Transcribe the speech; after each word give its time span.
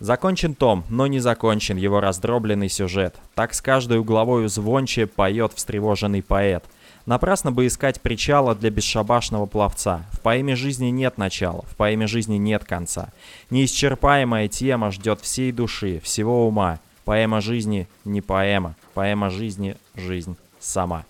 Закончен 0.00 0.54
том, 0.54 0.84
но 0.88 1.08
не 1.08 1.18
закончен 1.18 1.76
его 1.76 2.00
раздробленный 2.00 2.68
сюжет. 2.68 3.16
Так 3.34 3.52
с 3.52 3.60
каждой 3.60 3.98
угловой 3.98 4.48
звонче 4.48 5.06
поет 5.06 5.52
встревоженный 5.54 6.22
поэт. 6.22 6.64
Напрасно 7.04 7.50
бы 7.50 7.66
искать 7.66 8.00
причала 8.00 8.54
для 8.54 8.70
бесшабашного 8.70 9.46
пловца. 9.46 10.04
В 10.12 10.20
поэме 10.20 10.54
жизни 10.54 10.86
нет 10.86 11.18
начала, 11.18 11.62
в 11.62 11.74
поэме 11.74 12.06
жизни 12.06 12.36
нет 12.36 12.64
конца. 12.64 13.12
Неисчерпаемая 13.50 14.46
тема 14.48 14.92
ждет 14.92 15.20
всей 15.20 15.50
души, 15.50 16.00
всего 16.04 16.46
ума. 16.46 16.78
Поэма 17.04 17.40
жизни 17.40 17.88
не 18.04 18.20
поэма, 18.20 18.76
поэма 18.92 19.30
жизни— 19.30 19.76
жизнь 19.94 20.36
сама. 20.60 21.06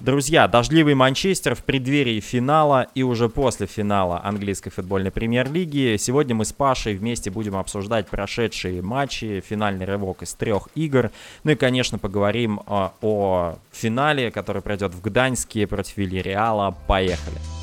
Друзья, 0.00 0.46
дождливый 0.46 0.94
Манчестер 0.94 1.56
в 1.56 1.64
преддверии 1.64 2.20
финала 2.20 2.86
и 2.94 3.02
уже 3.02 3.28
после 3.28 3.66
финала 3.66 4.20
английской 4.22 4.70
футбольной 4.70 5.10
премьер-лиги. 5.10 5.96
Сегодня 5.98 6.36
мы 6.36 6.44
с 6.44 6.52
Пашей 6.52 6.94
вместе 6.94 7.32
будем 7.32 7.56
обсуждать 7.56 8.06
прошедшие 8.06 8.80
матчи, 8.80 9.42
финальный 9.44 9.86
рывок 9.86 10.22
из 10.22 10.34
трех 10.34 10.68
игр. 10.76 11.10
Ну 11.42 11.50
и, 11.50 11.56
конечно, 11.56 11.98
поговорим 11.98 12.60
о, 12.60 12.92
а, 12.92 12.92
о 13.02 13.58
финале, 13.72 14.30
который 14.30 14.62
пройдет 14.62 14.94
в 14.94 15.00
Гданьске 15.00 15.66
против 15.66 15.96
Вильяреала. 15.96 16.76
Поехали! 16.86 17.57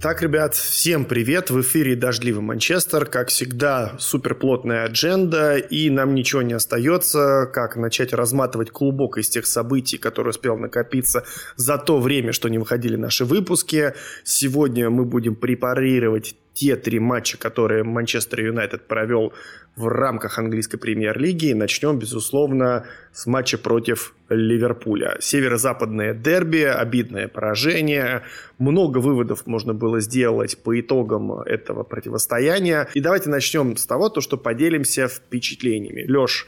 Итак, 0.00 0.22
ребят, 0.22 0.54
всем 0.54 1.04
привет! 1.04 1.50
В 1.50 1.60
эфире 1.60 1.96
«Дождливый 1.96 2.40
Манчестер». 2.40 3.04
Как 3.04 3.30
всегда, 3.30 3.96
суперплотная 3.98 4.84
адженда, 4.84 5.56
и 5.56 5.90
нам 5.90 6.14
ничего 6.14 6.40
не 6.42 6.52
остается, 6.52 7.50
как 7.52 7.74
начать 7.74 8.12
разматывать 8.12 8.70
клубок 8.70 9.18
из 9.18 9.28
тех 9.28 9.44
событий, 9.44 9.98
которые 9.98 10.30
успел 10.30 10.56
накопиться 10.56 11.24
за 11.56 11.78
то 11.78 11.98
время, 11.98 12.32
что 12.32 12.48
не 12.48 12.58
выходили 12.58 12.94
наши 12.94 13.24
выпуски. 13.24 13.92
Сегодня 14.22 14.88
мы 14.88 15.04
будем 15.04 15.34
препарировать 15.34 16.36
те 16.58 16.74
три 16.74 16.98
матча, 16.98 17.38
которые 17.38 17.84
Манчестер 17.84 18.40
Юнайтед 18.40 18.88
провел 18.88 19.32
в 19.76 19.86
рамках 19.86 20.40
английской 20.40 20.76
премьер-лиги. 20.76 21.52
начнем, 21.52 22.00
безусловно, 22.00 22.84
с 23.12 23.26
матча 23.26 23.58
против 23.58 24.12
Ливерпуля. 24.28 25.16
Северо-западное 25.20 26.14
дерби, 26.14 26.62
обидное 26.62 27.28
поражение. 27.28 28.22
Много 28.58 28.98
выводов 28.98 29.46
можно 29.46 29.72
было 29.72 30.00
сделать 30.00 30.60
по 30.60 30.78
итогам 30.80 31.32
этого 31.42 31.84
противостояния. 31.84 32.88
И 32.92 33.00
давайте 33.00 33.30
начнем 33.30 33.76
с 33.76 33.86
того, 33.86 34.08
то, 34.08 34.20
что 34.20 34.36
поделимся 34.36 35.06
впечатлениями. 35.06 36.10
Леш, 36.10 36.44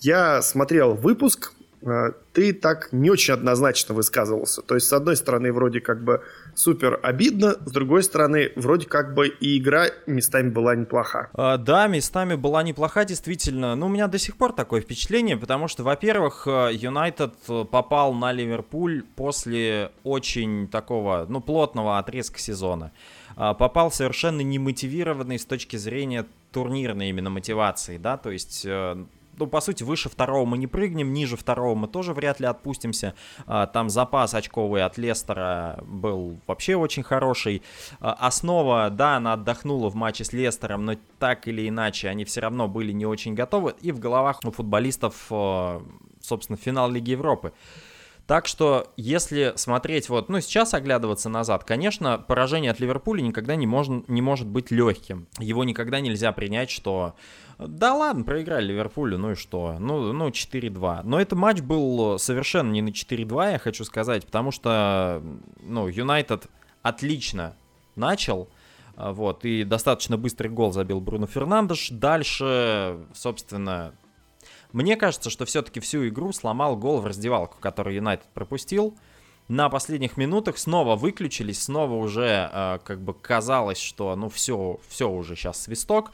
я 0.00 0.42
смотрел 0.42 0.92
выпуск, 0.92 1.54
ты 2.32 2.52
так 2.52 2.88
не 2.92 3.10
очень 3.10 3.34
однозначно 3.34 3.94
высказывался. 3.94 4.62
То 4.62 4.74
есть, 4.74 4.88
с 4.88 4.92
одной 4.92 5.16
стороны, 5.16 5.52
вроде 5.52 5.80
как 5.80 6.02
бы 6.02 6.22
супер 6.54 6.98
обидно, 7.02 7.56
с 7.64 7.70
другой 7.70 8.02
стороны, 8.02 8.52
вроде 8.56 8.86
как 8.86 9.14
бы 9.14 9.28
и 9.28 9.58
игра 9.58 9.86
местами 10.06 10.50
была 10.50 10.74
неплоха. 10.74 11.30
А, 11.34 11.56
да, 11.56 11.86
местами 11.86 12.34
была 12.34 12.62
неплоха, 12.62 13.04
действительно. 13.04 13.74
Ну, 13.76 13.86
у 13.86 13.88
меня 13.88 14.08
до 14.08 14.18
сих 14.18 14.36
пор 14.36 14.52
такое 14.52 14.80
впечатление, 14.80 15.36
потому 15.36 15.68
что, 15.68 15.82
во-первых, 15.82 16.46
э, 16.46 16.70
Юнайтед 16.72 17.34
попал 17.70 18.12
на 18.12 18.32
Ливерпуль 18.32 19.04
после 19.14 19.90
очень 20.02 20.68
такого, 20.68 21.26
ну, 21.28 21.40
плотного 21.40 21.98
отрезка 21.98 22.38
сезона. 22.38 22.92
А, 23.36 23.54
попал 23.54 23.90
совершенно 23.90 24.40
немотивированный 24.40 25.38
с 25.38 25.44
точки 25.44 25.76
зрения 25.76 26.26
турнирной 26.52 27.10
именно 27.10 27.28
мотивации, 27.28 27.98
да, 27.98 28.16
то 28.16 28.30
есть 28.30 28.64
э, 28.64 29.04
ну, 29.38 29.46
по 29.46 29.60
сути, 29.60 29.82
выше 29.82 30.08
второго 30.08 30.44
мы 30.44 30.58
не 30.58 30.66
прыгнем, 30.66 31.12
ниже 31.12 31.36
второго 31.36 31.74
мы 31.74 31.88
тоже 31.88 32.12
вряд 32.12 32.40
ли 32.40 32.46
отпустимся. 32.46 33.14
А, 33.46 33.66
там 33.66 33.90
запас 33.90 34.34
очковый 34.34 34.82
от 34.82 34.98
Лестера 34.98 35.78
был 35.86 36.38
вообще 36.46 36.76
очень 36.76 37.02
хороший. 37.02 37.62
А, 38.00 38.12
основа, 38.14 38.90
да, 38.90 39.16
она 39.16 39.34
отдохнула 39.34 39.90
в 39.90 39.94
матче 39.94 40.24
с 40.24 40.32
Лестером, 40.32 40.84
но 40.84 40.94
так 41.18 41.48
или 41.48 41.68
иначе 41.68 42.08
они 42.08 42.24
все 42.24 42.40
равно 42.40 42.68
были 42.68 42.92
не 42.92 43.06
очень 43.06 43.34
готовы. 43.34 43.74
И 43.80 43.92
в 43.92 43.98
головах 43.98 44.40
у 44.44 44.50
футболистов, 44.50 45.26
а, 45.30 45.82
собственно, 46.20 46.56
финал 46.56 46.90
Лиги 46.90 47.10
Европы. 47.10 47.52
Так 48.26 48.46
что, 48.46 48.92
если 48.96 49.52
смотреть 49.54 50.08
вот, 50.08 50.28
ну, 50.28 50.40
сейчас 50.40 50.74
оглядываться 50.74 51.28
назад, 51.28 51.62
конечно, 51.62 52.18
поражение 52.18 52.72
от 52.72 52.80
Ливерпуля 52.80 53.22
никогда 53.22 53.54
не, 53.54 53.68
можно, 53.68 54.02
не 54.08 54.20
может 54.20 54.48
быть 54.48 54.72
легким. 54.72 55.28
Его 55.38 55.62
никогда 55.62 56.00
нельзя 56.00 56.32
принять, 56.32 56.70
что 56.70 57.14
да 57.58 57.94
ладно, 57.94 58.24
проиграли 58.24 58.66
Ливерпулю, 58.66 59.16
ну 59.16 59.32
и 59.32 59.34
что? 59.34 59.76
Ну, 59.78 60.12
ну 60.12 60.28
4-2. 60.28 61.02
Но 61.04 61.20
этот 61.20 61.38
матч 61.38 61.60
был 61.60 62.18
совершенно 62.18 62.70
не 62.72 62.82
на 62.82 62.88
4-2, 62.88 63.52
я 63.52 63.58
хочу 63.58 63.84
сказать, 63.84 64.26
потому 64.26 64.50
что, 64.50 65.22
ну, 65.62 65.88
Юнайтед 65.88 66.48
отлично 66.82 67.54
начал, 67.94 68.48
вот, 68.96 69.44
и 69.44 69.64
достаточно 69.64 70.18
быстрый 70.18 70.48
гол 70.48 70.72
забил 70.72 71.00
Бруно 71.00 71.26
Фернандеш. 71.26 71.90
Дальше, 71.90 72.98
собственно, 73.14 73.94
мне 74.76 74.96
кажется, 74.96 75.30
что 75.30 75.46
все-таки 75.46 75.80
всю 75.80 76.06
игру 76.08 76.34
сломал 76.34 76.76
гол 76.76 77.00
в 77.00 77.06
раздевалку, 77.06 77.56
который 77.60 77.96
Юнайтед 77.96 78.28
пропустил. 78.34 78.94
На 79.48 79.70
последних 79.70 80.18
минутах 80.18 80.58
снова 80.58 80.96
выключились, 80.96 81.62
снова 81.62 81.94
уже 81.94 82.50
э, 82.52 82.78
как 82.84 83.00
бы 83.00 83.14
казалось, 83.14 83.78
что 83.78 84.14
ну 84.16 84.28
все, 84.28 84.78
все 84.86 85.08
уже 85.08 85.34
сейчас 85.34 85.62
свисток 85.62 86.12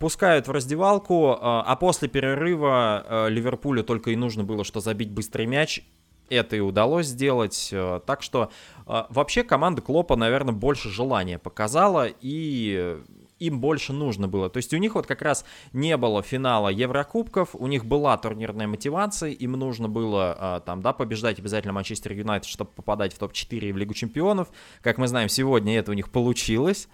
пускают 0.00 0.48
в 0.48 0.50
раздевалку, 0.50 1.36
а, 1.40 1.62
а 1.64 1.76
после 1.76 2.08
перерыва 2.08 3.04
а, 3.06 3.26
Ливерпулю 3.28 3.84
только 3.84 4.10
и 4.10 4.16
нужно 4.16 4.42
было, 4.42 4.64
что 4.64 4.80
забить 4.80 5.12
быстрый 5.12 5.46
мяч. 5.46 5.84
Это 6.30 6.56
и 6.56 6.60
удалось 6.60 7.06
сделать. 7.06 7.70
А, 7.72 8.00
так 8.00 8.24
что 8.24 8.50
вообще 8.86 9.44
команда 9.44 9.82
Клопа, 9.82 10.16
наверное, 10.16 10.52
больше 10.52 10.88
желания 10.88 11.38
показала 11.38 12.08
и 12.08 12.98
им 13.40 13.60
больше 13.60 13.92
нужно 13.92 14.28
было. 14.28 14.48
То 14.48 14.58
есть 14.58 14.72
у 14.72 14.76
них 14.76 14.94
вот 14.94 15.06
как 15.06 15.22
раз 15.22 15.44
не 15.72 15.96
было 15.96 16.22
финала 16.22 16.68
Еврокубков, 16.68 17.54
у 17.54 17.66
них 17.66 17.84
была 17.84 18.16
турнирная 18.16 18.68
мотивация, 18.68 19.30
им 19.30 19.52
нужно 19.52 19.88
было 19.88 20.36
а, 20.38 20.60
там, 20.60 20.82
да, 20.82 20.92
побеждать 20.92 21.38
обязательно 21.38 21.72
Манчестер 21.72 22.12
Юнайтед, 22.12 22.48
чтобы 22.48 22.70
попадать 22.70 23.14
в 23.14 23.18
топ-4 23.18 23.58
и 23.58 23.72
в 23.72 23.76
Лигу 23.76 23.94
Чемпионов. 23.94 24.48
Как 24.82 24.98
мы 24.98 25.08
знаем, 25.08 25.28
сегодня 25.28 25.78
это 25.78 25.90
у 25.90 25.94
них 25.94 26.10
получилось. 26.10 26.88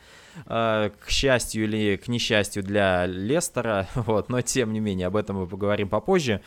А, 0.47 0.91
к 0.91 1.11
счастью 1.11 1.65
или 1.65 1.97
к 1.97 2.09
несчастью 2.09 2.63
для 2.63 3.07
Лестера, 3.07 3.89
вот, 3.95 4.29
но 4.29 4.41
тем 4.41 4.73
не 4.73 4.81
менее, 4.81 5.09
об 5.09 5.17
этом 5.17 5.37
мы 5.37 5.47
поговорим 5.47 5.89
попозже. 5.89 6.41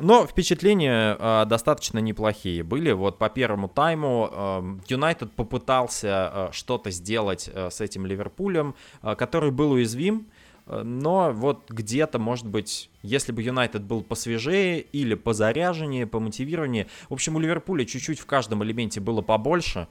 Но 0.00 0.26
впечатления 0.26 1.16
э, 1.18 1.44
достаточно 1.46 2.00
неплохие 2.00 2.64
были. 2.64 2.90
Вот 2.90 3.18
по 3.18 3.28
первому 3.28 3.68
тайму 3.68 4.74
Юнайтед 4.88 5.28
э, 5.28 5.32
попытался 5.36 6.32
э, 6.34 6.48
что-то 6.52 6.90
сделать 6.90 7.48
э, 7.52 7.70
с 7.70 7.80
этим 7.80 8.04
Ливерпулем, 8.04 8.74
э, 9.02 9.14
который 9.14 9.52
был 9.52 9.72
уязвим. 9.72 10.26
Но 10.68 11.30
вот 11.32 11.70
где-то, 11.70 12.18
может 12.18 12.48
быть, 12.48 12.90
если 13.02 13.30
бы 13.30 13.40
Юнайтед 13.40 13.84
был 13.84 14.02
посвежее 14.02 14.80
или 14.80 15.14
позаряженнее, 15.14 16.08
помотивированнее. 16.08 16.88
В 17.08 17.12
общем, 17.12 17.36
у 17.36 17.38
Ливерпуля 17.38 17.84
чуть-чуть 17.84 18.18
в 18.18 18.26
каждом 18.26 18.64
элементе 18.64 18.98
было 18.98 19.22
побольше. 19.22 19.86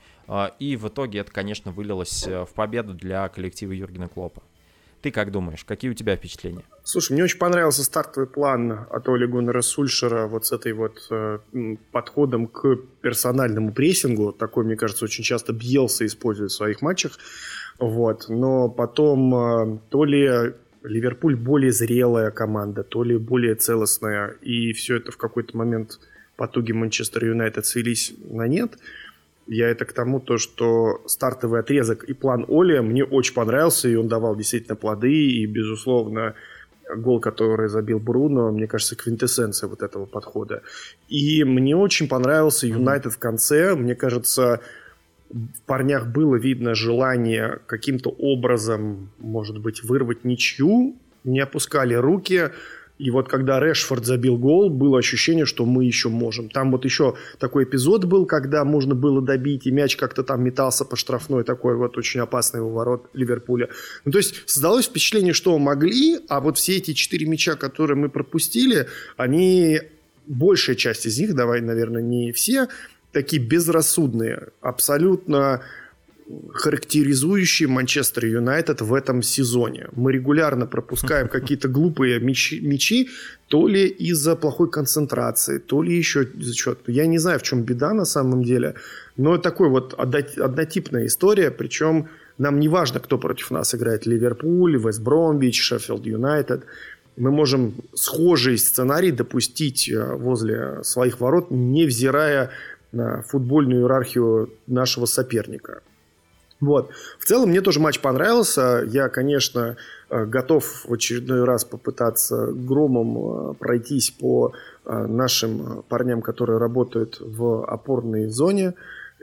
И 0.59 0.75
в 0.75 0.89
итоге 0.89 1.19
это, 1.19 1.31
конечно, 1.31 1.71
вылилось 1.71 2.27
в 2.27 2.49
победу 2.53 2.93
для 2.93 3.29
коллектива 3.29 3.71
Юргена 3.71 4.09
Клопа. 4.09 4.43
Ты 5.05 5.11
как 5.11 5.29
думаешь, 5.29 5.63
какие 5.63 5.91
у 5.91 5.93
тебя 5.93 6.15
впечатления? 6.15 6.63
Слушай, 6.83 7.13
мне 7.13 7.23
очень 7.23 7.37
понравился 7.37 7.83
стартовый 7.83 8.27
план 8.27 8.87
от 8.89 9.07
Оли 9.07 9.27
Гуннера 9.27 9.61
Сульшера 9.61 10.25
вот 10.25 10.47
с 10.47 10.51
этой 10.51 10.73
вот 10.73 10.97
э, 11.11 11.37
подходом 11.91 12.47
к 12.47 12.77
персональному 13.01 13.71
прессингу. 13.71 14.31
Такой, 14.31 14.65
мне 14.65 14.75
кажется, 14.75 15.05
очень 15.05 15.23
часто 15.23 15.53
Бьелса 15.53 16.07
использует 16.07 16.49
в 16.49 16.55
своих 16.55 16.81
матчах. 16.81 17.19
Вот. 17.77 18.29
Но 18.29 18.67
потом 18.67 19.35
э, 19.35 19.79
то 19.91 20.05
ли 20.05 20.55
Ливерпуль 20.81 21.35
более 21.35 21.71
зрелая 21.71 22.31
команда, 22.31 22.81
то 22.81 23.03
ли 23.03 23.15
более 23.15 23.53
целостная, 23.53 24.29
и 24.41 24.73
все 24.73 24.95
это 24.95 25.11
в 25.11 25.17
какой-то 25.17 25.55
момент 25.55 25.99
потуги 26.35 26.71
Манчестер 26.71 27.25
Юнайтед 27.25 27.67
свелись 27.67 28.15
на 28.27 28.47
нет– 28.47 28.79
я 29.47 29.69
это 29.69 29.85
к 29.85 29.93
тому, 29.93 30.19
то, 30.19 30.37
что 30.37 31.01
стартовый 31.05 31.59
отрезок 31.59 32.03
и 32.03 32.13
план 32.13 32.45
Оли 32.47 32.79
мне 32.79 33.03
очень 33.03 33.33
понравился, 33.33 33.87
и 33.87 33.95
он 33.95 34.07
давал 34.07 34.35
действительно 34.35 34.75
плоды, 34.75 35.13
и, 35.13 35.45
безусловно, 35.45 36.35
гол, 36.95 37.19
который 37.19 37.67
забил 37.69 37.99
Бруно, 37.99 38.51
мне 38.51 38.67
кажется, 38.67 38.95
квинтэссенция 38.95 39.67
вот 39.67 39.81
этого 39.81 40.05
подхода. 40.05 40.61
И 41.07 41.43
мне 41.43 41.75
очень 41.75 42.07
понравился 42.07 42.67
Юнайтед 42.67 43.13
в 43.13 43.17
конце. 43.17 43.75
Мне 43.75 43.95
кажется, 43.95 44.61
в 45.29 45.61
парнях 45.65 46.07
было 46.07 46.35
видно 46.35 46.75
желание 46.75 47.59
каким-то 47.65 48.09
образом, 48.09 49.09
может 49.19 49.59
быть, 49.59 49.83
вырвать 49.83 50.23
ничью, 50.23 50.95
не 51.23 51.39
опускали 51.39 51.95
руки, 51.95 52.51
и 52.97 53.11
вот 53.11 53.27
когда 53.27 53.59
Решфорд 53.59 54.05
забил 54.05 54.37
гол, 54.37 54.69
было 54.69 54.99
ощущение, 54.99 55.45
что 55.45 55.65
мы 55.65 55.83
еще 55.83 56.07
можем. 56.07 56.49
Там 56.49 56.71
вот 56.71 56.85
еще 56.85 57.15
такой 57.39 57.65
эпизод 57.65 58.05
был, 58.05 58.25
когда 58.25 58.63
можно 58.63 58.95
было 58.95 59.21
добить, 59.21 59.67
и 59.67 59.71
мяч 59.71 59.97
как-то 59.97 60.23
там 60.23 60.43
метался 60.43 60.85
по 60.85 60.95
штрафной, 60.95 61.43
такой 61.43 61.75
вот 61.75 61.97
очень 61.97 62.21
опасный 62.21 62.61
ворот 62.61 63.09
Ливерпуля. 63.13 63.67
Ну, 64.05 64.11
то 64.13 64.17
есть 64.17 64.43
создалось 64.45 64.85
впечатление, 64.85 65.33
что 65.33 65.57
могли, 65.59 66.19
а 66.29 66.39
вот 66.39 66.57
все 66.57 66.77
эти 66.77 66.93
четыре 66.93 67.25
мяча, 67.25 67.55
которые 67.55 67.97
мы 67.97 68.07
пропустили, 68.07 68.87
они, 69.17 69.81
большая 70.25 70.77
часть 70.77 71.05
из 71.05 71.19
них, 71.19 71.35
давай, 71.35 71.59
наверное, 71.59 72.01
не 72.01 72.31
все, 72.31 72.69
такие 73.11 73.41
безрассудные, 73.41 74.49
абсолютно 74.61 75.61
характеризующий 76.53 77.67
Манчестер 77.67 78.25
Юнайтед 78.25 78.81
в 78.81 78.93
этом 78.93 79.21
сезоне. 79.21 79.87
Мы 79.95 80.13
регулярно 80.13 80.65
пропускаем 80.65 81.27
какие-то 81.31 81.67
глупые 81.67 82.19
мячи, 82.19 82.59
мячи, 82.61 83.09
то 83.47 83.67
ли 83.67 83.87
из-за 83.87 84.35
плохой 84.35 84.69
концентрации, 84.71 85.59
то 85.59 85.83
ли 85.83 85.95
еще 85.95 86.23
из-за 86.23 86.53
чего-то. 86.53 86.91
Я 86.91 87.05
не 87.05 87.19
знаю, 87.19 87.39
в 87.39 87.43
чем 87.43 87.63
беда 87.63 87.93
на 87.93 88.05
самом 88.05 88.43
деле, 88.43 88.73
но 89.17 89.37
такой 89.37 89.69
вот 89.69 89.93
однотипная 89.93 91.05
история, 91.05 91.51
причем 91.51 92.07
нам 92.37 92.59
не 92.59 92.67
важно, 92.67 92.99
кто 92.99 93.17
против 93.17 93.51
нас 93.51 93.75
играет. 93.75 94.05
Ливерпуль, 94.05 94.77
Вест 94.77 95.01
Бромвич, 95.01 95.61
Шеффилд 95.61 96.05
Юнайтед. 96.05 96.63
Мы 97.17 97.31
можем 97.31 97.75
схожий 97.93 98.57
сценарий 98.57 99.11
допустить 99.11 99.89
э, 99.89 100.15
возле 100.15 100.83
своих 100.83 101.21
ворот, 101.21 101.47
невзирая 101.49 102.49
на 102.91 103.21
футбольную 103.21 103.83
иерархию 103.83 104.49
нашего 104.67 105.05
соперника. 105.05 105.81
Вот. 106.61 106.91
В 107.19 107.25
целом, 107.25 107.49
мне 107.49 107.61
тоже 107.61 107.79
матч 107.79 107.99
понравился. 107.99 108.83
Я, 108.87 109.09
конечно, 109.09 109.75
э, 110.09 110.25
готов 110.25 110.85
в 110.85 110.93
очередной 110.93 111.43
раз 111.43 111.65
попытаться 111.65 112.47
громом 112.51 113.17
э, 113.17 113.53
пройтись 113.55 114.11
по 114.11 114.53
э, 114.85 115.05
нашим 115.07 115.83
парням, 115.89 116.21
которые 116.21 116.57
работают 116.57 117.17
в 117.19 117.65
опорной 117.65 118.27
зоне. 118.27 118.73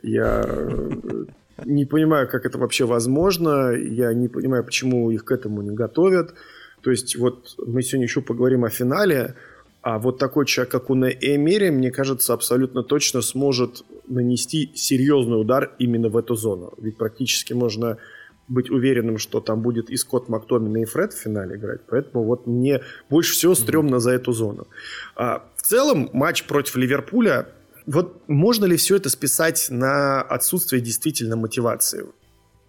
Я 0.02 0.44
не 1.64 1.86
понимаю, 1.86 2.28
как 2.28 2.44
это 2.44 2.58
вообще 2.58 2.84
возможно. 2.84 3.70
Я 3.70 4.12
не 4.12 4.28
понимаю, 4.28 4.64
почему 4.64 5.10
их 5.10 5.24
к 5.24 5.32
этому 5.32 5.62
не 5.62 5.70
готовят. 5.70 6.34
То 6.82 6.90
есть, 6.90 7.16
вот 7.16 7.54
мы 7.64 7.82
сегодня 7.82 8.06
еще 8.06 8.20
поговорим 8.20 8.64
о 8.64 8.70
финале. 8.70 9.36
А 9.82 9.98
вот 9.98 10.18
такой 10.18 10.46
человек, 10.46 10.70
как 10.70 10.90
у 10.90 10.94
Эмери, 10.94 11.70
мне 11.70 11.90
кажется, 11.90 12.32
абсолютно 12.32 12.84
точно 12.84 13.20
сможет 13.20 13.84
нанести 14.06 14.70
серьезный 14.74 15.40
удар 15.40 15.74
именно 15.78 16.08
в 16.08 16.16
эту 16.16 16.36
зону. 16.36 16.72
Ведь 16.78 16.96
практически 16.96 17.52
можно 17.52 17.98
быть 18.48 18.70
уверенным, 18.70 19.18
что 19.18 19.40
там 19.40 19.60
будет 19.60 19.90
и 19.90 19.96
Скотт 19.96 20.28
Мактомин, 20.28 20.76
и 20.76 20.84
Фред 20.84 21.12
в 21.12 21.18
финале 21.18 21.56
играть. 21.56 21.80
Поэтому 21.88 22.24
вот 22.24 22.46
мне 22.46 22.80
больше 23.10 23.32
всего 23.32 23.54
стрёмно 23.54 23.96
mm-hmm. 23.96 24.00
за 24.00 24.10
эту 24.12 24.32
зону. 24.32 24.66
А, 25.16 25.44
в 25.56 25.62
целом, 25.62 26.10
матч 26.12 26.44
против 26.44 26.76
Ливерпуля, 26.76 27.48
вот 27.86 28.22
можно 28.28 28.66
ли 28.66 28.76
все 28.76 28.96
это 28.96 29.10
списать 29.10 29.66
на 29.70 30.22
отсутствие 30.22 30.80
действительно 30.80 31.36
мотивации? 31.36 32.06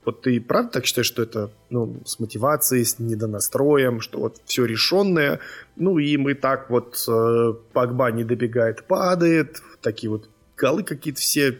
Вот 0.06 0.22
ты 0.22 0.42
правда 0.42 0.74
так 0.74 0.86
считаешь, 0.86 1.08
что 1.08 1.24
это 1.24 1.52
ну, 1.70 2.02
с 2.06 2.20
мотивацией, 2.20 2.86
с 2.86 3.00
недонастроем, 3.00 4.02
что 4.02 4.20
вот 4.20 4.42
все 4.46 4.66
решенное, 4.66 5.40
ну 5.76 5.98
и 6.00 6.18
мы 6.18 6.34
так 6.34 6.70
вот, 6.70 7.04
э, 7.08 7.54
Погба 7.74 8.12
не 8.12 8.24
добегает, 8.24 8.86
падает, 8.86 9.62
такие 9.82 10.10
вот 10.10 10.30
голы 10.58 10.84
какие-то 10.84 11.20
все 11.20 11.60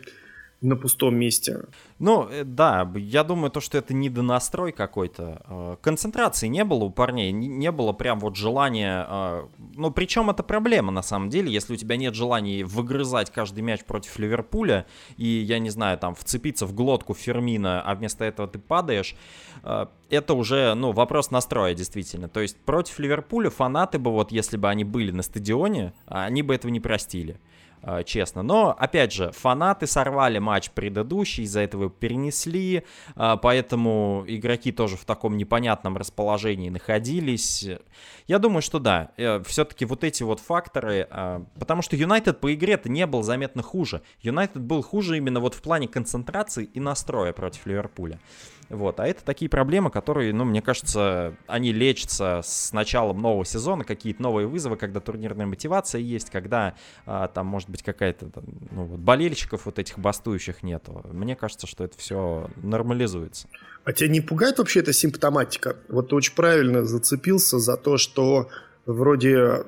на 0.64 0.76
пустом 0.76 1.16
месте. 1.16 1.66
Ну, 2.00 2.28
э, 2.30 2.44
да, 2.44 2.90
я 2.96 3.24
думаю, 3.24 3.52
то, 3.52 3.60
что 3.60 3.78
это 3.78 3.94
недонастрой 3.94 4.72
какой-то. 4.72 5.42
Э, 5.48 5.76
концентрации 5.82 6.48
не 6.48 6.64
было 6.64 6.86
у 6.86 6.90
парней, 6.90 7.32
не 7.32 7.72
было 7.72 7.92
прям 7.92 8.20
вот 8.20 8.36
желания... 8.36 9.06
Э, 9.10 9.48
ну, 9.76 9.92
причем 9.92 10.30
это 10.30 10.42
проблема, 10.42 10.92
на 10.92 11.04
самом 11.04 11.30
деле, 11.30 11.52
если 11.52 11.74
у 11.74 11.76
тебя 11.76 11.98
нет 11.98 12.16
желания 12.16 12.64
выгрызать 12.64 13.30
каждый 13.30 13.62
мяч 13.62 13.84
против 13.84 14.18
Ливерпуля 14.18 14.86
и, 15.18 15.28
я 15.28 15.60
не 15.60 15.70
знаю, 15.70 15.98
там, 15.98 16.16
вцепиться 16.16 16.66
в 16.66 16.74
глотку 16.74 17.14
Фермина, 17.14 17.82
а 17.82 17.96
вместо 17.96 18.24
этого 18.24 18.48
ты 18.48 18.58
падаешь, 18.58 19.16
это 20.10 20.34
уже, 20.34 20.74
ну, 20.76 20.92
вопрос 20.92 21.32
настроя, 21.32 21.74
действительно. 21.74 22.28
То 22.30 22.40
есть 22.40 22.58
против 22.58 23.00
Ливерпуля 23.00 23.50
фанаты 23.50 24.00
бы, 24.00 24.12
вот 24.12 24.32
если 24.32 24.58
бы 24.58 24.70
они 24.70 24.84
были 24.84 25.12
на 25.12 25.24
стадионе, 25.24 25.94
они 26.06 26.42
бы 26.42 26.56
этого 26.56 26.72
не 26.72 26.80
простили. 26.80 27.40
А, 27.86 28.04
честно. 28.04 28.44
Но, 28.44 28.74
опять 28.78 29.12
же, 29.12 29.32
фанаты 29.32 29.88
сорвали 29.88 30.40
матч 30.40 30.70
предыдущий, 30.72 31.44
из-за 31.44 31.60
этого 31.60 31.90
перенесли, 31.90 32.84
а, 33.16 33.36
поэтому 33.36 34.24
игроки 34.26 34.72
тоже 34.72 34.96
в 34.96 35.04
таком 35.04 35.36
непонятном 35.36 35.98
расположении 35.98 36.70
находились. 36.70 37.68
Я 38.28 38.40
думаю, 38.40 38.62
что 38.62 38.80
да, 38.80 39.12
э, 39.18 39.44
все-таки 39.44 39.84
вот 39.84 40.06
эти 40.06 40.24
вот 40.24 40.40
факторы, 40.40 41.08
потому 41.60 41.82
что 41.82 41.98
Юнайтед 41.98 42.40
по 42.40 42.54
игре-то 42.54 42.90
не 42.90 43.06
был 43.06 43.22
заметно 43.22 43.62
хуже. 43.62 44.02
Юнайтед 44.22 44.62
был 44.62 44.82
хуже 44.82 45.18
именно 45.18 45.42
вот 45.42 45.54
в 45.54 45.62
плане 45.62 45.90
концентрации 45.90 46.64
и 46.64 46.80
настроя 46.80 47.34
против 47.34 47.66
Ливерпуля. 47.66 48.20
Вот. 48.74 49.00
А 49.00 49.08
это 49.08 49.24
такие 49.24 49.50
проблемы, 49.50 49.92
которые, 49.92 50.34
ну, 50.34 50.46
мне 50.46 50.62
кажется, 50.62 51.36
они 51.46 51.72
лечатся 51.72 52.42
с 52.44 52.74
началом 52.74 53.22
нового 53.22 53.46
сезона, 53.46 53.84
какие-то 53.84 54.22
новые 54.22 54.48
вызовы, 54.48 54.78
когда 54.78 55.00
турнирная 55.00 55.46
мотивация 55.46 56.02
есть, 56.02 56.32
когда 56.32 56.74
а, 57.06 57.28
там, 57.28 57.46
может 57.46 57.70
быть, 57.70 57.84
какая-то, 57.84 58.32
ну, 58.72 58.86
вот, 58.86 59.00
болельщиков 59.00 59.68
вот 59.68 59.78
этих 59.78 60.00
бастующих 60.00 60.64
нету. 60.64 61.06
Мне 61.12 61.36
кажется, 61.36 61.68
что 61.68 61.84
это 61.84 61.98
все 62.00 62.50
нормализуется. 62.58 63.48
А 63.84 63.94
тебя 63.94 64.10
не 64.10 64.22
пугает 64.22 64.58
вообще 64.58 64.80
эта 64.80 64.92
симптоматика? 64.92 65.78
Вот 65.88 66.10
ты 66.10 66.16
очень 66.16 66.34
правильно 66.34 66.84
зацепился 66.84 67.60
за 67.60 67.78
то, 67.78 67.98
что 67.98 68.50
вроде 68.88 69.66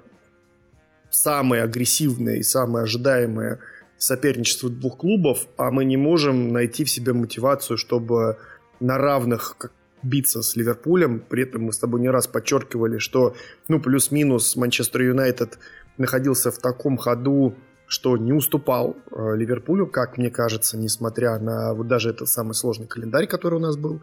самое 1.11 1.61
агрессивное 1.61 2.37
и 2.37 2.43
самое 2.43 2.83
ожидаемое 2.83 3.59
соперничество 3.97 4.69
двух 4.69 4.97
клубов, 4.97 5.47
а 5.57 5.69
мы 5.71 5.85
не 5.85 5.95
можем 5.95 6.51
найти 6.51 6.83
в 6.83 6.89
себе 6.89 7.13
мотивацию, 7.13 7.77
чтобы 7.77 8.37
на 8.79 8.97
равных 8.97 9.55
как 9.57 9.71
биться 10.03 10.41
с 10.41 10.55
Ливерпулем. 10.55 11.19
При 11.19 11.43
этом 11.43 11.63
мы 11.63 11.73
с 11.73 11.79
тобой 11.79 11.99
не 11.99 12.09
раз 12.09 12.27
подчеркивали, 12.27 12.99
что 12.99 13.35
ну 13.67 13.79
плюс-минус 13.79 14.55
Манчестер 14.55 15.01
Юнайтед 15.01 15.57
находился 15.97 16.51
в 16.51 16.59
таком 16.59 16.97
ходу, 16.97 17.55
что 17.87 18.17
не 18.17 18.33
уступал 18.33 18.95
э, 19.11 19.35
Ливерпулю, 19.35 19.87
как 19.87 20.17
мне 20.17 20.29
кажется, 20.29 20.77
несмотря 20.77 21.39
на 21.39 21.73
вот 21.73 21.87
даже 21.87 22.09
этот 22.09 22.29
самый 22.29 22.53
сложный 22.53 22.87
календарь, 22.87 23.27
который 23.27 23.55
у 23.55 23.59
нас 23.59 23.77
был. 23.77 24.01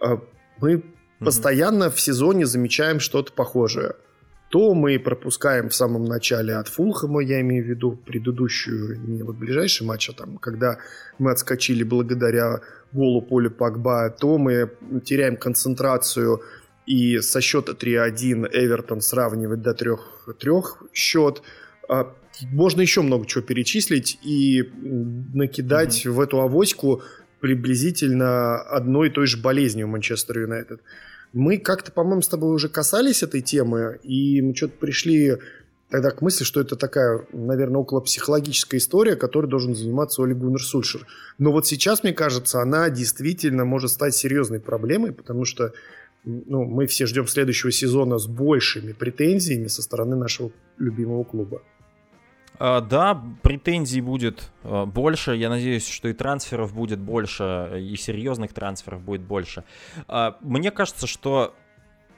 Э, 0.00 0.18
мы 0.60 0.74
mm-hmm. 0.74 1.24
постоянно 1.24 1.90
в 1.90 2.00
сезоне 2.00 2.46
замечаем 2.46 3.00
что-то 3.00 3.32
похожее 3.32 3.96
то 4.54 4.72
мы 4.72 5.00
пропускаем 5.00 5.68
в 5.68 5.74
самом 5.74 6.04
начале 6.04 6.54
от 6.54 6.68
Фулхэма, 6.68 7.20
я 7.24 7.40
имею 7.40 7.64
в 7.64 7.68
виду 7.68 7.96
предыдущую, 8.06 9.00
не 9.00 9.24
вот 9.24 9.34
ближайший 9.34 9.84
матч, 9.84 10.10
а 10.10 10.12
там, 10.12 10.38
когда 10.38 10.78
мы 11.18 11.32
отскочили 11.32 11.82
благодаря 11.82 12.60
голу 12.92 13.20
Поля 13.20 13.50
Пакба, 13.50 14.10
то 14.10 14.38
мы 14.38 14.70
теряем 15.04 15.36
концентрацию 15.36 16.40
и 16.86 17.18
со 17.18 17.40
счета 17.40 17.72
3-1 17.72 18.48
Эвертон 18.52 19.00
сравнивает 19.00 19.60
до 19.60 19.72
3-3 19.72 20.62
счет. 20.92 21.42
А, 21.88 22.14
можно 22.52 22.80
еще 22.80 23.02
много 23.02 23.26
чего 23.26 23.42
перечислить 23.42 24.20
и 24.22 24.70
накидать 25.34 26.06
mm-hmm. 26.06 26.10
в 26.12 26.20
эту 26.20 26.40
авоську 26.40 27.02
приблизительно 27.40 28.62
одной 28.62 29.08
и 29.08 29.10
той 29.10 29.26
же 29.26 29.36
болезнью 29.36 29.88
Манчестер 29.88 30.38
Юнайтед. 30.38 30.80
Мы 31.34 31.58
как-то, 31.58 31.90
по-моему, 31.90 32.22
с 32.22 32.28
тобой 32.28 32.54
уже 32.54 32.68
касались 32.68 33.24
этой 33.24 33.42
темы, 33.42 33.98
и 34.04 34.40
мы 34.40 34.54
что-то 34.54 34.74
пришли 34.78 35.36
тогда 35.90 36.12
к 36.12 36.22
мысли, 36.22 36.44
что 36.44 36.60
это 36.60 36.76
такая, 36.76 37.26
наверное, 37.32 37.80
около 37.80 38.00
психологическая 38.00 38.78
история, 38.78 39.16
которой 39.16 39.46
должен 39.46 39.74
заниматься 39.74 40.22
Оли 40.22 40.32
Гуннер 40.32 40.62
Сульшер. 40.62 41.06
Но 41.38 41.50
вот 41.50 41.66
сейчас, 41.66 42.04
мне 42.04 42.12
кажется, 42.12 42.62
она 42.62 42.88
действительно 42.88 43.64
может 43.64 43.90
стать 43.90 44.14
серьезной 44.14 44.60
проблемой, 44.60 45.12
потому 45.12 45.44
что 45.44 45.72
ну, 46.24 46.64
мы 46.64 46.86
все 46.86 47.06
ждем 47.06 47.26
следующего 47.26 47.72
сезона 47.72 48.18
с 48.18 48.26
большими 48.28 48.92
претензиями 48.92 49.66
со 49.66 49.82
стороны 49.82 50.14
нашего 50.14 50.52
любимого 50.78 51.24
клуба. 51.24 51.62
А, 52.58 52.80
да, 52.80 53.20
претензий 53.42 54.00
будет 54.00 54.50
а, 54.62 54.86
больше. 54.86 55.36
Я 55.36 55.48
надеюсь, 55.48 55.88
что 55.88 56.08
и 56.08 56.12
трансферов 56.12 56.74
будет 56.74 57.00
больше, 57.00 57.72
и 57.80 57.96
серьезных 57.96 58.52
трансферов 58.52 59.02
будет 59.02 59.22
больше. 59.22 59.64
А, 60.08 60.36
мне 60.40 60.70
кажется, 60.70 61.06
что 61.06 61.54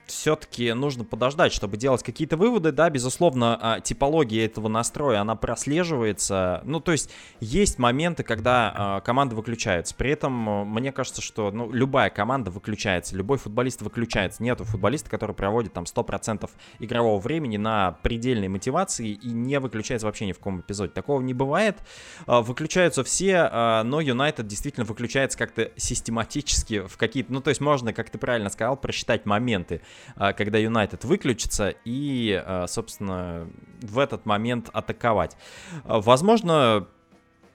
все-таки 0.07 0.73
нужно 0.73 1.05
подождать, 1.05 1.53
чтобы 1.53 1.77
делать 1.77 2.03
какие-то 2.03 2.37
выводы. 2.37 2.73
Да, 2.73 2.89
безусловно, 2.91 3.59
а, 3.61 3.81
типология 3.81 4.47
этого 4.47 4.69
настроя, 4.69 5.21
она 5.21 5.35
прослеживается. 5.35 6.61
Ну, 6.65 6.81
то 6.81 6.93
есть, 6.93 7.11
есть 7.41 7.79
моменты, 7.79 8.23
когда 8.23 8.73
а, 8.75 9.01
команда 9.01 9.35
выключается. 9.35 9.95
При 9.95 10.11
этом, 10.11 10.49
а, 10.49 10.65
мне 10.65 10.93
кажется, 10.93 11.21
что 11.21 11.51
ну, 11.51 11.71
любая 11.73 12.11
команда 12.11 12.51
выключается, 12.51 13.17
любой 13.17 13.39
футболист 13.39 13.83
выключается. 13.83 14.43
Нету 14.43 14.65
футболиста, 14.65 15.11
который 15.11 15.35
проводит 15.35 15.73
там 15.73 15.85
100% 15.85 16.49
игрового 16.79 17.21
времени 17.21 17.57
на 17.57 17.93
предельной 18.03 18.49
мотивации 18.49 19.09
и 19.09 19.31
не 19.31 19.59
выключается 19.59 20.07
вообще 20.07 20.27
ни 20.27 20.33
в 20.33 20.39
каком 20.39 20.61
эпизоде. 20.61 20.93
Такого 20.93 21.21
не 21.21 21.35
бывает. 21.35 21.79
Выключаются 22.27 23.03
все, 23.05 23.83
но 23.85 24.01
Юнайтед 24.01 24.47
действительно 24.47 24.85
выключается 24.85 25.37
как-то 25.39 25.73
систематически 25.77 26.87
в 26.87 26.97
какие-то... 26.97 27.33
Ну, 27.33 27.41
то 27.41 27.51
есть, 27.51 27.61
можно, 27.61 27.93
как 27.93 28.11
ты 28.11 28.19
правильно 28.19 28.51
сказал, 28.51 28.77
просчитать 28.77 29.27
моменты 29.27 29.81
когда 30.17 30.59
Юнайтед 30.59 31.05
выключится 31.05 31.75
и, 31.85 32.43
а, 32.45 32.67
собственно, 32.67 33.49
в 33.81 33.99
этот 33.99 34.27
момент 34.27 34.71
атаковать. 34.73 35.37
А, 35.85 36.01
возможно, 36.01 36.87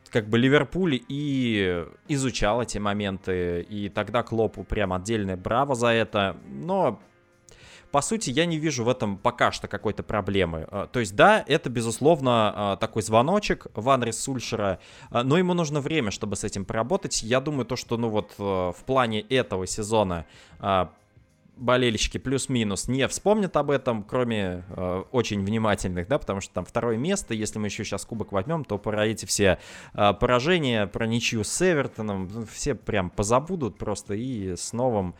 как 0.09 0.29
бы 0.29 0.37
Ливерпуль 0.37 1.01
и 1.07 1.85
изучал 2.07 2.61
эти 2.61 2.77
моменты, 2.77 3.61
и 3.61 3.89
тогда 3.89 4.23
Клопу 4.23 4.63
прям 4.63 4.93
отдельное 4.93 5.37
браво 5.37 5.75
за 5.75 5.87
это, 5.87 6.37
но 6.47 6.99
по 7.91 8.01
сути, 8.01 8.29
я 8.29 8.45
не 8.45 8.57
вижу 8.57 8.85
в 8.85 8.89
этом 8.89 9.17
пока 9.17 9.51
что 9.51 9.67
какой-то 9.67 10.01
проблемы. 10.01 10.65
А, 10.71 10.87
то 10.87 10.99
есть, 10.99 11.15
да, 11.15 11.43
это, 11.45 11.69
безусловно, 11.69 12.53
а, 12.55 12.75
такой 12.77 13.01
звоночек 13.01 13.67
в 13.75 13.89
адрес 13.89 14.17
Сульшера, 14.17 14.79
а, 15.09 15.23
но 15.23 15.37
ему 15.37 15.53
нужно 15.53 15.81
время, 15.81 16.09
чтобы 16.11 16.37
с 16.37 16.43
этим 16.45 16.63
поработать. 16.63 17.21
Я 17.21 17.41
думаю, 17.41 17.65
то, 17.65 17.75
что, 17.75 17.97
ну 17.97 18.09
вот, 18.09 18.33
в 18.37 18.77
плане 18.85 19.21
этого 19.21 19.67
сезона 19.67 20.25
болельщики 21.61 22.17
плюс-минус 22.17 22.87
не 22.87 23.07
вспомнят 23.07 23.55
об 23.55 23.71
этом, 23.71 24.03
кроме 24.03 24.65
э, 24.69 25.03
очень 25.11 25.45
внимательных, 25.45 26.07
да, 26.07 26.17
потому 26.17 26.41
что 26.41 26.53
там 26.53 26.65
второе 26.65 26.97
место, 26.97 27.33
если 27.33 27.59
мы 27.59 27.67
еще 27.67 27.83
сейчас 27.83 28.03
кубок 28.03 28.31
возьмем, 28.31 28.65
то 28.65 28.77
про 28.77 29.05
эти 29.05 29.25
все 29.25 29.59
э, 29.93 30.13
поражения, 30.19 30.87
про 30.87 31.05
ничью 31.05 31.43
с 31.43 31.61
Эвертоном, 31.61 32.29
ну, 32.33 32.45
все 32.51 32.75
прям 32.75 33.09
позабудут 33.09 33.77
просто 33.77 34.15
и 34.15 34.55
с 34.55 34.73
новым 34.73 35.15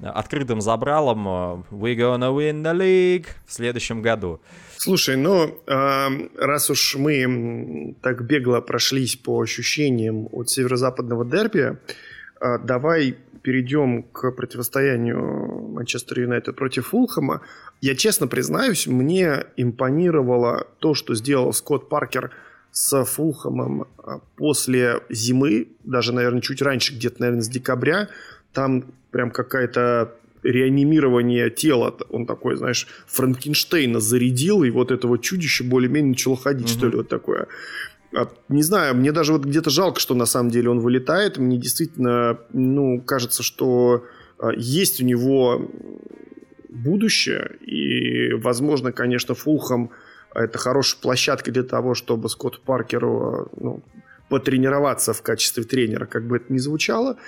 э, 0.00 0.06
открытым 0.06 0.62
забралом 0.62 1.28
э, 1.28 1.30
we 1.70 1.94
gonna 1.94 2.34
win 2.34 2.62
the 2.62 2.74
league 2.74 3.26
в 3.46 3.52
следующем 3.52 4.00
году. 4.00 4.40
Слушай, 4.78 5.16
ну, 5.16 5.44
э, 5.44 6.08
раз 6.38 6.70
уж 6.70 6.96
мы 6.96 7.94
так 8.00 8.24
бегло 8.24 8.60
прошлись 8.62 9.16
по 9.16 9.40
ощущениям 9.42 10.28
от 10.32 10.48
северо-западного 10.48 11.26
дерби, 11.26 11.76
э, 12.40 12.58
давай 12.64 13.18
перейдем 13.42 14.04
к 14.04 14.30
противостоянию 14.32 15.61
Манчестер 15.82 16.20
Юнайтед 16.20 16.54
против 16.54 16.88
Фулхэма, 16.88 17.40
я 17.80 17.96
честно 17.96 18.28
признаюсь, 18.28 18.86
мне 18.86 19.46
импонировало 19.56 20.68
то, 20.78 20.94
что 20.94 21.14
сделал 21.16 21.52
Скотт 21.52 21.88
Паркер 21.88 22.30
с 22.70 23.04
Фулхэмом 23.04 23.88
а, 23.98 24.20
после 24.36 25.00
зимы, 25.10 25.68
даже, 25.82 26.12
наверное, 26.12 26.40
чуть 26.40 26.62
раньше, 26.62 26.94
где-то, 26.94 27.20
наверное, 27.20 27.42
с 27.42 27.48
декабря. 27.48 28.08
Там 28.52 28.84
прям 29.10 29.30
какая-то 29.32 30.14
реанимирование 30.44 31.50
тела. 31.50 31.94
Он 32.10 32.26
такой, 32.26 32.56
знаешь, 32.56 32.86
Франкенштейна 33.08 33.98
зарядил, 33.98 34.62
и 34.62 34.70
вот 34.70 34.92
этого 34.92 35.18
чудища 35.18 35.64
более-менее 35.64 36.10
начало 36.10 36.36
ходить, 36.36 36.68
mm-hmm. 36.68 36.78
что 36.78 36.88
ли, 36.88 36.96
вот 36.96 37.08
такое. 37.08 37.48
А, 38.14 38.28
не 38.48 38.62
знаю, 38.62 38.94
мне 38.94 39.10
даже 39.10 39.32
вот 39.32 39.44
где-то 39.44 39.70
жалко, 39.70 40.00
что 40.00 40.14
на 40.14 40.26
самом 40.26 40.50
деле 40.50 40.70
он 40.70 40.78
вылетает. 40.78 41.38
Мне 41.38 41.58
действительно, 41.58 42.38
ну, 42.52 43.00
кажется, 43.00 43.42
что 43.42 44.04
есть 44.50 45.00
у 45.00 45.04
него 45.04 45.70
будущее. 46.68 47.56
И, 47.60 48.32
возможно, 48.34 48.92
конечно, 48.92 49.34
Фулхам 49.34 49.90
это 50.34 50.58
хорошая 50.58 51.00
площадка 51.00 51.50
для 51.50 51.62
того, 51.62 51.94
чтобы 51.94 52.28
Скотт 52.28 52.60
Паркеру 52.60 53.50
ну, 53.56 53.82
потренироваться 54.28 55.12
в 55.12 55.22
качестве 55.22 55.64
тренера, 55.64 56.06
как 56.06 56.26
бы 56.26 56.36
это 56.36 56.52
ни 56.52 56.58
звучало. 56.58 57.18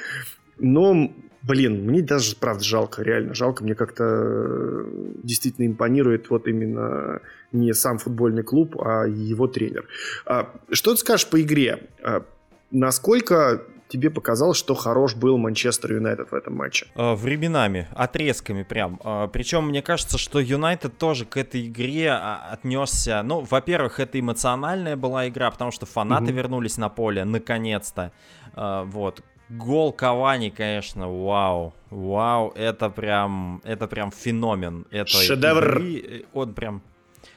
Но 0.59 1.13
Блин, 1.47 1.85
мне 1.85 2.01
даже, 2.01 2.37
правда, 2.37 2.65
жалко, 2.65 3.03
реально 3.03 3.35
жалко. 3.35 3.65
Мне 3.65 3.75
как-то 3.75 4.05
э, 4.05 4.85
действительно 5.23 5.67
импонирует 5.67 6.31
вот 6.31 6.49
именно 6.49 7.21
не 7.53 7.75
сам 7.75 7.99
футбольный 7.99 8.43
клуб, 8.43 8.81
а 8.81 9.05
его 9.05 9.47
тренер. 9.47 9.87
А, 10.25 10.55
что 10.71 10.93
ты 10.93 11.01
скажешь 11.01 11.29
по 11.29 11.41
игре? 11.43 11.91
А, 12.03 12.25
насколько 12.71 13.63
тебе 13.89 14.11
показалось, 14.11 14.59
что 14.59 14.75
хорош 14.75 15.15
был 15.15 15.39
Манчестер 15.39 15.95
Юнайтед 15.95 16.31
в 16.31 16.35
этом 16.35 16.57
матче? 16.57 16.87
А, 16.95 17.15
временами, 17.15 17.89
отрезками 17.95 18.63
прям. 18.63 18.99
Причем 19.33 19.69
мне 19.69 19.83
кажется, 19.83 20.19
что 20.19 20.41
Юнайтед 20.41 20.99
тоже 20.99 21.25
к 21.25 21.37
этой 21.37 21.67
игре 21.67 22.13
отнесся. 22.13 23.23
Ну, 23.23 23.41
во-первых, 23.41 24.01
это 24.01 24.19
эмоциональная 24.19 24.97
была 24.97 25.29
игра, 25.29 25.51
потому 25.51 25.71
что 25.71 25.87
фанаты 25.87 26.27
угу. 26.27 26.33
вернулись 26.33 26.79
на 26.79 26.89
поле 26.89 27.25
наконец-то. 27.25 28.13
Вот 28.57 29.23
Гол 29.51 29.93
Кавани, 29.93 30.51
конечно, 30.51 31.09
вау. 31.09 31.75
Вау, 31.91 32.51
это 32.57 32.89
прям, 32.89 33.61
это 33.63 33.87
прям 33.87 34.11
феномен. 34.11 34.87
Это 34.91 35.11
Шедевр. 35.11 35.79
Игры. 35.79 36.27
Он 36.33 36.55
прям 36.55 36.83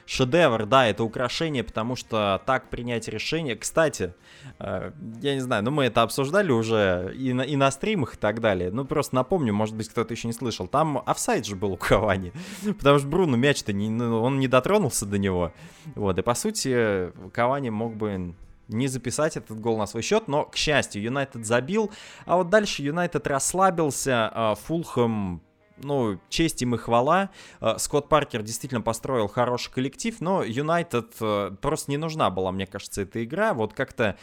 шедевр, 0.08 0.64
да, 0.64 0.86
это 0.86 1.04
украшение, 1.04 1.62
потому 1.62 1.94
что 1.94 2.40
так 2.46 2.70
принять 2.70 3.08
решение. 3.08 3.56
Кстати, 3.56 4.14
э, 4.58 4.92
я 5.20 5.34
не 5.34 5.40
знаю, 5.40 5.62
ну 5.62 5.70
мы 5.70 5.84
это 5.84 6.00
обсуждали 6.00 6.50
уже 6.50 7.14
и 7.14 7.34
на, 7.34 7.42
и 7.42 7.56
на 7.56 7.70
стримах 7.70 8.14
и 8.14 8.16
так 8.16 8.40
далее. 8.40 8.70
Ну 8.70 8.86
просто 8.86 9.14
напомню, 9.14 9.52
может 9.52 9.76
быть 9.76 9.90
кто-то 9.90 10.14
еще 10.14 10.26
не 10.26 10.32
слышал. 10.32 10.66
Там 10.66 11.02
офсайд 11.04 11.44
же 11.44 11.56
был 11.56 11.72
у 11.72 11.76
Кавани, 11.76 12.32
потому 12.78 12.98
что 12.98 13.06
Бруно 13.06 13.36
мяч-то 13.36 13.74
не, 13.74 13.90
ну, 13.90 14.22
он 14.22 14.38
не 14.38 14.48
дотронулся 14.48 15.04
до 15.04 15.18
него. 15.18 15.52
Вот, 15.94 16.18
и 16.18 16.22
по 16.22 16.34
сути 16.34 17.12
Кавани 17.32 17.68
мог 17.68 17.94
бы 17.94 18.34
не 18.68 18.86
записать 18.86 19.36
этот 19.36 19.60
гол 19.60 19.76
на 19.76 19.86
свой 19.86 20.02
счет, 20.02 20.26
но, 20.26 20.44
к 20.44 20.56
счастью, 20.56 21.02
Юнайтед 21.02 21.44
забил, 21.44 21.90
а 22.24 22.36
вот 22.36 22.48
дальше 22.48 22.82
Юнайтед 22.82 23.26
расслабился, 23.26 24.30
а, 24.32 24.54
Фулхэм 24.54 25.42
ну, 25.82 26.18
честь 26.28 26.62
им 26.62 26.74
и 26.74 26.78
хвала. 26.78 27.30
А, 27.60 27.78
Скотт 27.78 28.08
Паркер 28.08 28.42
действительно 28.42 28.80
построил 28.80 29.28
хороший 29.28 29.72
коллектив, 29.72 30.20
но 30.20 30.42
Юнайтед 30.42 31.14
э, 31.20 31.52
просто 31.60 31.90
не 31.90 31.96
нужна 31.96 32.30
была, 32.30 32.52
мне 32.52 32.66
кажется, 32.66 33.02
эта 33.02 33.24
игра. 33.24 33.54
Вот 33.54 33.72
как-то 33.74 34.16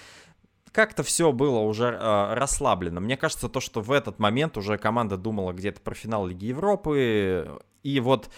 как-то 0.71 1.03
все 1.03 1.31
было 1.31 1.59
уже 1.59 1.85
э, 1.85 2.33
расслаблено. 2.33 2.99
Мне 2.99 3.15
кажется, 3.15 3.47
то, 3.47 3.61
что 3.61 3.81
в 3.81 3.91
этот 3.91 4.19
момент 4.19 4.57
уже 4.57 4.77
команда 4.77 5.15
думала 5.15 5.53
где-то 5.53 5.79
про 5.79 5.95
финал 5.95 6.27
Лиги 6.27 6.47
Европы. 6.47 7.61
И 7.83 7.99
вот 8.01 8.29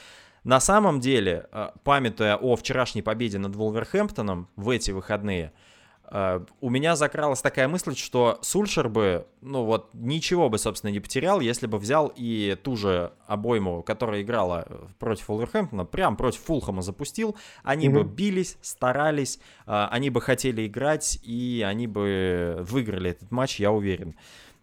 на 0.44 0.60
самом 0.60 1.00
деле, 1.00 1.48
э, 1.52 1.70
памятуя 1.84 2.36
о 2.38 2.56
вчерашней 2.56 3.02
победе 3.02 3.40
над 3.40 3.56
Вулверхэмптоном 3.56 4.50
в 4.56 4.70
эти 4.70 4.92
выходные, 4.92 5.52
Uh, 5.52 5.67
у 6.10 6.70
меня 6.70 6.96
закралась 6.96 7.42
такая 7.42 7.68
мысль, 7.68 7.96
что 7.96 8.40
Сульшер 8.42 8.88
бы, 8.88 9.28
ну 9.42 9.66
вот, 9.66 9.90
ничего 9.94 10.50
бы, 10.50 10.58
собственно, 10.58 10.92
не 10.92 11.02
потерял, 11.02 11.42
если 11.42 11.68
бы 11.68 11.78
взял 11.78 12.12
и 12.16 12.58
ту 12.64 12.78
же 12.78 13.12
обойму, 13.26 13.84
которая 13.84 14.22
играла 14.22 14.68
против 15.00 15.30
Уолверхэмптона, 15.30 15.84
прям 15.84 16.16
против 16.16 16.40
Фулхэма 16.42 16.82
запустил, 16.82 17.36
они 17.64 17.90
mm-hmm. 17.90 17.92
бы 17.92 18.04
бились, 18.04 18.58
старались, 18.62 19.40
uh, 19.66 19.88
они 19.90 20.10
бы 20.10 20.22
хотели 20.22 20.66
играть, 20.66 21.20
и 21.24 21.66
они 21.68 21.88
бы 21.88 22.60
выиграли 22.62 23.12
этот 23.12 23.32
матч, 23.32 23.60
я 23.60 23.74
уверен. 23.74 24.16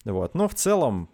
Вот, 0.07 0.35
но 0.35 0.49
в 0.49 0.55
целом, 0.55 1.11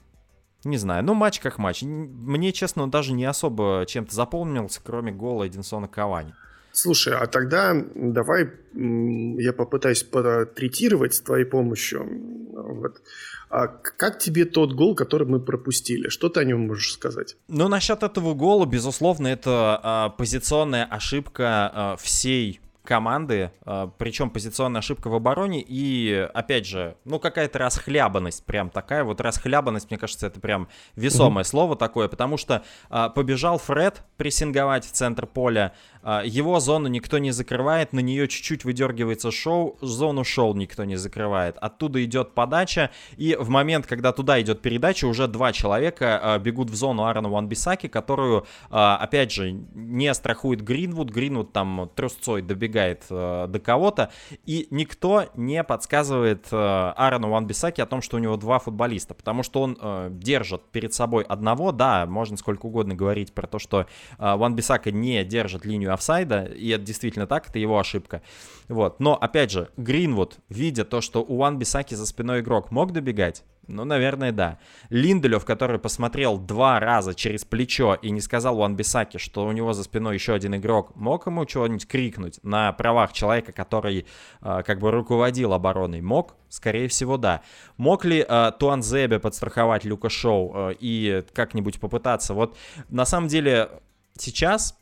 не 0.62 0.76
знаю, 0.76 1.04
ну 1.04 1.14
матч 1.14 1.40
как 1.40 1.58
матч. 1.58 1.82
Мне, 1.82 2.52
честно, 2.52 2.88
даже 2.88 3.14
не 3.14 3.24
особо 3.24 3.84
чем-то 3.86 4.14
запомнился, 4.14 4.80
кроме 4.84 5.10
гола 5.10 5.48
Эдинсона 5.48 5.88
Кавани. 5.88 6.34
Слушай, 6.72 7.14
а 7.16 7.26
тогда 7.26 7.74
давай 7.94 8.50
я 8.72 9.52
попытаюсь 9.52 10.02
потретировать 10.02 11.14
с 11.14 11.20
твоей 11.20 11.44
помощью. 11.44 12.06
Вот. 12.52 13.02
А 13.48 13.66
как 13.66 14.18
тебе 14.18 14.44
тот 14.44 14.72
гол, 14.72 14.94
который 14.94 15.26
мы 15.26 15.40
пропустили? 15.40 16.08
Что 16.08 16.28
ты 16.28 16.40
о 16.40 16.44
нем 16.44 16.68
можешь 16.68 16.92
сказать? 16.92 17.36
Ну, 17.48 17.66
насчет 17.66 18.02
этого 18.04 18.34
гола, 18.34 18.64
безусловно, 18.64 19.26
это 19.26 19.80
а, 19.82 20.08
позиционная 20.10 20.84
ошибка 20.84 21.70
а, 21.72 21.96
всей 21.96 22.60
команды, 22.90 23.52
а, 23.64 23.88
причем 23.98 24.30
позиционная 24.30 24.80
ошибка 24.80 25.08
в 25.08 25.14
обороне 25.14 25.64
и, 25.66 26.28
опять 26.34 26.66
же, 26.66 26.96
ну 27.04 27.18
какая-то 27.18 27.58
расхлябанность, 27.58 28.44
прям 28.44 28.70
такая 28.70 29.04
вот 29.04 29.20
расхлябанность, 29.20 29.90
мне 29.90 29.98
кажется, 29.98 30.26
это 30.26 30.40
прям 30.40 30.68
весомое 30.96 31.44
mm-hmm. 31.44 31.46
слово 31.46 31.76
такое, 31.76 32.08
потому 32.08 32.36
что 32.36 32.64
а, 32.88 33.08
побежал 33.08 33.58
Фред 33.58 34.02
прессинговать 34.16 34.84
в 34.84 34.90
центр 34.90 35.26
поля, 35.26 35.72
его 36.02 36.60
зону 36.60 36.88
никто 36.88 37.18
не 37.18 37.30
закрывает, 37.30 37.92
на 37.92 38.00
нее 38.00 38.26
чуть-чуть 38.26 38.64
выдергивается 38.64 39.30
шоу, 39.30 39.76
зону 39.80 40.24
шоу 40.24 40.54
никто 40.54 40.84
не 40.84 40.96
закрывает, 40.96 41.56
оттуда 41.58 42.02
идет 42.04 42.32
подача, 42.32 42.90
и 43.16 43.36
в 43.38 43.48
момент, 43.50 43.86
когда 43.86 44.12
туда 44.12 44.40
идет 44.40 44.62
передача, 44.62 45.04
уже 45.06 45.28
два 45.28 45.52
человека 45.52 46.18
а, 46.22 46.38
бегут 46.38 46.70
в 46.70 46.74
зону 46.74 47.04
Аарона 47.04 47.28
Ванбисаки, 47.28 47.88
которую, 47.88 48.46
а, 48.70 48.96
опять 48.96 49.32
же, 49.32 49.52
не 49.52 50.12
страхует 50.14 50.62
Гринвуд, 50.62 51.10
Гринвуд 51.10 51.52
там 51.52 51.90
трусцой 51.94 52.42
добегает 52.42 53.04
до 53.08 53.60
кого-то, 53.62 54.10
и 54.46 54.68
никто 54.70 55.26
не 55.34 55.62
подсказывает 55.64 56.46
Аарону 56.52 57.30
Ван-Бисаки 57.30 57.80
о 57.80 57.86
том, 57.86 58.02
что 58.02 58.16
у 58.16 58.20
него 58.20 58.36
два 58.36 58.58
футболиста, 58.58 59.14
потому 59.14 59.42
что 59.42 59.62
он 59.62 59.78
держит 60.18 60.62
перед 60.70 60.94
собой 60.94 61.24
одного, 61.24 61.72
да, 61.72 62.06
можно 62.06 62.36
сколько 62.36 62.66
угодно 62.66 62.94
говорить 62.94 63.32
про 63.32 63.46
то, 63.46 63.58
что 63.58 63.86
Ван-Бисака 64.18 64.90
не 64.90 65.24
держит 65.24 65.64
линию 65.64 65.89
офсайда, 65.90 66.44
и 66.44 66.68
это 66.68 66.84
действительно 66.84 67.26
так, 67.26 67.48
это 67.48 67.58
его 67.58 67.78
ошибка. 67.78 68.22
Вот, 68.68 69.00
но, 69.00 69.16
опять 69.16 69.50
же, 69.50 69.68
Гринвуд, 69.76 70.38
видя 70.48 70.84
то, 70.84 71.00
что 71.00 71.22
у 71.22 71.36
Ван-Бисаки 71.36 71.94
за 71.94 72.06
спиной 72.06 72.40
игрок 72.40 72.70
мог 72.70 72.92
добегать, 72.92 73.44
ну, 73.70 73.84
наверное, 73.84 74.32
да. 74.32 74.58
Линделев, 74.88 75.44
который 75.44 75.78
посмотрел 75.78 76.38
два 76.38 76.80
раза 76.80 77.14
через 77.14 77.44
плечо 77.44 77.94
и 77.94 78.10
не 78.10 78.20
сказал 78.20 78.58
у 78.58 78.62
Анбисаки, 78.62 79.18
что 79.18 79.46
у 79.46 79.52
него 79.52 79.72
за 79.72 79.84
спиной 79.84 80.14
еще 80.14 80.34
один 80.34 80.56
игрок, 80.56 80.96
мог 80.96 81.26
ему 81.26 81.46
чего-нибудь 81.46 81.86
крикнуть 81.86 82.40
на 82.42 82.72
правах 82.72 83.12
человека, 83.12 83.52
который 83.52 84.06
э, 84.42 84.62
как 84.66 84.80
бы 84.80 84.90
руководил 84.90 85.52
обороной? 85.52 86.00
Мог? 86.00 86.34
Скорее 86.48 86.88
всего, 86.88 87.16
да. 87.16 87.42
Мог 87.76 88.04
ли 88.04 88.24
э, 88.28 88.52
Туанзебе 88.58 89.20
подстраховать 89.20 89.84
Люка 89.84 90.08
Шоу 90.08 90.70
э, 90.70 90.74
и 90.80 91.24
как-нибудь 91.32 91.78
попытаться? 91.78 92.34
Вот 92.34 92.56
на 92.88 93.04
самом 93.04 93.28
деле 93.28 93.70
сейчас 94.18 94.79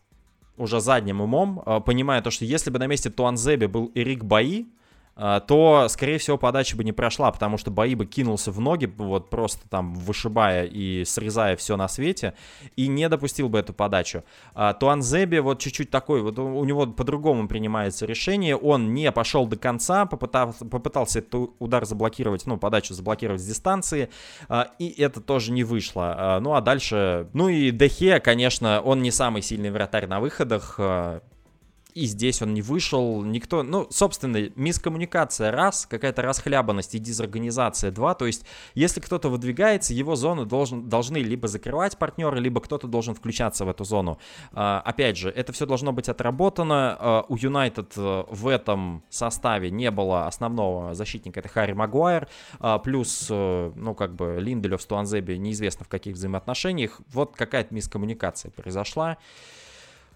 уже 0.59 0.81
задним 0.81 1.21
умом, 1.21 1.63
э, 1.65 1.81
понимая 1.85 2.23
то, 2.23 2.31
что 2.31 2.45
если 2.45 2.71
бы 2.71 2.79
на 2.79 2.87
месте 2.87 3.11
Туанзебе 3.11 3.69
был 3.69 3.91
Эрик 3.95 4.25
Баи, 4.25 4.67
то, 5.19 5.87
скорее 5.89 6.19
всего, 6.19 6.39
подача 6.39 6.77
бы 6.77 6.85
не 6.85 6.93
прошла, 6.93 7.33
потому 7.33 7.59
что 7.59 7.71
Баиба 7.73 8.07
кинулся 8.07 8.53
в 8.53 8.61
ноги, 8.61 8.87
вот 8.87 9.31
просто 9.31 9.69
там 9.69 9.95
вышибая 9.95 10.65
и 10.65 11.05
срезая 11.05 11.57
все 11.57 11.77
на 11.77 11.89
свете, 11.89 12.35
и 12.77 12.87
не 12.87 13.09
допустил 13.09 13.49
бы 13.49 13.59
эту 13.59 13.73
подачу. 13.73 14.23
А, 14.55 14.75
Туанзеби 14.75 15.39
вот 15.39 15.59
чуть-чуть 15.59 15.91
такой, 15.91 16.23
вот 16.23 16.39
у 16.39 16.65
него 16.65 16.87
по-другому 16.87 17.49
принимается 17.49 18.07
решение, 18.07 18.57
он 18.57 18.95
не 18.95 19.11
пошел 19.11 19.47
до 19.47 19.57
конца, 19.57 20.07
попытался, 20.07 20.65
попытался 20.65 21.19
этот 21.19 21.51
удар 21.59 21.85
заблокировать, 21.85 22.47
ну, 22.47 22.57
подачу 22.57 22.95
заблокировать 22.95 23.41
с 23.41 23.47
дистанции, 23.47 24.11
а, 24.49 24.71
и 24.79 24.89
это 25.01 25.21
тоже 25.21 25.51
не 25.51 25.65
вышло. 25.65 26.39
Ну, 26.41 26.55
а 26.55 26.61
дальше, 26.61 27.29
ну 27.33 27.49
и 27.49 27.71
Дехе, 27.71 28.21
конечно, 28.21 28.81
он 28.81 29.03
не 29.03 29.11
самый 29.11 29.43
сильный 29.43 29.71
вратарь 29.71 30.07
на 30.07 30.21
выходах, 30.21 30.79
и 31.95 32.07
здесь 32.07 32.43
он 32.43 32.55
не 32.55 32.63
вышел, 32.63 33.23
никто, 33.25 33.63
ну, 33.63 33.87
собственно, 33.91 34.51
мискоммуникация 34.57 35.51
раз, 35.51 35.87
какая-то 35.87 36.23
расхлябанность 36.23 36.95
и 36.95 36.99
дезорганизация 36.99 37.91
два, 37.91 38.15
то 38.15 38.27
есть 38.27 38.45
если 38.75 39.01
кто-то 39.01 39.29
выдвигается, 39.29 39.95
его 39.95 40.15
зону 40.15 40.45
должен, 40.45 40.89
должны 40.89 41.19
либо 41.19 41.49
закрывать 41.49 41.97
партнеры, 41.99 42.41
либо 42.41 42.61
кто-то 42.61 42.87
должен 42.87 43.15
включаться 43.15 43.65
в 43.65 43.69
эту 43.69 43.85
зону. 43.85 44.19
А, 44.53 44.81
опять 44.85 45.17
же, 45.17 45.31
это 45.31 45.53
все 45.53 45.67
должно 45.67 45.93
быть 45.93 46.09
отработано, 46.09 46.97
а, 46.99 47.25
у 47.29 47.37
Юнайтед 47.37 47.95
а, 47.97 48.27
в 48.31 48.49
этом 48.49 49.03
составе 49.09 49.71
не 49.71 49.91
было 49.91 50.27
основного 50.27 50.95
защитника, 50.95 51.41
это 51.41 51.49
Харри 51.49 51.73
Магуайр, 51.73 52.29
а, 52.61 52.79
плюс, 52.79 53.29
а, 53.31 53.73
ну, 53.75 53.95
как 53.95 54.15
бы, 54.15 54.39
Линделев 54.41 54.83
с 54.83 54.87
Туанзеби 54.87 55.35
неизвестно 55.35 55.85
в 55.85 55.89
каких 55.89 56.15
взаимоотношениях, 56.15 57.01
вот 57.13 57.35
какая-то 57.35 57.75
мискоммуникация 57.75 58.51
произошла. 58.51 59.17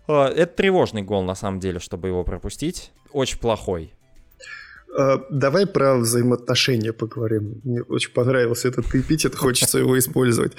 А, 0.07 0.29
это 0.29 0.57
тревожный 0.57 1.03
гол, 1.03 1.23
на 1.23 1.35
самом 1.35 1.61
деле, 1.61 1.79
чтобы 1.79 2.09
его 2.09 2.25
пропустить. 2.25 2.93
Очень 3.13 3.39
плохой. 3.39 3.95
А, 4.97 5.25
давай 5.31 5.67
про 5.67 5.97
взаимоотношения 5.97 6.93
поговорим. 6.93 7.61
Мне 7.65 7.83
очень 7.83 8.13
понравился 8.13 8.69
этот 8.69 8.95
эпитет, 8.95 9.35
хочется 9.35 9.79
его 9.79 9.99
использовать. 9.99 10.53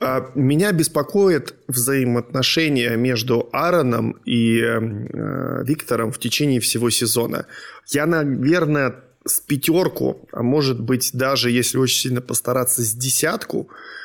А, 0.00 0.30
меня 0.34 0.72
беспокоит 0.72 1.54
взаимоотношения 1.68 2.96
между 2.96 3.48
Аароном 3.52 4.12
и 4.24 4.60
э, 4.60 5.64
Виктором 5.64 6.12
в 6.12 6.18
течение 6.18 6.60
всего 6.60 6.90
сезона. 6.90 7.46
Я, 7.88 8.06
наверное, 8.06 8.96
с 9.24 9.40
пятерку, 9.40 10.28
а 10.32 10.42
может 10.42 10.80
быть 10.80 11.10
даже, 11.12 11.50
если 11.50 11.78
очень 11.78 12.00
сильно 12.00 12.20
постараться, 12.20 12.82
с 12.82 12.92
десятку– 12.92 13.68
Э, 13.78 14.01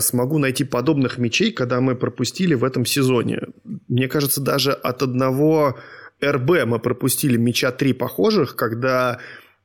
смогу 0.00 0.38
найти 0.38 0.64
подобных 0.64 1.18
мячей, 1.18 1.52
когда 1.52 1.80
мы 1.80 1.96
пропустили 1.96 2.54
в 2.54 2.64
этом 2.64 2.86
сезоне. 2.86 3.40
Мне 3.88 4.08
кажется, 4.08 4.40
даже 4.40 4.72
от 4.72 5.02
одного 5.02 5.76
РБ 6.24 6.64
мы 6.66 6.78
пропустили 6.78 7.36
мяча 7.36 7.72
три 7.72 7.92
похожих, 7.92 8.56
когда 8.56 9.18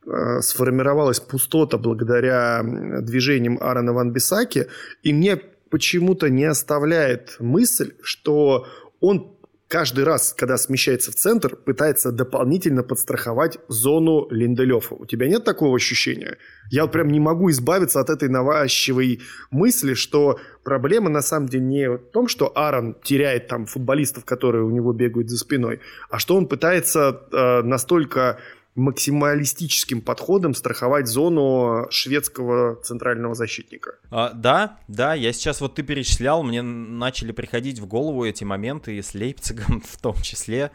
э, 0.05 0.41
сформировалась 0.41 1.19
пустота 1.19 1.77
благодаря 1.77 2.61
движениям 3.01 3.57
Аарона 3.61 3.93
Ван 3.93 4.11
Бисаки, 4.11 4.67
и 5.01 5.13
мне 5.13 5.39
почему-то 5.69 6.29
не 6.29 6.43
оставляет 6.43 7.37
мысль, 7.39 7.93
что 8.03 8.67
он 8.99 9.37
каждый 9.71 10.03
раз, 10.03 10.33
когда 10.37 10.57
смещается 10.57 11.11
в 11.11 11.15
центр, 11.15 11.55
пытается 11.55 12.11
дополнительно 12.11 12.83
подстраховать 12.83 13.57
зону 13.69 14.27
Линделёфа. 14.29 14.95
У 14.95 15.05
тебя 15.05 15.29
нет 15.29 15.45
такого 15.45 15.77
ощущения? 15.77 16.37
Я 16.69 16.87
прям 16.87 17.07
не 17.07 17.21
могу 17.21 17.49
избавиться 17.51 18.01
от 18.01 18.09
этой 18.09 18.27
навязчивой 18.27 19.21
мысли, 19.49 19.93
что 19.93 20.39
проблема 20.65 21.09
на 21.09 21.21
самом 21.21 21.47
деле 21.47 21.63
не 21.63 21.89
в 21.89 21.99
том, 22.11 22.27
что 22.27 22.51
Аарон 22.53 22.97
теряет 23.01 23.47
там 23.47 23.65
футболистов, 23.65 24.25
которые 24.25 24.65
у 24.65 24.69
него 24.69 24.91
бегают 24.91 25.29
за 25.29 25.37
спиной, 25.37 25.79
а 26.09 26.19
что 26.19 26.35
он 26.35 26.47
пытается 26.47 27.21
э, 27.31 27.61
настолько 27.61 28.39
максималистическим 28.75 30.01
подходом 30.01 30.53
страховать 30.53 31.07
зону 31.07 31.87
шведского 31.89 32.75
центрального 32.75 33.35
защитника. 33.35 33.95
А, 34.09 34.31
да, 34.33 34.77
да, 34.87 35.13
я 35.13 35.33
сейчас 35.33 35.59
вот 35.59 35.75
ты 35.75 35.83
перечислял, 35.83 36.43
мне 36.43 36.61
начали 36.61 37.31
приходить 37.31 37.79
в 37.79 37.85
голову 37.85 38.25
эти 38.25 38.43
моменты 38.43 38.97
и 38.97 39.01
с 39.01 39.13
Лейпцигом 39.13 39.81
в 39.85 39.97
том 39.97 40.15
числе. 40.21 40.71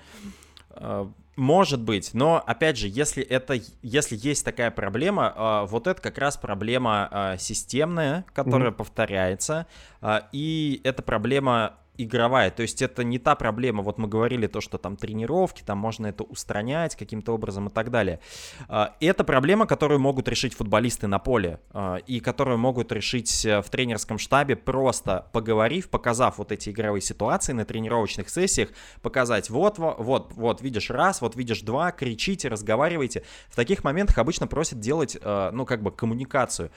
А, 0.70 1.10
может 1.36 1.80
быть, 1.80 2.10
но 2.12 2.42
опять 2.46 2.76
же, 2.76 2.88
если 2.88 3.22
это, 3.22 3.58
если 3.82 4.16
есть 4.16 4.44
такая 4.44 4.70
проблема, 4.70 5.32
а, 5.34 5.66
вот 5.66 5.86
это 5.86 6.00
как 6.00 6.18
раз 6.18 6.36
проблема 6.36 7.08
а, 7.10 7.36
системная, 7.38 8.26
которая 8.34 8.70
mm-hmm. 8.70 8.74
повторяется, 8.74 9.66
и 10.32 10.80
это 10.84 11.02
проблема 11.02 11.76
игровая. 11.98 12.50
То 12.50 12.62
есть 12.62 12.82
это 12.82 13.04
не 13.04 13.18
та 13.18 13.34
проблема, 13.34 13.82
вот 13.82 13.98
мы 13.98 14.08
говорили 14.08 14.46
то, 14.46 14.60
что 14.60 14.78
там 14.78 14.96
тренировки, 14.96 15.62
там 15.62 15.78
можно 15.78 16.06
это 16.06 16.24
устранять 16.24 16.96
каким-то 16.96 17.32
образом 17.32 17.68
и 17.68 17.70
так 17.70 17.90
далее. 17.90 18.20
А, 18.68 18.94
это 19.00 19.24
проблема, 19.24 19.66
которую 19.66 20.00
могут 20.00 20.28
решить 20.28 20.54
футболисты 20.54 21.06
на 21.06 21.18
поле 21.18 21.60
а, 21.72 21.96
и 21.96 22.20
которую 22.20 22.58
могут 22.58 22.92
решить 22.92 23.44
э, 23.44 23.62
в 23.62 23.70
тренерском 23.70 24.18
штабе, 24.18 24.56
просто 24.56 25.26
поговорив, 25.32 25.88
показав 25.88 26.38
вот 26.38 26.52
эти 26.52 26.70
игровые 26.70 27.00
ситуации 27.02 27.52
на 27.52 27.64
тренировочных 27.64 28.28
сессиях, 28.28 28.70
показать 29.02 29.50
вот, 29.50 29.78
вот, 29.78 30.32
вот, 30.34 30.62
видишь 30.62 30.90
раз, 30.90 31.20
вот 31.20 31.36
видишь 31.36 31.62
два, 31.62 31.92
кричите, 31.92 32.48
разговаривайте. 32.48 33.22
В 33.48 33.56
таких 33.56 33.84
моментах 33.84 34.18
обычно 34.18 34.46
просят 34.46 34.80
делать, 34.80 35.16
э, 35.20 35.50
ну, 35.52 35.64
как 35.64 35.82
бы 35.82 35.90
коммуникацию. 35.90 36.70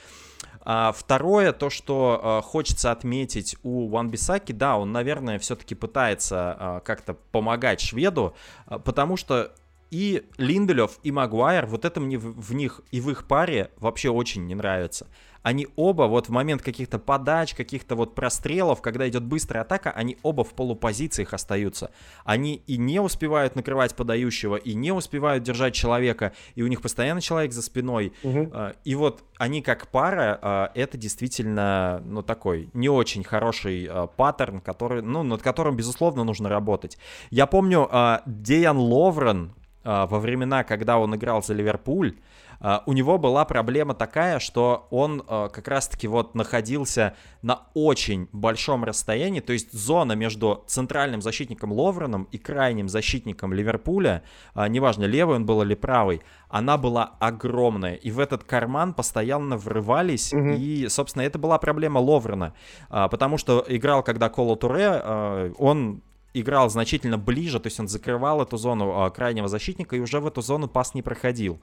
А 0.62 0.92
второе, 0.92 1.52
то, 1.54 1.70
что 1.70 2.20
а, 2.22 2.42
хочется 2.42 2.92
отметить 2.92 3.56
у 3.64 3.88
Ван 3.88 4.10
Бисаки, 4.10 4.52
да, 4.52 4.78
он, 4.78 4.92
наверное, 4.92 5.09
все-таки 5.40 5.76
пытается 5.76 6.56
а, 6.60 6.80
как-то 6.82 7.14
помогать 7.14 7.82
шведу, 7.82 8.36
а, 8.66 8.80
потому 8.80 9.18
что 9.18 9.54
и 9.92 10.24
Линделев, 10.38 11.00
и 11.04 11.12
Магуайр, 11.12 11.66
вот 11.66 11.86
это 11.86 12.00
мне 12.00 12.18
в, 12.18 12.54
них 12.54 12.82
и 12.92 13.02
в 13.02 13.10
их 13.10 13.28
паре 13.28 13.72
вообще 13.78 14.10
очень 14.10 14.46
не 14.46 14.56
нравится 14.56 15.08
они 15.42 15.68
оба 15.76 16.04
вот 16.04 16.28
в 16.28 16.32
момент 16.32 16.62
каких-то 16.62 17.00
подач, 17.00 17.54
каких-то 17.54 17.96
вот 17.96 18.16
прострелов, 18.16 18.82
когда 18.82 19.08
идет 19.08 19.24
быстрая 19.24 19.64
атака, 19.64 19.92
они 19.92 20.18
оба 20.22 20.44
в 20.44 20.54
полупозициях 20.54 21.34
остаются. 21.34 21.92
Они 22.26 22.62
и 22.68 22.78
не 22.78 23.00
успевают 23.00 23.56
накрывать 23.56 23.96
подающего, 23.96 24.58
и 24.58 24.74
не 24.74 24.92
успевают 24.92 25.44
держать 25.44 25.74
человека, 25.74 26.34
и 26.56 26.62
у 26.62 26.68
них 26.68 26.82
постоянно 26.82 27.22
человек 27.22 27.54
за 27.54 27.62
спиной. 27.62 28.14
Угу. 28.24 28.52
И 28.84 28.96
вот 28.96 29.24
они 29.38 29.62
как 29.62 29.88
пара, 29.88 30.38
а, 30.42 30.72
это 30.76 30.98
действительно, 30.98 32.02
ну, 32.06 32.22
такой 32.22 32.70
не 32.74 32.90
очень 32.90 33.24
хороший 33.24 33.88
а, 33.90 34.08
паттерн, 34.08 34.60
который, 34.60 35.02
ну, 35.02 35.24
над 35.24 35.42
которым, 35.42 35.76
безусловно, 35.76 36.24
нужно 36.24 36.50
работать. 36.50 36.98
Я 37.30 37.48
помню, 37.48 37.90
Деян 38.26 38.78
Ловрен 38.78 39.54
во 39.84 40.20
времена, 40.20 40.64
когда 40.64 41.00
он 41.00 41.16
играл 41.16 41.42
за 41.42 41.54
Ливерпуль, 41.54 42.16
а, 42.60 42.84
у 42.86 42.94
него 42.94 43.18
была 43.18 43.46
проблема 43.46 43.94
такая, 43.94 44.40
что 44.40 44.88
он 44.92 45.24
а, 45.28 45.50
как 45.50 45.68
раз-таки 45.68 46.08
вот 46.08 46.36
находился 46.36 47.16
на 47.42 47.62
очень 47.74 48.28
большом 48.32 48.84
расстоянии, 48.84 49.40
то 49.40 49.54
есть 49.54 49.72
зона 49.72 50.14
между 50.14 50.64
центральным 50.68 51.22
защитником 51.22 51.72
Ловреном 51.72 52.28
и 52.32 52.38
крайним 52.38 52.90
защитником 52.90 53.54
Ливерпуля, 53.54 54.24
а, 54.54 54.68
неважно, 54.68 55.06
левый 55.06 55.38
он 55.38 55.46
был 55.46 55.62
или 55.62 55.76
правый, 55.76 56.22
она 56.50 56.78
была 56.78 57.16
огромная, 57.20 57.96
и 57.96 58.12
в 58.12 58.20
этот 58.20 58.44
карман 58.44 58.94
постоянно 58.94 59.56
врывались, 59.56 60.34
угу. 60.34 60.50
и, 60.50 60.88
собственно, 60.90 61.24
это 61.24 61.40
была 61.40 61.58
проблема 61.60 62.00
Ловрена, 62.00 62.54
потому 62.90 63.38
что 63.38 63.64
играл, 63.68 64.04
когда 64.04 64.30
Коло 64.30 64.56
Туре, 64.56 65.54
он 65.58 66.02
играл 66.34 66.70
значительно 66.70 67.18
ближе, 67.18 67.60
то 67.60 67.68
есть 67.68 67.80
он 67.80 67.88
закрывал 67.88 68.42
эту 68.42 68.58
зону 68.58 69.12
крайнего 69.16 69.48
защитника, 69.48 69.96
и 69.96 70.00
уже 70.00 70.20
в 70.20 70.28
эту 70.28 70.42
зону 70.42 70.68
пас 70.68 70.94
не 70.94 71.02
проходил. 71.02 71.60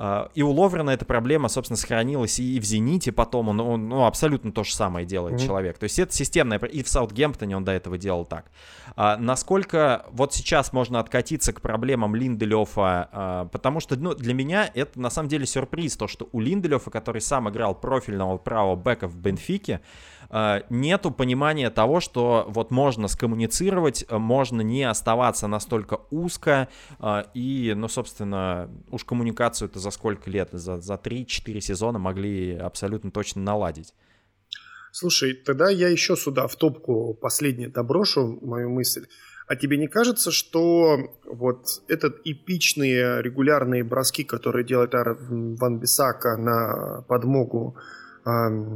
А, 0.00 0.30
и 0.34 0.42
у 0.42 0.50
Ловрена 0.52 0.90
эта 0.90 1.04
проблема, 1.04 1.48
собственно, 1.48 1.76
сохранилась 1.76 2.38
и 2.38 2.60
в 2.60 2.64
«Зените» 2.64 3.10
потом, 3.10 3.48
он, 3.48 3.60
он 3.60 3.88
ну, 3.88 4.06
абсолютно 4.06 4.52
то 4.52 4.62
же 4.62 4.72
самое 4.72 5.04
делает 5.04 5.40
mm-hmm. 5.40 5.46
человек. 5.46 5.78
То 5.78 5.84
есть 5.84 5.98
это 5.98 6.14
системная, 6.14 6.58
и 6.58 6.82
в 6.84 6.88
«Саутгемптоне» 6.88 7.56
он 7.56 7.64
до 7.64 7.72
этого 7.72 7.98
делал 7.98 8.24
так. 8.24 8.46
А, 8.94 9.16
насколько 9.16 10.06
вот 10.12 10.32
сейчас 10.32 10.72
можно 10.72 11.00
откатиться 11.00 11.52
к 11.52 11.60
проблемам 11.60 12.14
Линделёфа, 12.14 13.08
а, 13.10 13.44
потому 13.46 13.80
что 13.80 13.96
ну, 13.96 14.14
для 14.14 14.34
меня 14.34 14.70
это 14.72 15.00
на 15.00 15.10
самом 15.10 15.28
деле 15.28 15.46
сюрприз, 15.46 15.96
то, 15.96 16.06
что 16.06 16.28
у 16.30 16.40
Линделёфа, 16.40 16.90
который 16.90 17.20
сам 17.20 17.48
играл 17.50 17.74
профильного 17.74 18.38
правого 18.38 18.76
бэка 18.76 19.08
в 19.08 19.16
Бенфике, 19.16 19.80
а, 19.80 20.17
нету 20.68 21.10
понимания 21.10 21.70
того, 21.70 22.00
что 22.00 22.44
вот 22.48 22.70
можно 22.70 23.08
скоммуницировать, 23.08 24.04
можно 24.10 24.60
не 24.60 24.84
оставаться 24.84 25.46
настолько 25.46 26.00
узко, 26.10 26.68
а, 26.98 27.26
и, 27.34 27.72
ну, 27.74 27.88
собственно, 27.88 28.70
уж 28.90 29.04
коммуникацию 29.04 29.68
это 29.68 29.78
за 29.78 29.90
сколько 29.90 30.30
лет? 30.30 30.50
За, 30.52 30.80
за 30.80 30.94
3-4 30.94 31.60
сезона 31.60 31.98
могли 31.98 32.54
абсолютно 32.56 33.10
точно 33.10 33.42
наладить. 33.42 33.94
Слушай, 34.92 35.34
тогда 35.34 35.70
я 35.70 35.88
еще 35.88 36.16
сюда 36.16 36.46
в 36.46 36.56
топку 36.56 37.14
последнее 37.14 37.68
доброшу 37.68 38.38
мою 38.42 38.70
мысль. 38.70 39.06
А 39.46 39.56
тебе 39.56 39.78
не 39.78 39.88
кажется, 39.88 40.30
что 40.30 40.98
вот 41.24 41.82
этот 41.88 42.20
эпичные 42.24 43.22
регулярные 43.22 43.82
броски, 43.82 44.24
которые 44.24 44.64
делает 44.64 44.94
Ар 44.94 45.16
Ван 45.20 45.78
Бисака 45.78 46.36
на 46.36 47.02
подмогу 47.08 47.76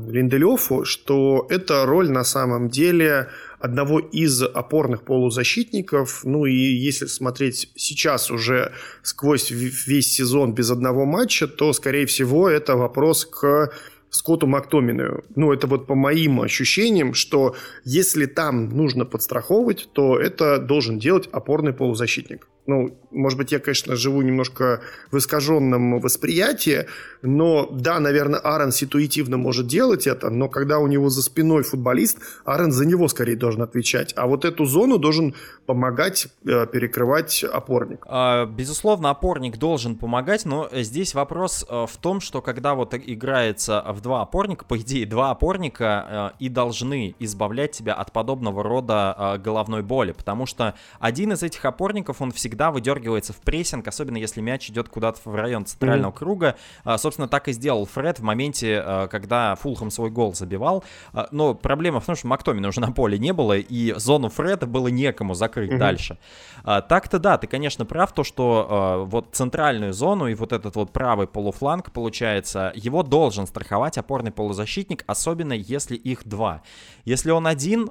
Линделёфу, 0.08 0.84
что 0.84 1.46
эта 1.50 1.84
роль 1.84 2.10
на 2.10 2.24
самом 2.24 2.68
деле 2.68 3.28
одного 3.58 4.00
из 4.00 4.42
опорных 4.42 5.02
полузащитников. 5.02 6.24
Ну 6.24 6.46
и 6.46 6.54
если 6.54 7.06
смотреть 7.06 7.70
сейчас 7.76 8.30
уже 8.30 8.72
сквозь 9.02 9.50
весь 9.50 10.12
сезон 10.12 10.54
без 10.54 10.70
одного 10.70 11.04
матча, 11.04 11.46
то, 11.46 11.72
скорее 11.72 12.06
всего, 12.06 12.48
это 12.48 12.76
вопрос 12.76 13.24
к 13.24 13.72
Скотту 14.12 14.46
Мактомину. 14.46 15.22
Ну, 15.36 15.52
это 15.52 15.66
вот 15.66 15.86
по 15.86 15.94
моим 15.94 16.42
ощущениям, 16.42 17.14
что 17.14 17.56
если 17.84 18.26
там 18.26 18.68
нужно 18.68 19.06
подстраховывать, 19.06 19.88
то 19.92 20.18
это 20.18 20.58
должен 20.58 20.98
делать 20.98 21.28
опорный 21.32 21.72
полузащитник. 21.72 22.46
Ну, 22.66 22.96
может 23.10 23.38
быть, 23.38 23.52
я, 23.52 23.58
конечно, 23.58 23.96
живу 23.96 24.22
немножко 24.22 24.80
в 25.10 25.18
искаженном 25.18 26.00
восприятии, 26.00 26.86
но 27.22 27.68
да, 27.70 28.00
наверное, 28.00 28.40
Аарон 28.40 28.72
ситуативно 28.72 29.36
может 29.36 29.66
делать 29.66 30.06
это, 30.06 30.30
но 30.30 30.48
когда 30.48 30.78
у 30.78 30.86
него 30.86 31.08
за 31.08 31.22
спиной 31.22 31.62
футболист, 31.62 32.18
Аарон 32.44 32.72
за 32.72 32.86
него 32.86 33.08
скорее 33.08 33.36
должен 33.36 33.62
отвечать. 33.62 34.12
А 34.16 34.26
вот 34.26 34.44
эту 34.44 34.64
зону 34.64 34.98
должен 34.98 35.34
помогать 35.66 36.28
э, 36.44 36.66
перекрывать 36.66 37.44
опорник. 37.44 38.04
А, 38.08 38.46
безусловно, 38.46 39.10
опорник 39.10 39.58
должен 39.58 39.96
помогать, 39.96 40.44
но 40.44 40.68
здесь 40.72 41.14
вопрос 41.14 41.66
э, 41.68 41.86
в 41.88 41.96
том, 41.98 42.20
что 42.20 42.40
когда 42.42 42.74
вот 42.74 42.94
играется 42.94 43.84
в 43.88 44.00
два 44.00 44.22
опорника, 44.22 44.64
по 44.64 44.78
идее, 44.78 45.06
два 45.06 45.30
опорника 45.30 46.32
э, 46.38 46.44
и 46.44 46.48
должны 46.48 47.14
избавлять 47.18 47.72
тебя 47.72 47.94
от 47.94 48.12
подобного 48.12 48.62
рода 48.62 49.40
головной 49.42 49.82
боли, 49.82 50.12
потому 50.12 50.46
что 50.46 50.74
один 50.98 51.32
из 51.32 51.42
этих 51.42 51.64
опорников, 51.64 52.22
он 52.22 52.32
всегда 52.32 52.51
всегда 52.52 52.70
выдергивается 52.70 53.32
в 53.32 53.38
прессинг, 53.38 53.88
особенно 53.88 54.18
если 54.18 54.42
мяч 54.42 54.68
идет 54.68 54.90
куда-то 54.90 55.18
в 55.24 55.34
район 55.34 55.64
центрального 55.64 56.10
mm-hmm. 56.10 56.18
круга. 56.18 56.56
А, 56.84 56.98
собственно, 56.98 57.26
так 57.26 57.48
и 57.48 57.52
сделал 57.52 57.86
Фред 57.86 58.18
в 58.18 58.22
моменте, 58.22 58.82
а, 58.84 59.08
когда 59.08 59.54
Фулхэм 59.54 59.90
свой 59.90 60.10
гол 60.10 60.34
забивал. 60.34 60.84
А, 61.14 61.28
но 61.30 61.54
проблема 61.54 62.00
в 62.00 62.04
том, 62.04 62.14
что 62.14 62.26
Мактомина 62.26 62.68
уже 62.68 62.82
на 62.82 62.92
поле 62.92 63.18
не 63.18 63.32
было, 63.32 63.56
и 63.56 63.94
зону 63.96 64.28
Фреда 64.28 64.66
было 64.66 64.88
некому 64.88 65.32
закрыть 65.32 65.72
mm-hmm. 65.72 65.78
дальше. 65.78 66.18
Так-то 66.62 67.18
да, 67.18 67.38
ты, 67.38 67.46
конечно, 67.46 67.86
прав, 67.86 68.12
то, 68.12 68.22
что 68.22 69.06
вот 69.08 69.28
центральную 69.32 69.94
зону 69.94 70.26
и 70.26 70.34
вот 70.34 70.52
этот 70.52 70.76
вот 70.76 70.92
правый 70.92 71.26
полуфланг, 71.26 71.90
получается, 71.90 72.70
его 72.74 73.02
должен 73.02 73.46
страховать 73.46 73.96
опорный 73.96 74.30
полузащитник, 74.30 75.04
особенно 75.06 75.54
если 75.54 75.96
их 75.96 76.28
два. 76.28 76.60
Если 77.06 77.30
он 77.30 77.46
один, 77.46 77.88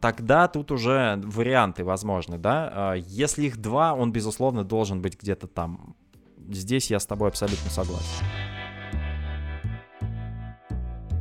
тогда 0.00 0.46
тут 0.46 0.70
уже 0.70 1.20
варианты 1.24 1.84
возможны, 1.84 2.38
да. 2.38 2.94
Если 2.94 3.46
их 3.46 3.56
два, 3.56 3.92
он, 3.92 4.03
безусловно, 4.12 4.64
должен 4.64 5.02
быть 5.02 5.20
где-то 5.20 5.46
там. 5.46 5.96
Здесь 6.50 6.90
я 6.90 7.00
с 7.00 7.06
тобой 7.06 7.28
абсолютно 7.28 7.70
согласен. 7.70 8.24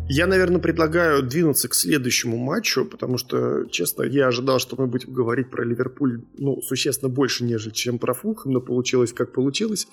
Я, 0.10 0.28
наверное, 0.28 0.60
предлагаю 0.60 1.24
двинуться 1.24 1.70
к 1.70 1.74
следующему 1.74 2.38
матчу, 2.38 2.86
потому 2.86 3.18
что, 3.18 3.66
честно, 3.72 4.04
я 4.04 4.28
ожидал, 4.28 4.60
что 4.60 4.76
мы 4.78 4.86
будем 4.86 5.14
говорить 5.14 5.50
про 5.50 5.64
Ливерпуль, 5.64 6.22
ну, 6.38 6.62
существенно 6.62 7.10
больше, 7.10 7.46
нежели 7.46 7.72
чем 7.72 8.00
про 8.00 8.14
Фулхэм, 8.14 8.52
но 8.52 8.60
получилось, 8.60 9.14
как 9.14 9.32
получилось. 9.32 9.88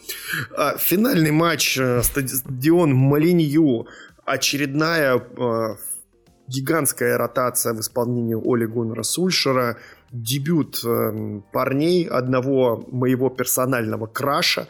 А, 0.56 0.76
финальный 0.78 1.30
матч, 1.30 1.78
э, 1.78 2.02
стадион 2.02 2.92
Малинью, 2.92 3.86
очередная 4.24 5.14
а, 5.14 5.76
гигантская 6.50 7.16
ротация 7.16 7.72
в 7.72 7.80
исполнении 7.80 8.34
Оли 8.34 8.66
Гуннера 8.66 9.02
Сульшера– 9.02 9.76
дебют 10.12 10.82
э, 10.84 11.40
парней, 11.52 12.06
одного 12.06 12.84
моего 12.90 13.30
персонального 13.30 14.06
краша. 14.06 14.66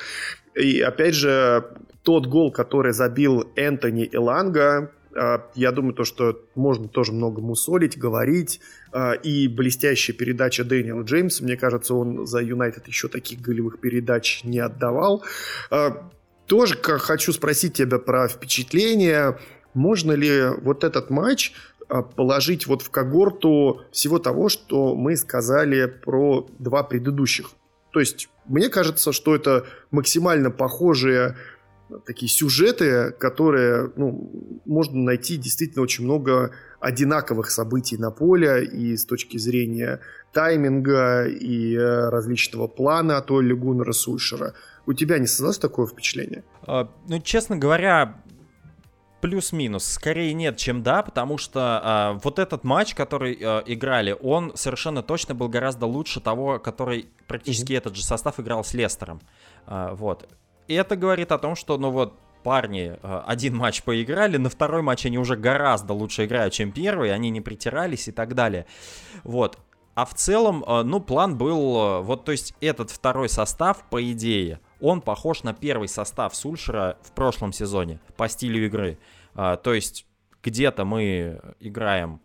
И 0.54 0.80
опять 0.80 1.14
же, 1.14 1.64
тот 2.02 2.26
гол, 2.26 2.52
который 2.52 2.92
забил 2.92 3.50
Энтони 3.56 4.08
Эланга, 4.12 4.92
э, 5.14 5.38
я 5.54 5.72
думаю, 5.72 5.94
то, 5.94 6.04
что 6.04 6.42
можно 6.54 6.88
тоже 6.88 7.12
много 7.12 7.40
мусолить, 7.40 7.98
говорить. 7.98 8.60
Э, 8.92 9.16
и 9.22 9.48
блестящая 9.48 10.16
передача 10.16 10.64
Дэниела 10.64 11.02
Джеймса, 11.02 11.42
мне 11.42 11.56
кажется, 11.56 11.94
он 11.94 12.26
за 12.26 12.40
Юнайтед 12.40 12.86
еще 12.86 13.08
таких 13.08 13.40
голевых 13.40 13.80
передач 13.80 14.42
не 14.44 14.58
отдавал. 14.58 15.24
Э, 15.70 15.92
тоже 16.46 16.76
хочу 16.76 17.32
спросить 17.32 17.74
тебя 17.74 17.98
про 17.98 18.28
впечатление. 18.28 19.38
Можно 19.72 20.12
ли 20.12 20.48
вот 20.62 20.82
этот 20.82 21.08
матч 21.10 21.52
положить 22.16 22.66
вот 22.66 22.82
в 22.82 22.90
когорту 22.90 23.82
всего 23.90 24.18
того, 24.18 24.48
что 24.48 24.94
мы 24.94 25.16
сказали 25.16 25.86
про 25.86 26.46
два 26.58 26.82
предыдущих. 26.82 27.50
То 27.92 28.00
есть, 28.00 28.28
мне 28.46 28.68
кажется, 28.68 29.12
что 29.12 29.34
это 29.34 29.66
максимально 29.90 30.50
похожие 30.50 31.36
такие 32.06 32.30
сюжеты, 32.30 33.10
которые, 33.10 33.90
ну, 33.96 34.60
можно 34.64 34.98
найти 35.00 35.36
действительно 35.36 35.82
очень 35.82 36.04
много 36.04 36.52
одинаковых 36.78 37.50
событий 37.50 37.96
на 37.96 38.10
поле 38.10 38.64
и 38.64 38.96
с 38.96 39.04
точки 39.04 39.38
зрения 39.38 40.00
тайминга 40.32 41.26
и 41.26 41.74
э, 41.74 42.08
различного 42.08 42.68
плана 42.68 43.18
от 43.18 43.30
Олли 43.30 43.52
Гуннера 43.52 43.92
Сульшера. 43.92 44.54
У 44.86 44.92
тебя 44.92 45.18
не 45.18 45.26
создалось 45.26 45.58
такое 45.58 45.86
впечатление? 45.86 46.44
А, 46.66 46.88
ну, 47.08 47.20
честно 47.20 47.56
говоря, 47.56 48.22
Плюс-минус. 49.20 49.84
Скорее 49.84 50.32
нет, 50.32 50.56
чем 50.56 50.82
да, 50.82 51.02
потому 51.02 51.36
что 51.36 52.14
э, 52.16 52.20
вот 52.24 52.38
этот 52.38 52.64
матч, 52.64 52.94
который 52.94 53.36
э, 53.38 53.62
играли, 53.66 54.16
он 54.20 54.52
совершенно 54.56 55.02
точно 55.02 55.34
был 55.34 55.48
гораздо 55.48 55.86
лучше 55.86 56.20
того, 56.20 56.58
который 56.58 57.08
практически 57.26 57.72
mm-hmm. 57.72 57.78
этот 57.78 57.96
же 57.96 58.02
состав 58.02 58.40
играл 58.40 58.64
с 58.64 58.72
Лестером. 58.72 59.20
Э, 59.66 59.90
вот. 59.92 60.28
И 60.68 60.74
это 60.74 60.96
говорит 60.96 61.32
о 61.32 61.38
том, 61.38 61.54
что, 61.54 61.76
ну 61.76 61.90
вот, 61.90 62.18
парни 62.42 62.96
э, 63.02 63.22
один 63.26 63.56
матч 63.56 63.82
поиграли, 63.82 64.36
на 64.36 64.48
второй 64.48 64.82
матч 64.82 65.06
они 65.06 65.18
уже 65.18 65.36
гораздо 65.36 65.92
лучше 65.92 66.24
играют, 66.24 66.54
чем 66.54 66.72
первый, 66.72 67.12
они 67.12 67.30
не 67.30 67.40
притирались 67.40 68.08
и 68.08 68.12
так 68.12 68.34
далее. 68.34 68.66
Вот. 69.24 69.58
А 69.94 70.04
в 70.04 70.14
целом, 70.14 70.64
э, 70.66 70.82
ну, 70.82 71.00
план 71.00 71.36
был, 71.36 71.76
э, 71.76 72.00
вот, 72.00 72.24
то 72.24 72.32
есть 72.32 72.54
этот 72.60 72.90
второй 72.90 73.28
состав, 73.28 73.84
по 73.90 74.02
идее, 74.02 74.60
он 74.80 75.00
похож 75.00 75.42
на 75.42 75.52
первый 75.52 75.88
состав 75.88 76.34
Сульшера 76.34 76.98
в 77.02 77.12
прошлом 77.12 77.52
сезоне 77.52 78.00
по 78.16 78.28
стилю 78.28 78.64
игры. 78.66 78.98
А, 79.34 79.56
то 79.56 79.74
есть 79.74 80.06
где-то 80.42 80.84
мы 80.84 81.40
играем 81.60 82.20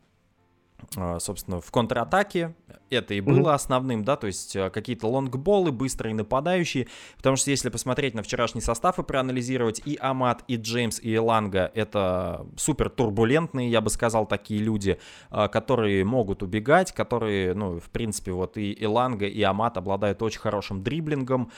а, 0.98 1.20
собственно, 1.20 1.62
в 1.62 1.72
контратаке. 1.72 2.54
Это 2.89 3.13
и 3.13 3.22
было 3.22 3.50
mm-hmm. 3.50 3.54
основным, 3.54 4.04
да, 4.04 4.15
то 4.15 4.28
есть 4.28 4.56
а, 4.56 4.70
какие-то 4.70 5.08
лонгболы, 5.08 5.72
быстрые 5.72 6.13
нападающие. 6.13 6.88
Потому 7.18 7.36
что 7.36 7.50
если 7.50 7.70
посмотреть 7.70 8.13
на 8.13 8.24
вчерашний 8.24 8.62
состав 8.62 9.00
и 9.00 9.04
проанализировать, 9.04 9.82
и 9.86 9.98
Амат, 10.00 10.44
и 10.48 10.58
Джеймс, 10.58 11.00
и 11.00 11.15
Эланга, 11.15 11.72
это 11.74 12.46
супер 12.56 12.89
турбулентные, 12.89 13.70
я 13.70 13.82
бы 13.82 13.89
сказал, 13.89 14.26
такие 14.26 14.62
люди, 14.62 15.00
которые 15.30 16.06
могут 16.06 16.44
убегать, 16.44 16.91
которые, 16.91 17.54
ну, 17.54 17.80
в 17.80 17.89
принципе, 17.89 18.32
вот 18.32 18.58
и 18.58 18.78
Эланга, 18.80 19.26
и 19.26 19.41
Амат 19.41 19.78
обладают 19.78 20.22
очень 20.22 20.39
хорошим 20.39 20.84
дриблингом. 20.84 21.52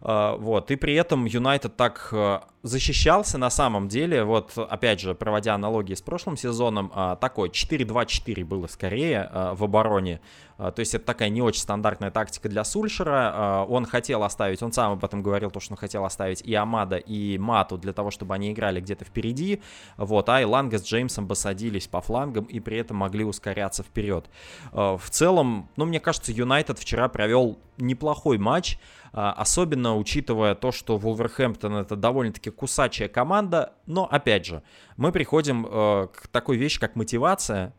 Вот, 0.00 0.70
и 0.70 0.76
при 0.76 0.94
этом 0.94 1.24
Юнайтед 1.24 1.76
так 1.76 2.08
э, 2.12 2.40
защищался 2.62 3.38
на 3.38 3.50
самом 3.50 3.88
деле, 3.88 4.24
вот, 4.24 4.56
опять 4.56 5.00
же, 5.00 5.14
проводя 5.14 5.54
аналогии 5.54 5.94
с 5.94 6.02
прошлым 6.02 6.36
сезоном, 6.36 6.92
а, 6.94 7.16
такой 7.16 7.48
4-2-4 7.48 8.44
было 8.44 8.66
скорее 8.66 9.28
а, 9.32 9.54
в 9.54 9.64
обороне, 9.64 10.20
то 10.58 10.74
есть 10.76 10.94
это 10.94 11.06
такая 11.06 11.30
не 11.30 11.40
очень 11.40 11.62
стандартная 11.62 12.10
тактика 12.10 12.46
для 12.50 12.64
Сульшера, 12.64 13.64
он 13.66 13.86
хотел 13.86 14.22
оставить, 14.22 14.62
он 14.62 14.72
сам 14.72 14.92
об 14.92 15.02
этом 15.02 15.22
говорил, 15.22 15.50
то, 15.50 15.58
что 15.58 15.72
он 15.72 15.78
хотел 15.78 16.04
оставить 16.04 16.42
и 16.42 16.54
Амада, 16.54 16.98
и 16.98 17.38
Мату 17.38 17.78
для 17.78 17.94
того, 17.94 18.10
чтобы 18.10 18.34
они 18.34 18.52
играли 18.52 18.78
где-то 18.82 19.06
впереди, 19.06 19.62
вот, 19.96 20.28
а 20.28 20.42
Иланга 20.42 20.76
с 20.76 20.84
Джеймсом 20.84 21.26
бы 21.26 21.34
садились 21.34 21.88
по 21.88 22.02
флангам 22.02 22.44
и 22.44 22.60
при 22.60 22.76
этом 22.76 22.98
могли 22.98 23.24
ускоряться 23.24 23.82
вперед. 23.82 24.28
В 24.72 25.00
целом, 25.08 25.70
ну, 25.76 25.86
мне 25.86 25.98
кажется, 25.98 26.30
Юнайтед 26.30 26.78
вчера 26.78 27.08
провел 27.08 27.58
неплохой 27.78 28.36
матч, 28.36 28.78
а, 29.12 29.32
особенно 29.32 29.96
учитывая 29.96 30.54
то, 30.54 30.70
что 30.70 30.96
Вулверхэмптон 30.96 31.74
это 31.74 31.96
довольно-таки 31.96 32.49
кусачая 32.50 33.08
команда, 33.08 33.74
но 33.86 34.06
опять 34.06 34.46
же, 34.46 34.62
мы 34.96 35.12
приходим 35.12 35.66
э, 35.66 36.08
к 36.12 36.28
такой 36.28 36.56
вещи, 36.56 36.80
как 36.80 36.96
мотивация, 36.96 37.74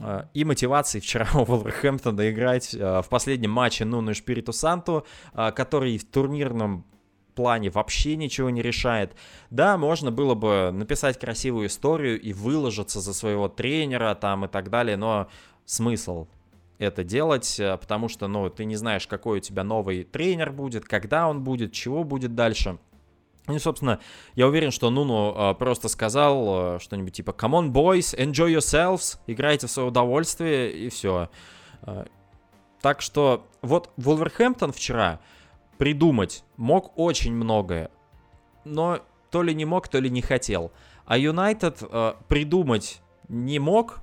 э, 0.00 0.24
и 0.34 0.44
мотивации 0.44 1.00
вчера 1.00 1.28
у 1.34 1.44
Вулверхэмптона 1.44 2.30
играть 2.30 2.74
э, 2.74 3.02
в 3.02 3.08
последнем 3.08 3.50
матче 3.50 3.84
Нуну 3.84 4.14
Шпириту 4.14 4.52
Санту, 4.52 5.06
который 5.34 5.98
в 5.98 6.04
турнирном 6.04 6.84
плане 7.34 7.70
вообще 7.70 8.16
ничего 8.16 8.50
не 8.50 8.60
решает. 8.60 9.14
Да, 9.50 9.78
можно 9.78 10.10
было 10.10 10.34
бы 10.34 10.70
написать 10.72 11.18
красивую 11.18 11.68
историю 11.68 12.20
и 12.20 12.32
выложиться 12.32 13.00
за 13.00 13.14
своего 13.14 13.48
тренера 13.48 14.14
там 14.14 14.44
и 14.44 14.48
так 14.48 14.70
далее, 14.70 14.96
но 14.96 15.28
смысл? 15.64 16.26
это 16.80 17.04
делать, 17.04 17.60
э, 17.60 17.76
потому 17.76 18.08
что, 18.08 18.26
ну, 18.26 18.48
ты 18.48 18.64
не 18.64 18.74
знаешь, 18.74 19.06
какой 19.06 19.38
у 19.38 19.40
тебя 19.40 19.62
новый 19.62 20.02
тренер 20.02 20.50
будет, 20.50 20.86
когда 20.86 21.28
он 21.28 21.44
будет, 21.44 21.72
чего 21.72 22.04
будет 22.04 22.34
дальше. 22.34 22.78
Ну 23.50 23.58
собственно, 23.58 23.98
я 24.34 24.46
уверен, 24.46 24.70
что 24.70 24.90
Нуну 24.90 25.34
э, 25.34 25.54
просто 25.54 25.88
сказал 25.88 26.76
э, 26.76 26.78
что-нибудь 26.80 27.14
типа 27.14 27.30
«Come 27.32 27.60
on, 27.60 27.72
boys, 27.72 28.16
enjoy 28.16 28.56
yourselves», 28.56 29.18
играйте 29.26 29.66
в 29.66 29.70
свое 29.70 29.88
удовольствие, 29.88 30.72
и 30.72 30.88
все. 30.88 31.28
Э, 31.82 32.04
так 32.80 33.00
что 33.02 33.46
вот 33.62 33.90
Вулверхэмптон 33.96 34.72
вчера 34.72 35.20
придумать 35.78 36.44
мог 36.56 36.96
очень 36.96 37.32
многое, 37.32 37.90
но 38.64 39.00
то 39.30 39.42
ли 39.42 39.54
не 39.54 39.64
мог, 39.64 39.88
то 39.88 39.98
ли 39.98 40.10
не 40.10 40.22
хотел. 40.22 40.72
А 41.04 41.18
Юнайтед 41.18 41.82
э, 41.82 42.14
придумать 42.28 43.00
не 43.28 43.58
мог, 43.58 44.00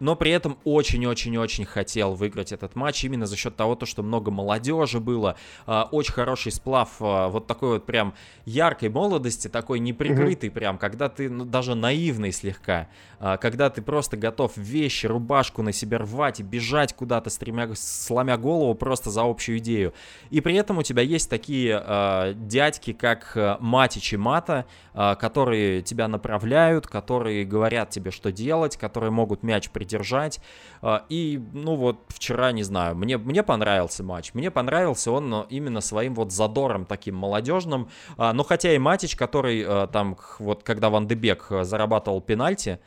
но 0.00 0.16
при 0.16 0.30
этом 0.30 0.58
очень-очень-очень 0.64 1.64
хотел 1.64 2.14
выиграть 2.14 2.52
этот 2.52 2.76
матч 2.76 3.04
именно 3.04 3.26
за 3.26 3.36
счет 3.36 3.56
того, 3.56 3.74
то, 3.74 3.86
что 3.86 4.02
много 4.02 4.30
молодежи 4.30 5.00
было, 5.00 5.36
э, 5.66 5.82
очень 5.90 6.12
хороший 6.12 6.52
сплав 6.52 6.90
э, 7.00 7.28
вот 7.28 7.46
такой 7.46 7.70
вот 7.74 7.86
прям 7.86 8.14
яркой 8.44 8.88
молодости, 8.88 9.48
такой 9.48 9.80
неприкрытый 9.80 10.50
прям, 10.50 10.78
когда 10.78 11.08
ты 11.08 11.28
ну, 11.28 11.44
даже 11.44 11.74
наивный 11.74 12.32
слегка, 12.32 12.88
э, 13.18 13.36
когда 13.40 13.70
ты 13.70 13.82
просто 13.82 14.16
готов 14.16 14.56
вещи, 14.56 15.06
рубашку 15.06 15.62
на 15.62 15.72
себя 15.72 15.98
рвать 15.98 16.40
и 16.40 16.42
бежать 16.42 16.94
куда-то, 16.94 17.30
стремя, 17.30 17.70
сломя 17.74 18.36
голову 18.36 18.74
просто 18.74 19.10
за 19.10 19.22
общую 19.22 19.58
идею. 19.58 19.92
И 20.30 20.40
при 20.40 20.54
этом 20.54 20.78
у 20.78 20.82
тебя 20.82 21.02
есть 21.02 21.28
такие 21.28 21.82
э, 21.84 22.34
дядьки, 22.36 22.92
как 22.92 23.32
э, 23.34 23.56
Матич 23.60 24.12
и 24.12 24.16
Мата, 24.16 24.66
э, 24.94 25.16
которые 25.16 25.82
тебя 25.82 26.08
направляют, 26.08 26.86
которые 26.86 27.44
говорят 27.44 27.90
тебе, 27.90 28.10
что 28.10 28.30
делать, 28.30 28.76
которые 28.76 29.10
могут 29.10 29.42
мяч 29.42 29.68
придержать 29.70 29.87
держать. 29.88 30.40
А, 30.82 31.04
и, 31.08 31.42
ну 31.52 31.74
вот, 31.74 31.98
вчера, 32.08 32.52
не 32.52 32.62
знаю, 32.62 32.94
мне, 32.94 33.18
мне 33.18 33.42
понравился 33.42 34.04
матч. 34.04 34.34
Мне 34.34 34.50
понравился 34.50 35.10
он 35.10 35.46
именно 35.48 35.80
своим 35.80 36.14
вот 36.14 36.32
задором 36.32 36.84
таким 36.84 37.16
молодежным. 37.16 37.88
А, 38.16 38.32
но 38.32 38.44
хотя 38.44 38.72
и 38.74 38.78
Матич, 38.78 39.16
который 39.16 39.64
а, 39.66 39.86
там, 39.88 40.16
вот 40.38 40.62
когда 40.62 40.90
Ван 40.90 41.08
Дебек 41.08 41.46
зарабатывал 41.62 42.20
пенальти, 42.20 42.78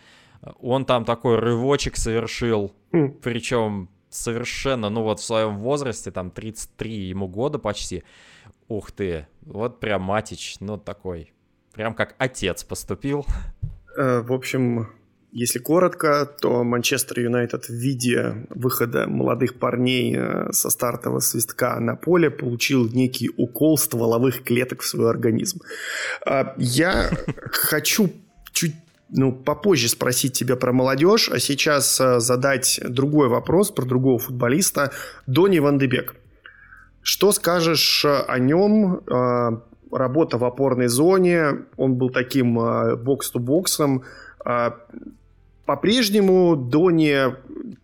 он 0.60 0.86
там 0.86 1.06
такой 1.06 1.38
рывочек 1.38 1.98
совершил. 1.98 2.74
Mm. 2.92 3.20
Причем 3.22 3.90
совершенно, 4.10 4.90
ну 4.90 5.04
вот 5.04 5.20
в 5.20 5.24
своем 5.24 5.58
возрасте, 5.58 6.12
там 6.12 6.32
33 6.32 6.92
ему 6.92 7.28
года 7.28 7.60
почти. 7.60 8.04
Ух 8.68 8.92
ты, 8.92 9.28
вот 9.42 9.80
прям 9.80 10.04
Матич, 10.04 10.58
ну 10.60 10.78
такой, 10.78 11.34
прям 11.74 11.94
как 11.94 12.16
отец 12.18 12.64
поступил. 12.64 13.26
Э, 13.98 14.22
в 14.22 14.32
общем, 14.32 14.90
если 15.32 15.60
коротко, 15.60 16.26
то 16.26 16.64
Манчестер 16.64 17.22
Юнайтед 17.22 17.66
в 17.66 17.74
виде 17.74 18.46
выхода 18.50 19.08
молодых 19.08 19.60
парней 19.60 20.16
э, 20.18 20.52
со 20.52 20.70
стартового 20.70 21.20
свистка 21.20 21.80
на 21.80 21.96
поле 21.96 22.30
получил 22.30 22.90
некий 22.90 23.30
укол 23.38 23.78
стволовых 23.78 24.44
клеток 24.44 24.82
в 24.82 24.88
свой 24.88 25.10
организм. 25.10 25.62
А, 26.26 26.54
я 26.58 27.10
хочу 27.52 28.12
чуть 28.52 28.76
ну, 29.10 29.32
попозже 29.32 29.88
спросить 29.88 30.34
тебя 30.34 30.58
про 30.58 30.74
молодежь, 30.74 31.30
а 31.30 31.40
сейчас 31.40 32.00
э, 32.02 32.20
задать 32.20 32.82
другой 32.86 33.30
вопрос 33.30 33.72
про 33.72 33.86
другого 33.86 34.20
футболиста, 34.20 34.92
Дони 35.28 35.60
Ван 35.60 35.78
Дебек. 35.78 36.16
Что 37.02 37.32
скажешь 37.32 38.06
о 38.06 38.38
нем? 38.38 39.02
Э, 39.08 39.62
работа 39.94 40.38
в 40.38 40.44
опорной 40.44 40.88
зоне, 40.88 41.66
он 41.78 41.96
был 41.96 42.10
таким 42.10 42.56
бокс-то-боксом, 42.56 44.04
по-прежнему 45.66 46.56
Дони, 46.56 47.36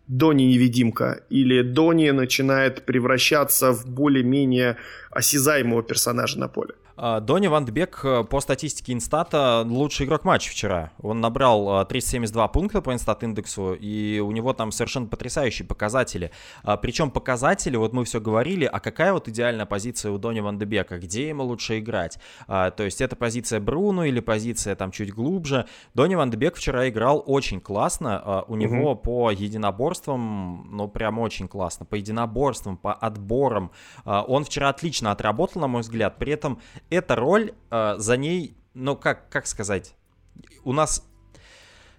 Дони 0.08 0.44
невидимка 0.44 1.22
или 1.30 1.62
Дони 1.62 2.12
начинает 2.12 2.86
превращаться 2.86 3.72
в 3.72 3.88
более-менее 3.88 4.78
осязаемого 5.12 5.84
персонажа 5.84 6.40
на 6.40 6.48
поле? 6.48 6.74
А, 7.00 7.20
Дони 7.20 7.48
Ван 7.48 7.64
Дбек 7.66 8.02
э, 8.04 8.24
по 8.24 8.42
статистике 8.42 8.92
Инстата 8.94 9.64
лучший 9.64 10.08
игрок 10.08 10.26
матча 10.26 10.50
вчера. 10.50 10.92
Он 11.00 11.22
набрал 11.22 11.86
372 11.86 12.44
э, 12.44 12.50
пункта 12.50 12.82
по 12.82 12.92
Инстат-индексу, 12.92 13.76
и 13.76 14.20
у 14.20 14.32
него 14.32 14.54
там 14.54 14.72
совершенно 14.72 15.06
потрясающие 15.06 15.68
показатели. 15.68 16.32
А, 16.64 16.76
Причем 16.76 17.12
показатели, 17.12 17.78
вот 17.78 17.94
мы 17.94 18.04
все 18.04 18.20
говорили, 18.20 18.66
а 18.66 18.80
какая 18.80 19.14
вот 19.14 19.28
идеальная 19.28 19.68
позиция 19.68 20.12
у 20.12 20.18
Дони 20.18 20.40
Ван 20.40 20.58
Дебека, 20.58 20.98
где 20.98 21.30
ему 21.30 21.44
лучше 21.44 21.78
играть? 21.78 22.18
А, 22.48 22.72
то 22.72 22.84
есть 22.84 23.00
это 23.00 23.16
позиция 23.16 23.60
Бруно 23.60 24.06
или 24.06 24.20
позиция 24.20 24.76
там 24.76 24.90
чуть 24.90 25.14
глубже? 25.14 25.68
Дони 25.94 26.16
Ван 26.16 26.32
Дебек 26.32 26.56
вчера 26.56 26.90
играл 26.90 27.24
очень 27.28 27.62
классно, 27.62 28.44
у 28.48 28.56
него 28.56 28.94
угу. 28.94 29.02
по 29.02 29.32
единоборствам, 29.32 30.68
ну 30.72 30.88
прям 30.88 31.20
очень 31.20 31.48
классно, 31.48 31.86
по 31.86 31.94
единоборствам, 31.94 32.76
по 32.76 32.92
отборам. 32.92 33.72
Он 34.06 34.44
вчера 34.44 34.70
отлично 34.70 35.12
отработал, 35.12 35.62
на 35.62 35.68
мой 35.68 35.82
взгляд, 35.82 36.18
при 36.18 36.34
этом 36.34 36.60
эта 36.90 37.16
роль, 37.16 37.54
э, 37.72 37.96
за 37.98 38.18
ней, 38.18 38.56
ну 38.74 38.96
как, 38.96 39.30
как 39.30 39.48
сказать, 39.48 39.96
у 40.64 40.74
нас 40.74 41.08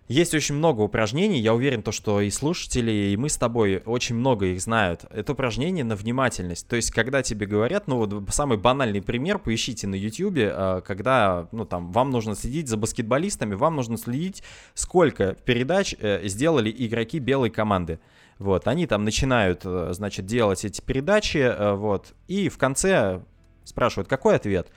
есть 0.09 0.35
очень 0.35 0.55
много 0.55 0.81
упражнений, 0.81 1.39
я 1.39 1.53
уверен, 1.53 1.83
то, 1.83 1.93
что 1.93 2.23
и 2.23 2.31
слушатели, 2.31 2.91
и 3.13 3.17
мы 3.19 3.29
с 3.29 3.37
тобой 3.37 3.83
очень 3.85 4.15
много 4.15 4.47
их 4.47 4.61
знают. 4.63 5.05
Это 5.11 5.33
упражнение 5.33 5.85
на 5.85 5.97
внимательность. 5.97 6.67
То 6.67 6.77
есть, 6.77 6.91
когда 6.93 7.23
тебе 7.23 7.47
говорят, 7.47 7.89
ну 7.89 7.99
вот 7.99 8.31
самый 8.31 8.57
банальный 8.57 9.03
пример, 9.03 9.39
поищите 9.39 9.87
на 9.87 9.95
YouTube, 9.95 10.39
э, 10.39 10.81
когда, 10.87 11.49
ну 11.53 11.67
там, 11.67 11.93
вам 11.93 12.11
нужно 12.11 12.35
следить 12.35 12.69
за 12.69 12.79
баскетболистами, 12.79 13.55
вам 13.55 13.77
нужно 13.77 13.99
следить, 13.99 14.43
сколько 14.73 15.35
передач 15.45 15.95
э, 16.01 16.27
сделали 16.27 16.75
игроки 16.77 17.19
белой 17.19 17.51
команды. 17.51 18.01
Вот, 18.39 18.67
они 18.67 18.87
там 18.87 19.05
начинают, 19.05 19.61
э, 19.65 19.91
значит, 19.93 20.25
делать 20.25 20.65
эти 20.65 20.81
передачи, 20.81 21.55
вот, 21.77 22.15
и 22.29 22.49
в 22.49 22.57
конце 22.57 23.21
Спрашивают, 23.69 24.09
какой 24.09 24.37
ответ? 24.37 24.71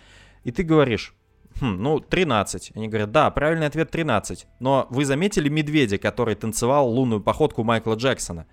И 0.44 0.52
ты 0.52 0.64
говоришь, 0.64 1.16
хм, 1.60 1.78
ну, 1.82 2.00
13. 2.00 2.72
Они 2.76 2.88
говорят, 2.88 3.12
да, 3.12 3.30
правильный 3.32 3.68
ответ 3.68 3.90
13. 3.92 4.48
Но 4.60 4.88
вы 4.90 5.06
заметили 5.06 5.50
медведя, 5.50 5.98
который 5.98 6.36
танцевал 6.36 6.90
лунную 6.90 7.22
походку 7.22 7.64
Майкла 7.64 7.96
Джексона? 7.96 8.48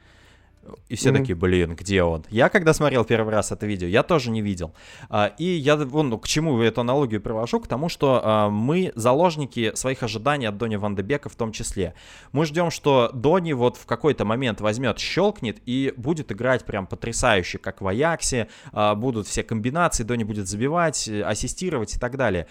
И 0.88 0.96
все 0.96 1.11
mm-hmm. 1.11 1.16
такие, 1.16 1.35
блин, 1.35 1.74
где 1.74 2.02
он? 2.02 2.24
Я 2.31 2.48
когда 2.48 2.72
смотрел 2.72 3.04
первый 3.04 3.33
раз 3.33 3.52
это 3.52 3.66
видео, 3.66 3.87
я 3.88 4.02
тоже 4.02 4.31
не 4.31 4.42
видел. 4.42 4.72
А, 5.09 5.33
и 5.38 5.44
я, 5.44 5.76
вон, 5.76 6.11
ну, 6.11 6.18
к 6.18 6.26
чему 6.26 6.61
эту 6.61 6.81
аналогию 6.81 7.20
привожу? 7.20 7.61
К 7.61 7.66
тому, 7.66 7.88
что 7.88 8.20
а, 8.22 8.50
мы 8.50 8.92
заложники 8.94 9.72
своих 9.74 10.02
ожиданий 10.02 10.46
от 10.46 10.57
Дони 10.57 10.76
Ван 10.76 10.94
Дебека 10.96 11.28
в 11.28 11.37
том 11.37 11.52
числе. 11.52 11.94
Мы 12.33 12.44
ждем, 12.44 12.70
что 12.70 13.11
Дони 13.12 13.52
вот 13.52 13.76
в 13.76 13.87
какой-то 13.87 14.24
момент 14.24 14.61
возьмет, 14.61 14.98
щелкнет 14.98 15.59
и 15.66 15.92
будет 15.96 16.33
играть 16.33 16.64
прям 16.64 16.87
потрясающе, 16.87 17.59
как 17.59 17.81
в 17.81 17.87
Аяксе. 17.87 18.48
А, 18.72 18.94
будут 18.94 19.26
все 19.26 19.42
комбинации, 19.42 20.04
Дони 20.04 20.24
будет 20.24 20.48
забивать, 20.48 21.09
ассистировать 21.09 21.96
и 21.96 21.98
так 21.98 22.16
далее. 22.16 22.46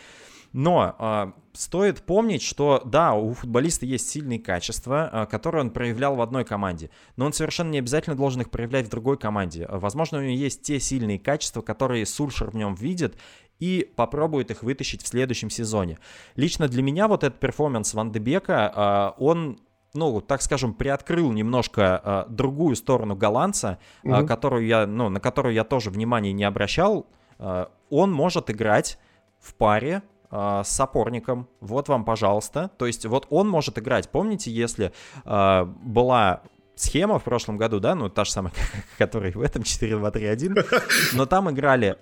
Но 0.57 0.95
э, 0.97 1.31
стоит 1.53 2.01
помнить, 2.01 2.41
что 2.41 2.81
да, 2.83 3.13
у 3.13 3.31
футболиста 3.35 3.85
есть 3.85 4.09
сильные 4.09 4.39
качества, 4.39 5.07
э, 5.13 5.25
которые 5.27 5.61
он 5.61 5.69
проявлял 5.69 6.15
в 6.15 6.21
одной 6.21 6.45
команде, 6.45 6.89
но 7.15 7.27
он 7.27 7.33
совершенно 7.33 7.69
не 7.69 7.77
обязательно 7.77 8.15
должен 8.15 8.41
их 8.41 8.49
проявлять 8.49 8.87
в 8.87 8.89
другой 8.89 9.19
команде. 9.19 9.67
Возможно, 9.69 10.17
у 10.17 10.21
него 10.21 10.33
есть 10.33 10.63
те 10.63 10.79
сильные 10.79 11.19
качества, 11.19 11.61
которые 11.61 12.07
Сульшер 12.07 12.49
в 12.49 12.55
нем 12.55 12.73
видит, 12.73 13.19
и 13.59 13.87
попробует 13.95 14.49
их 14.49 14.63
вытащить 14.63 15.03
в 15.03 15.07
следующем 15.07 15.51
сезоне. 15.51 15.99
Лично 16.35 16.67
для 16.67 16.81
меня 16.81 17.07
вот 17.07 17.23
этот 17.23 17.39
перформанс 17.39 17.93
Ван 17.93 18.11
Дебека, 18.11 19.13
э, 19.19 19.23
он 19.23 19.59
ну, 19.93 20.21
так 20.21 20.41
скажем, 20.41 20.73
приоткрыл 20.73 21.31
немножко 21.33 22.01
э, 22.03 22.31
другую 22.31 22.75
сторону 22.75 23.15
голландца, 23.15 23.77
mm-hmm. 24.03 24.23
э, 24.23 24.25
которую 24.25 24.65
я, 24.65 24.87
ну, 24.87 25.09
на 25.09 25.19
которую 25.19 25.53
я 25.53 25.63
тоже 25.63 25.91
внимания 25.91 26.33
не 26.33 26.45
обращал. 26.45 27.05
Э, 27.37 27.67
он 27.91 28.11
может 28.11 28.49
играть 28.49 28.97
в 29.39 29.53
паре 29.53 30.01
э, 30.31 30.61
с 30.63 30.79
опорником. 30.79 31.47
Вот 31.59 31.89
вам, 31.89 32.05
пожалуйста. 32.05 32.71
То 32.77 32.85
есть 32.85 33.05
вот 33.05 33.27
он 33.29 33.49
может 33.49 33.77
играть. 33.77 34.09
Помните, 34.09 34.51
если 34.51 34.91
э, 35.25 35.65
была 35.65 36.41
схема 36.75 37.19
в 37.19 37.23
прошлом 37.23 37.57
году, 37.57 37.79
да, 37.79 37.95
ну 37.95 38.09
та 38.09 38.25
же 38.25 38.31
самая, 38.31 38.53
которая 38.97 39.31
в 39.31 39.41
этом 39.41 39.63
4-2-3-1, 39.63 41.13
но 41.13 41.25
там 41.25 41.49
играли 41.49 41.97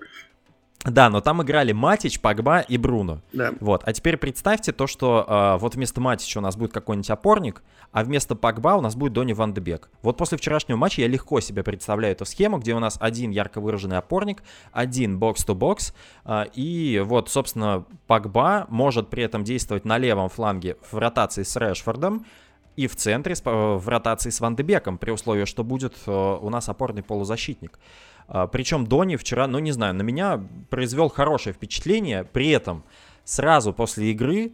да, 0.85 1.09
но 1.09 1.19
там 1.19 1.41
играли 1.41 1.71
Матич, 1.71 2.19
Пагба 2.19 2.59
и 2.59 2.77
Бруно. 2.77 3.21
Да. 3.33 3.53
Вот. 3.59 3.81
А 3.85 3.93
теперь 3.93 4.17
представьте 4.17 4.71
то, 4.71 4.85
что 4.85 5.25
э, 5.27 5.57
вот 5.59 5.75
вместо 5.75 5.99
Матича 5.99 6.37
у 6.37 6.41
нас 6.41 6.55
будет 6.55 6.73
какой-нибудь 6.73 7.09
опорник, 7.09 7.63
а 7.91 8.03
вместо 8.03 8.35
Пагба 8.35 8.75
у 8.75 8.81
нас 8.81 8.95
будет 8.95 9.13
Дони 9.13 9.33
Ван 9.33 9.53
Дебек. 9.53 9.89
Вот 10.01 10.17
после 10.17 10.37
вчерашнего 10.37 10.77
матча 10.77 11.01
я 11.01 11.07
легко 11.07 11.39
себе 11.39 11.63
представляю 11.63 12.13
эту 12.13 12.25
схему, 12.25 12.59
где 12.59 12.75
у 12.75 12.79
нас 12.79 12.97
один 12.99 13.31
ярко 13.31 13.59
выраженный 13.61 13.97
опорник, 13.97 14.43
один 14.71 15.17
бокс-то-бокс, 15.17 15.93
э, 16.25 16.45
и 16.53 17.01
вот, 17.03 17.29
собственно, 17.29 17.85
Пагба 18.07 18.67
может 18.69 19.09
при 19.09 19.23
этом 19.23 19.43
действовать 19.43 19.85
на 19.85 19.97
левом 19.97 20.29
фланге 20.29 20.77
в 20.91 20.97
ротации 20.97 21.43
с 21.43 21.55
Решфордом, 21.55 22.25
и 22.75 22.87
в 22.87 22.95
центре 22.95 23.35
в 23.43 23.87
ротации 23.87 24.29
с 24.29 24.39
Ван 24.39 24.55
Дебеком, 24.55 24.97
при 24.97 25.11
условии, 25.11 25.45
что 25.45 25.63
будет 25.63 25.93
э, 26.05 26.11
у 26.11 26.49
нас 26.49 26.69
опорный 26.69 27.03
полузащитник. 27.03 27.79
А, 28.27 28.47
Причем 28.47 28.85
Дони 28.85 29.15
вчера, 29.15 29.47
ну 29.47 29.59
не 29.59 29.71
знаю, 29.71 29.93
на 29.93 30.01
меня 30.01 30.43
произвел 30.69 31.09
хорошее 31.09 31.53
впечатление. 31.53 32.23
При 32.23 32.49
этом 32.49 32.83
сразу 33.23 33.73
после 33.73 34.11
игры 34.11 34.53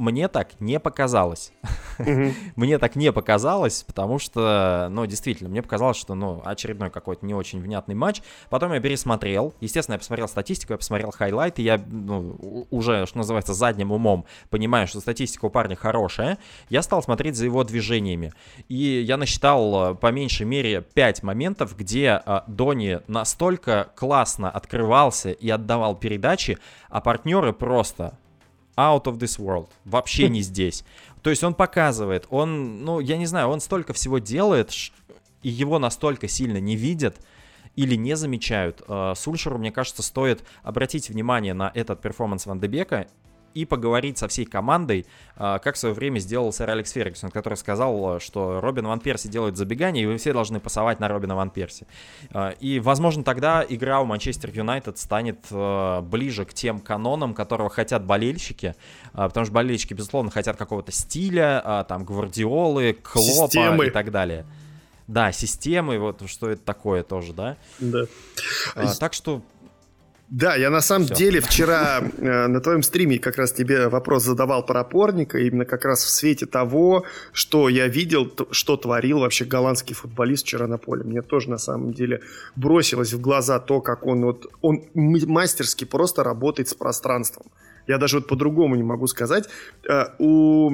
мне 0.00 0.28
так 0.28 0.58
не 0.60 0.80
показалось. 0.80 1.52
мне 2.56 2.78
так 2.78 2.96
не 2.96 3.12
показалось, 3.12 3.84
потому 3.86 4.18
что, 4.18 4.88
ну, 4.90 5.04
действительно, 5.04 5.50
мне 5.50 5.62
показалось, 5.62 5.98
что, 5.98 6.14
ну, 6.14 6.40
очередной 6.44 6.90
какой-то 6.90 7.26
не 7.26 7.34
очень 7.34 7.60
внятный 7.60 7.94
матч. 7.94 8.22
Потом 8.48 8.72
я 8.72 8.80
пересмотрел. 8.80 9.54
Естественно, 9.60 9.94
я 9.94 9.98
посмотрел 9.98 10.26
статистику, 10.26 10.72
я 10.72 10.78
посмотрел 10.78 11.10
хайлайты. 11.10 11.60
Я, 11.60 11.78
ну, 11.86 12.66
уже, 12.70 13.04
что 13.06 13.18
называется, 13.18 13.52
задним 13.52 13.92
умом 13.92 14.24
понимаю, 14.48 14.86
что 14.88 15.00
статистика 15.00 15.44
у 15.44 15.50
парня 15.50 15.76
хорошая. 15.76 16.38
Я 16.70 16.80
стал 16.80 17.02
смотреть 17.02 17.36
за 17.36 17.44
его 17.44 17.62
движениями. 17.62 18.32
И 18.68 19.02
я 19.06 19.18
насчитал, 19.18 19.92
э, 19.92 19.94
по 19.94 20.10
меньшей 20.10 20.46
мере, 20.46 20.80
5 20.80 21.22
моментов, 21.22 21.76
где 21.76 22.22
а, 22.24 22.44
Дони 22.46 23.00
настолько 23.06 23.90
классно 23.94 24.50
открывался 24.50 25.30
и 25.30 25.50
отдавал 25.50 25.94
передачи, 25.94 26.58
а 26.88 27.02
партнеры 27.02 27.52
просто 27.52 28.18
out 28.80 29.04
of 29.04 29.18
this 29.18 29.38
world, 29.38 29.68
вообще 29.84 30.28
не 30.28 30.40
здесь. 30.50 30.84
То 31.22 31.30
есть 31.30 31.44
он 31.44 31.54
показывает, 31.54 32.26
он, 32.30 32.84
ну, 32.84 33.00
я 33.00 33.16
не 33.16 33.26
знаю, 33.26 33.48
он 33.48 33.60
столько 33.60 33.92
всего 33.92 34.18
делает, 34.18 34.72
и 35.42 35.48
его 35.48 35.78
настолько 35.78 36.28
сильно 36.28 36.58
не 36.58 36.76
видят, 36.76 37.16
или 37.76 37.94
не 37.94 38.16
замечают. 38.16 38.82
Э, 38.88 39.14
Сульшеру, 39.16 39.58
мне 39.58 39.70
кажется, 39.70 40.02
стоит 40.02 40.42
обратить 40.62 41.08
внимание 41.08 41.54
на 41.54 41.70
этот 41.74 42.00
перформанс 42.00 42.46
Ван 42.46 42.58
Дебека 42.58 43.08
и 43.54 43.64
поговорить 43.64 44.18
со 44.18 44.28
всей 44.28 44.44
командой, 44.44 45.06
э, 45.36 45.58
как 45.62 45.74
в 45.74 45.78
свое 45.78 45.94
время 45.94 46.18
сделал 46.18 46.52
сэр 46.52 46.70
Алекс 46.70 46.90
Фергюсон, 46.92 47.30
который 47.30 47.54
сказал, 47.54 48.20
что 48.20 48.60
Робин 48.60 48.86
Ван 48.86 49.00
Перси 49.00 49.28
делает 49.28 49.56
забегание, 49.56 50.04
и 50.04 50.06
вы 50.06 50.16
все 50.16 50.32
должны 50.32 50.60
пасовать 50.60 51.00
на 51.00 51.08
Робина 51.08 51.36
Ван 51.36 51.50
Перси. 51.50 51.86
Э, 52.30 52.52
и, 52.60 52.80
возможно, 52.80 53.24
тогда 53.24 53.64
игра 53.68 54.00
у 54.00 54.04
Манчестер 54.04 54.50
Юнайтед 54.52 54.98
станет 54.98 55.38
ближе 56.08 56.44
к 56.44 56.54
тем 56.54 56.80
канонам, 56.80 57.34
которого 57.34 57.70
хотят 57.70 58.04
болельщики, 58.04 58.74
потому 59.12 59.44
что 59.44 59.54
болельщики, 59.54 59.94
безусловно, 59.94 60.30
хотят 60.30 60.56
какого-то 60.56 60.92
стиля, 60.92 61.84
там, 61.88 62.04
Гвардиолы, 62.04 62.92
Клопа 63.02 63.50
Системы. 63.50 63.86
и 63.86 63.90
так 63.90 64.10
далее. 64.10 64.46
Да, 65.10 65.32
системы, 65.32 65.98
вот 65.98 66.22
что 66.28 66.50
это 66.50 66.62
такое 66.62 67.02
тоже, 67.02 67.32
да? 67.32 67.56
Да. 67.80 68.04
А, 68.76 68.94
так 68.94 69.12
что 69.12 69.42
да, 70.30 70.54
я 70.54 70.70
на 70.70 70.80
самом 70.80 71.06
Все. 71.06 71.14
деле 71.16 71.40
вчера 71.40 72.00
э, 72.00 72.46
на 72.46 72.60
твоем 72.60 72.84
стриме 72.84 73.18
как 73.18 73.36
раз 73.36 73.52
тебе 73.52 73.88
вопрос 73.88 74.22
задавал 74.22 74.64
про 74.64 74.80
опорника, 74.80 75.38
именно 75.38 75.64
как 75.64 75.84
раз 75.84 76.04
в 76.04 76.08
свете 76.08 76.46
того, 76.46 77.04
что 77.32 77.68
я 77.68 77.88
видел, 77.88 78.32
что 78.52 78.76
творил 78.76 79.18
вообще 79.18 79.44
голландский 79.44 79.96
футболист 79.96 80.46
вчера 80.46 80.68
на 80.68 80.78
поле. 80.78 81.02
Мне 81.02 81.22
тоже 81.22 81.50
на 81.50 81.58
самом 81.58 81.92
деле 81.92 82.20
бросилось 82.54 83.12
в 83.12 83.20
глаза 83.20 83.58
то, 83.58 83.80
как 83.80 84.06
он 84.06 84.24
вот, 84.24 84.46
он 84.60 84.84
мастерски 84.94 85.84
просто 85.84 86.22
работает 86.22 86.68
с 86.68 86.74
пространством. 86.74 87.46
Я 87.86 87.98
даже 87.98 88.16
вот 88.16 88.26
по-другому 88.26 88.76
не 88.76 88.82
могу 88.82 89.06
сказать. 89.06 89.48
Э, 89.88 90.06
у... 90.18 90.70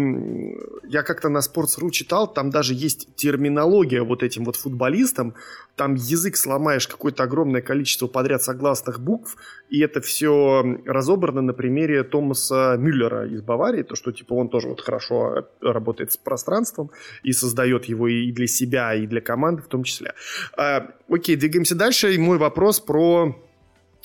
Я 0.84 1.02
как-то 1.02 1.28
на 1.28 1.38
Sports.ru 1.38 1.90
читал, 1.90 2.32
там 2.32 2.50
даже 2.50 2.74
есть 2.74 3.14
терминология 3.16 4.02
вот 4.02 4.22
этим 4.22 4.44
вот 4.44 4.56
футболистам. 4.56 5.34
Там 5.76 5.94
язык 5.94 6.36
сломаешь 6.36 6.88
какое-то 6.88 7.22
огромное 7.22 7.60
количество 7.60 8.06
подряд 8.06 8.42
согласных 8.42 9.00
букв, 9.00 9.36
и 9.68 9.80
это 9.80 10.00
все 10.00 10.64
разобрано 10.86 11.42
на 11.42 11.52
примере 11.52 12.02
Томаса 12.02 12.76
Мюллера 12.78 13.26
из 13.26 13.42
Баварии, 13.42 13.82
то, 13.82 13.94
что 13.94 14.12
типа 14.12 14.34
он 14.34 14.48
тоже 14.48 14.68
вот 14.68 14.80
хорошо 14.80 15.48
работает 15.60 16.12
с 16.12 16.16
пространством 16.16 16.90
и 17.22 17.32
создает 17.32 17.86
его 17.86 18.08
и 18.08 18.32
для 18.32 18.46
себя, 18.46 18.94
и 18.94 19.06
для 19.06 19.20
команды 19.20 19.62
в 19.62 19.68
том 19.68 19.84
числе. 19.84 20.14
Э, 20.56 20.80
окей, 21.08 21.36
двигаемся 21.36 21.74
дальше. 21.74 22.14
И 22.14 22.18
мой 22.18 22.38
вопрос 22.38 22.80
про 22.80 23.36
Э, 23.36 23.45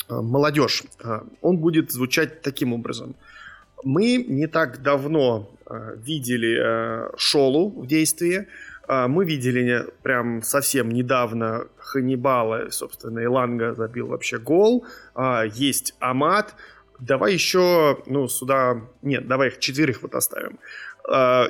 молодежь, 0.10 0.84
э, 1.04 1.22
он 1.42 1.58
будет 1.58 1.92
звучать 1.92 2.42
таким 2.42 2.74
образом. 2.74 3.16
Мы 3.84 4.18
не 4.18 4.48
так 4.48 4.82
давно 4.82 5.50
э, 5.66 5.96
видели 5.98 7.10
Шолу 7.18 7.70
в 7.70 7.88
действии, 7.88 8.48
мы 8.88 9.24
видели 9.24 9.88
прям 10.04 10.42
совсем 10.42 10.90
недавно 10.90 11.68
Ханнибала, 11.78 12.70
собственно, 12.72 13.24
Иланга 13.24 13.74
забил 13.74 14.08
вообще 14.08 14.38
гол, 14.38 14.86
есть 15.54 15.96
Амат, 16.00 16.56
давай 17.00 17.32
еще, 17.34 18.00
ну, 18.06 18.28
сюда, 18.28 18.82
нет, 19.02 19.28
давай 19.28 19.48
их 19.48 19.60
четверых 19.60 20.02
вот 20.02 20.16
оставим. 20.16 20.60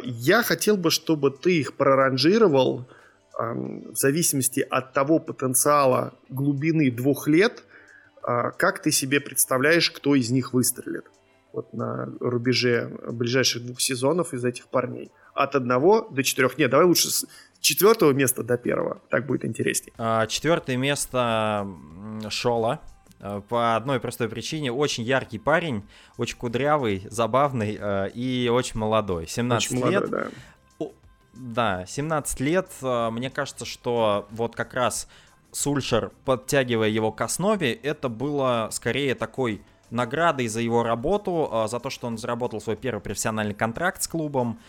Я 0.03 0.43
хотел 0.43 0.77
бы, 0.77 0.91
чтобы 0.91 1.31
ты 1.31 1.61
их 1.61 1.73
проранжировал 1.73 2.85
в 3.39 3.95
зависимости 3.95 4.59
от 4.59 4.93
того 4.93 5.17
потенциала 5.17 6.13
глубины 6.29 6.91
двух 6.91 7.27
лет– 7.27 7.63
как 8.21 8.81
ты 8.81 8.91
себе 8.91 9.19
представляешь, 9.19 9.91
кто 9.91 10.15
из 10.15 10.31
них 10.31 10.53
выстрелит? 10.53 11.05
Вот 11.53 11.73
на 11.73 12.07
рубеже 12.21 12.97
ближайших 13.09 13.65
двух 13.65 13.81
сезонов 13.81 14.33
из 14.33 14.45
этих 14.45 14.67
парней. 14.67 15.11
От 15.33 15.55
одного 15.55 16.07
до 16.09 16.23
четырех. 16.23 16.57
Нет, 16.57 16.71
давай 16.71 16.85
лучше 16.85 17.09
с 17.09 17.25
четвертого 17.59 18.11
места 18.11 18.41
до 18.43 18.57
первого. 18.57 19.01
Так 19.09 19.25
будет 19.25 19.43
интереснее. 19.43 19.93
А, 19.97 20.27
четвертое 20.27 20.77
место 20.77 21.67
Шола. 22.29 22.79
А, 23.19 23.41
по 23.41 23.75
одной 23.75 23.99
простой 23.99 24.29
причине. 24.29 24.71
Очень 24.71 25.03
яркий 25.03 25.39
парень, 25.39 25.83
очень 26.17 26.37
кудрявый, 26.37 27.05
забавный 27.09 27.77
и 28.13 28.49
очень 28.49 28.79
молодой. 28.79 29.27
17 29.27 29.71
очень 29.71 29.89
лет. 29.89 30.09
Молодой, 30.09 30.31
да. 30.79 30.87
Да, 31.33 31.85
17 31.85 32.39
лет. 32.41 32.69
Мне 32.81 33.29
кажется, 33.29 33.65
что 33.65 34.27
вот 34.31 34.55
как 34.55 34.73
раз 34.73 35.07
Сульшер, 35.51 36.11
подтягивая 36.25 36.89
его 36.89 37.11
к 37.11 37.21
основе, 37.21 37.73
это 37.73 38.09
было 38.09 38.69
скорее 38.71 39.15
такой 39.15 39.61
наградой 39.89 40.47
за 40.47 40.61
его 40.61 40.83
работу, 40.83 41.49
а, 41.51 41.67
за 41.67 41.79
то, 41.79 41.89
что 41.89 42.07
он 42.07 42.17
заработал 42.17 42.61
свой 42.61 42.75
первый 42.75 43.01
профессиональный 43.01 43.53
контракт 43.53 44.01
с 44.01 44.07
клубом. 44.07 44.59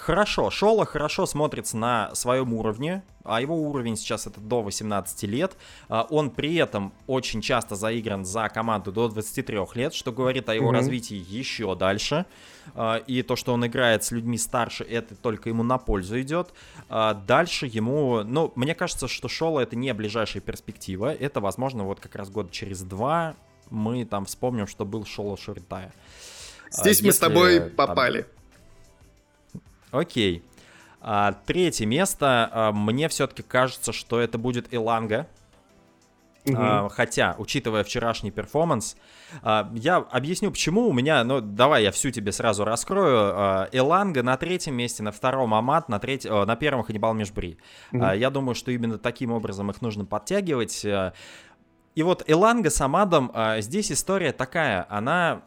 Хорошо, 0.00 0.48
Шола 0.48 0.86
хорошо 0.86 1.26
смотрится 1.26 1.76
на 1.76 2.14
своем 2.14 2.54
уровне, 2.54 3.02
а 3.22 3.42
его 3.42 3.54
уровень 3.54 3.96
сейчас 3.96 4.26
это 4.26 4.40
до 4.40 4.62
18 4.62 5.24
лет. 5.24 5.58
А, 5.90 6.06
он 6.08 6.30
при 6.30 6.54
этом 6.54 6.94
очень 7.06 7.42
часто 7.42 7.76
заигран 7.76 8.24
за 8.24 8.48
команду 8.48 8.92
до 8.92 9.08
23 9.08 9.58
лет, 9.74 9.92
что 9.92 10.10
говорит 10.10 10.48
о 10.48 10.54
его 10.54 10.70
mm-hmm. 10.70 10.74
развитии 10.74 11.22
еще 11.28 11.74
дальше. 11.74 12.24
А, 12.74 12.96
и 12.96 13.20
то, 13.22 13.36
что 13.36 13.52
он 13.52 13.66
играет 13.66 14.02
с 14.02 14.10
людьми 14.10 14.38
старше, 14.38 14.84
это 14.84 15.14
только 15.14 15.50
ему 15.50 15.62
на 15.62 15.76
пользу 15.76 16.18
идет. 16.18 16.54
А, 16.88 17.12
дальше 17.12 17.66
ему, 17.66 18.22
ну, 18.24 18.52
мне 18.56 18.74
кажется, 18.74 19.06
что 19.06 19.28
Шола 19.28 19.60
это 19.60 19.76
не 19.76 19.92
ближайшая 19.92 20.42
перспектива. 20.42 21.12
Это, 21.12 21.40
возможно, 21.40 21.84
вот 21.84 22.00
как 22.00 22.16
раз 22.16 22.30
год 22.30 22.50
через 22.52 22.80
два 22.80 23.36
мы 23.68 24.06
там 24.06 24.24
вспомним, 24.24 24.66
что 24.66 24.86
был 24.86 25.04
Шола 25.04 25.36
Шуритая. 25.36 25.92
Здесь 26.70 27.02
Если, 27.02 27.06
мы 27.06 27.12
с 27.12 27.18
тобой 27.18 27.60
попали. 27.60 28.22
Там... 28.22 28.39
Окей. 29.90 30.42
А, 31.00 31.32
третье 31.46 31.86
место. 31.86 32.48
А, 32.52 32.72
мне 32.72 33.08
все-таки 33.08 33.42
кажется, 33.42 33.92
что 33.92 34.20
это 34.20 34.38
будет 34.38 34.72
Иланга. 34.72 35.26
Угу. 36.46 36.56
А, 36.58 36.88
хотя, 36.88 37.34
учитывая 37.38 37.84
вчерашний 37.84 38.30
перформанс, 38.30 38.96
а, 39.42 39.70
я 39.74 39.96
объясню, 39.96 40.50
почему 40.50 40.88
у 40.88 40.92
меня, 40.92 41.22
ну, 41.24 41.40
давай 41.40 41.82
я 41.84 41.92
всю 41.92 42.10
тебе 42.10 42.32
сразу 42.32 42.64
раскрою. 42.64 43.16
А, 43.16 43.68
Эланга 43.72 44.22
на 44.22 44.36
третьем 44.36 44.74
месте, 44.74 45.02
на 45.02 45.12
втором 45.12 45.54
Амат, 45.54 45.88
на, 45.88 45.98
треть... 45.98 46.24
На 46.24 46.56
первом 46.56 46.82
Ханнибал 46.82 47.14
Межбри. 47.14 47.58
Угу. 47.92 48.04
А, 48.04 48.14
я 48.14 48.30
думаю, 48.30 48.54
что 48.54 48.70
именно 48.70 48.98
таким 48.98 49.32
образом 49.32 49.70
их 49.70 49.82
нужно 49.82 50.04
подтягивать. 50.04 50.86
И 51.96 52.02
вот 52.02 52.22
Эланга 52.28 52.70
с 52.70 52.80
Амадом, 52.80 53.30
а, 53.34 53.60
здесь 53.60 53.90
история 53.90 54.32
такая, 54.32 54.86
она 54.88 55.42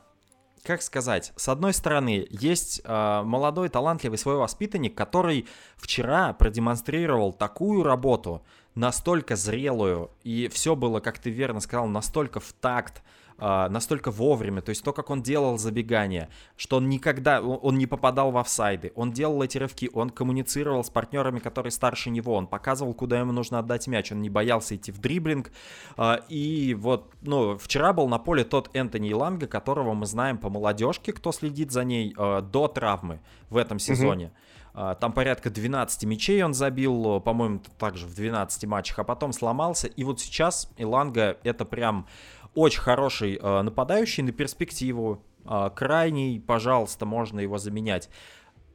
как 0.63 0.82
сказать, 0.82 1.34
с 1.36 1.49
одной 1.49 1.73
стороны, 1.73 2.26
есть 2.30 2.82
э, 2.84 3.21
молодой 3.23 3.67
талантливый 3.67 4.17
свой 4.17 4.38
воспитанник, 4.38 4.95
который 4.95 5.45
вчера 5.76 6.34
продемонстрировал 6.34 7.34
такую 7.34 7.84
работу, 7.84 8.43
настолько 8.73 9.36
зрелую, 9.36 10.10
и 10.23 10.47
все 10.47 10.76
было, 10.76 10.99
как 11.02 11.19
ты 11.19 11.30
верно 11.30 11.60
сказал, 11.60 11.88
настолько 11.88 12.39
в 12.39 12.54
такт, 12.54 13.04
э, 13.43 13.69
настолько 13.69 14.10
вовремя, 14.12 14.62
то 14.62 14.69
есть 14.69 14.84
то, 14.84 14.93
как 14.93 15.10
он 15.10 15.21
делал 15.21 15.58
забегание, 15.58 16.29
что 16.56 16.77
он 16.77 16.88
никогда, 16.88 17.41
он, 17.41 17.60
он 17.62 17.77
не 17.77 17.88
попадал 17.88 18.32
в 18.32 18.38
офсайды, 18.38 18.93
он 18.95 19.12
делал 19.12 19.43
эти 19.43 19.58
рывки, 19.58 19.89
он 19.93 20.10
коммуницировал 20.10 20.84
с 20.84 20.89
партнерами, 20.89 21.39
которые 21.39 21.71
старше 21.71 22.10
него, 22.10 22.36
он 22.36 22.47
показывал, 22.47 22.93
куда 22.93 23.19
ему 23.19 23.34
нужно 23.34 23.60
отдать 23.60 23.88
мяч, 23.88 24.12
он 24.12 24.21
не 24.21 24.29
боялся 24.29 24.75
идти 24.75 24.91
в 24.91 24.99
дриблинг, 24.99 25.51
э, 25.97 26.17
и 26.29 26.73
вот, 26.79 27.13
ну, 27.21 27.58
вчера 27.58 27.91
был 27.91 28.08
на 28.08 28.19
поле 28.19 28.45
тот 28.45 28.69
Энтони 28.73 29.12
Иланга, 29.12 29.47
которого 29.47 29.93
мы 29.93 30.06
знаем 30.06 30.38
по 30.38 30.49
молодежке, 30.49 31.12
кто 31.12 31.32
следит 31.32 31.71
за 31.71 31.84
ней, 31.84 32.15
э, 32.17 32.41
до 32.41 32.67
травмы 32.67 33.19
в 33.49 33.58
этом 33.58 33.79
сезоне. 33.79 34.25
Mm-hmm. 34.25 34.97
Там 34.99 35.13
порядка 35.13 35.51
12 35.51 36.03
мячей 36.06 36.41
он 36.41 36.56
забил, 36.56 37.21
по-моему, 37.21 37.62
также 37.77 38.08
в 38.08 38.15
12 38.15 38.65
матчах, 38.65 38.97
а 38.97 39.03
потом 39.03 39.32
сломался. 39.32 39.86
И 39.86 40.03
вот 40.03 40.19
сейчас 40.19 40.67
Иланга 40.77 41.38
это 41.43 41.63
прям 41.63 42.08
очень 42.56 42.82
хороший 42.82 43.39
э, 43.42 43.62
нападающий 43.62 44.24
на 44.24 44.32
перспективу. 44.32 45.24
Э, 45.46 45.70
крайний, 45.76 46.39
пожалуйста, 46.39 47.06
можно 47.06 47.39
его 47.39 47.58
заменять. 47.58 48.10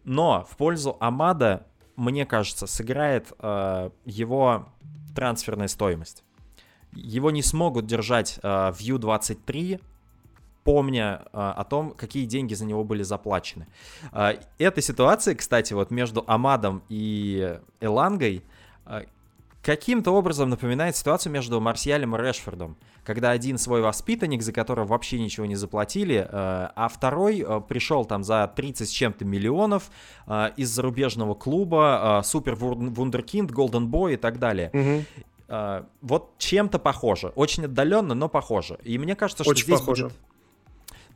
Но 0.04 0.46
в 0.50 0.56
пользу 0.56 0.96
Амада, 1.00 1.66
мне 1.96 2.26
кажется, 2.26 2.66
сыграет 2.66 3.32
э, 3.38 3.90
его 4.04 4.68
трансферная 5.14 5.68
стоимость. 5.68 6.24
Его 6.92 7.30
не 7.30 7.42
смогут 7.42 7.86
держать 7.86 8.38
в 8.42 8.76
U23, 8.80 9.78
помня 10.64 11.22
о 11.32 11.62
том, 11.64 11.90
какие 11.90 12.24
деньги 12.24 12.54
за 12.54 12.64
него 12.64 12.82
были 12.82 13.02
заплачены. 13.02 13.66
Эта 14.10 14.80
ситуация, 14.80 15.34
кстати, 15.34 15.74
вот 15.74 15.90
между 15.90 16.24
Амадом 16.26 16.82
и 16.88 17.58
Элангой 17.80 18.42
каким-то 19.62 20.12
образом 20.12 20.50
напоминает 20.50 20.96
ситуацию 20.96 21.32
между 21.32 21.60
Марсиалем 21.60 22.16
и 22.16 22.18
Решфордом 22.18 22.76
когда 23.08 23.30
один 23.30 23.56
свой 23.56 23.80
воспитанник, 23.80 24.42
за 24.42 24.52
которого 24.52 24.86
вообще 24.86 25.18
ничего 25.18 25.46
не 25.46 25.54
заплатили, 25.54 26.16
э, 26.16 26.26
а 26.30 26.88
второй 26.92 27.40
э, 27.40 27.60
пришел 27.66 28.04
там 28.04 28.22
за 28.22 28.52
30 28.54 28.86
с 28.86 28.90
чем-то 28.90 29.24
миллионов 29.24 29.90
э, 30.26 30.50
из 30.58 30.68
зарубежного 30.68 31.34
клуба, 31.34 32.20
супер 32.22 32.54
вундеркинд, 32.54 33.50
голден 33.50 33.88
бой 33.88 34.12
и 34.12 34.16
так 34.18 34.38
далее. 34.38 34.70
Угу. 34.74 35.86
Вот 36.02 36.36
чем-то 36.36 36.78
похоже. 36.78 37.28
Очень 37.28 37.64
отдаленно, 37.64 38.14
но 38.14 38.28
похоже. 38.28 38.78
И 38.84 38.98
мне 38.98 39.16
кажется, 39.16 39.44
что 39.44 39.50
Очень 39.50 39.64
здесь 39.64 39.80
похоже. 39.80 40.04
будет 40.04 40.18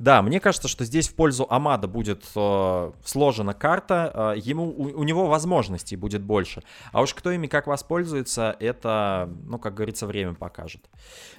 Да, 0.03 0.21
мне 0.21 0.41
кажется, 0.41 0.67
что 0.67 0.85
здесь 0.85 1.09
в 1.09 1.15
пользу 1.15 1.47
Амада 1.49 1.87
будет 1.87 2.25
э, 2.35 2.93
сложена 3.05 3.55
карта, 3.55 4.35
э, 4.35 4.41
ему, 4.41 4.65
у, 4.65 4.99
у 4.99 5.05
него 5.05 5.29
возможностей 5.29 5.95
будет 5.95 6.23
больше. 6.23 6.65
А 6.91 7.03
уж 7.03 7.15
кто 7.15 7.31
ими 7.31 7.47
как 7.47 7.69
воспользуется, 7.69 8.57
это, 8.59 9.31
ну, 9.47 9.61
как 9.61 9.75
говорится, 9.75 10.09
время 10.09 10.35
покажет. 10.35 10.91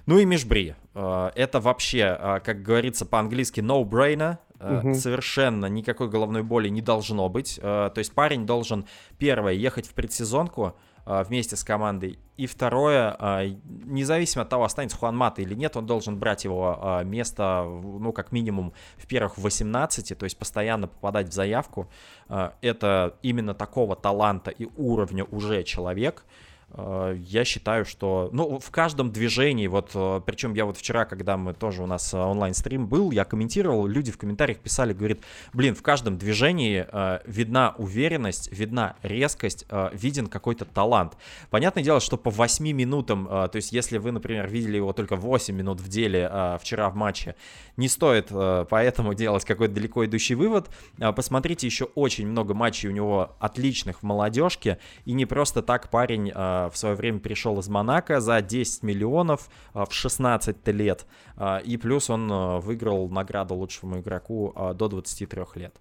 Ну 0.05 0.18
и 0.18 0.24
Межбри. 0.24 0.76
Э, 0.93 1.32
это 1.36 1.59
вообще, 1.59 2.18
э, 2.18 2.39
как 2.39 2.61
говорится 2.61 3.05
по-английски, 3.05 3.59
no-brainer. 3.59 4.38
Угу. 4.61 4.93
Совершенно 4.93 5.66
никакой 5.66 6.07
головной 6.07 6.43
боли 6.43 6.70
не 6.70 6.82
должно 6.82 7.28
быть. 7.28 7.59
Э, 7.61 7.91
то 7.93 7.99
есть 7.99 8.14
парень 8.14 8.45
должен, 8.45 8.86
первое, 9.18 9.51
ехать 9.51 9.88
в 9.88 9.93
предсезонку, 9.93 10.78
вместе 11.06 11.56
с 11.56 11.64
командой. 11.64 12.20
И 12.38 12.47
второе, 12.47 13.16
а, 13.20 13.43
независимо 13.86 14.43
от 14.43 14.49
того, 14.49 14.64
останется 14.64 14.97
Хуан 14.97 15.16
Мата 15.16 15.41
или 15.41 15.54
нет, 15.54 15.78
он 15.78 15.86
должен 15.86 16.18
брать 16.18 16.45
его 16.45 16.80
а, 16.82 17.04
место, 17.04 17.64
ну, 17.66 18.12
как 18.12 18.32
минимум, 18.32 18.74
в 18.97 19.06
первых 19.06 19.38
18, 19.38 20.18
то 20.18 20.24
есть 20.24 20.38
постоянно 20.38 20.88
попадать 20.88 21.28
в 21.28 21.34
заявку. 21.34 21.89
Это 22.62 23.18
именно 23.22 23.54
такого 23.54 23.95
таланта 23.95 24.49
и 24.49 24.68
уровня 24.78 25.26
уже 25.26 25.64
человек, 25.64 26.26
я 26.76 27.45
считаю, 27.45 27.86
что, 27.86 28.30
ну, 28.32 28.59
в 28.59 28.71
каждом 28.71 29.11
движении, 29.11 29.67
вот, 29.67 29.91
э, 29.93 30.21
причем 30.26 30.53
я 30.53 30.65
вот 30.65 30.78
вчера, 30.78 31.05
когда 31.05 31.38
мы 31.38 31.53
тоже 31.53 31.84
у 31.84 31.86
нас 31.86 32.13
э, 32.13 32.17
онлайн-стрим 32.17 32.88
был, 32.88 33.11
я 33.11 33.26
комментировал, 33.26 33.86
люди 33.86 34.11
в 34.11 34.17
комментариях 34.17 34.59
писали, 34.59 34.93
говорит, 34.93 35.24
блин, 35.53 35.76
в 35.76 35.82
каждом 35.82 36.17
движении 36.17 36.86
э, 36.91 37.19
видна 37.26 37.76
уверенность, 37.78 38.51
видна 38.51 38.95
резкость, 39.03 39.65
э, 39.69 39.89
виден 39.93 40.28
какой-то 40.28 40.65
талант. 40.65 41.17
Понятное 41.49 41.84
дело, 41.84 41.99
что 41.99 42.17
по 42.17 42.32
8 42.32 42.65
минутам, 42.71 43.28
э, 43.30 43.47
то 43.49 43.55
есть 43.57 43.71
если 43.71 43.97
вы, 43.97 44.11
например, 44.11 44.47
видели 44.47 44.78
его 44.78 44.93
только 44.93 45.15
8 45.15 45.55
минут 45.55 45.80
в 45.80 45.88
деле 45.88 46.30
э, 46.32 46.57
вчера 46.59 46.89
в 46.89 46.95
матче, 46.95 47.36
не 47.78 47.88
стоит 47.88 48.28
э, 48.32 48.65
поэтому 48.69 49.13
делать 49.24 49.45
какой-то 49.45 49.74
далеко 49.74 50.05
идущий 50.05 50.36
вывод. 50.36 50.69
Э, 50.99 51.11
посмотрите, 51.11 51.67
еще 51.67 51.86
очень 51.95 52.28
много 52.28 52.53
матчей 52.53 52.89
у 52.89 52.91
него 52.91 53.36
отличных 53.39 53.99
в 53.99 54.03
молодежке, 54.03 54.80
и 55.05 55.13
не 55.13 55.26
просто 55.26 55.61
так 55.61 55.89
парень 55.89 56.32
э, 56.34 56.62
в 56.72 56.78
свое 56.78 56.95
время 56.95 57.20
пришел 57.20 57.59
из 57.59 57.68
Монако 57.68 58.20
за 58.20 58.41
10 58.41 58.84
миллионов 58.84 59.49
в 59.74 59.91
16 59.91 60.68
лет. 60.68 61.05
И 61.66 61.78
плюс 61.78 62.09
он 62.09 62.59
выиграл 62.59 63.09
награду 63.09 63.55
лучшему 63.55 63.99
игроку 63.99 64.53
до 64.76 64.88
23 64.88 65.43
лет. 65.55 65.76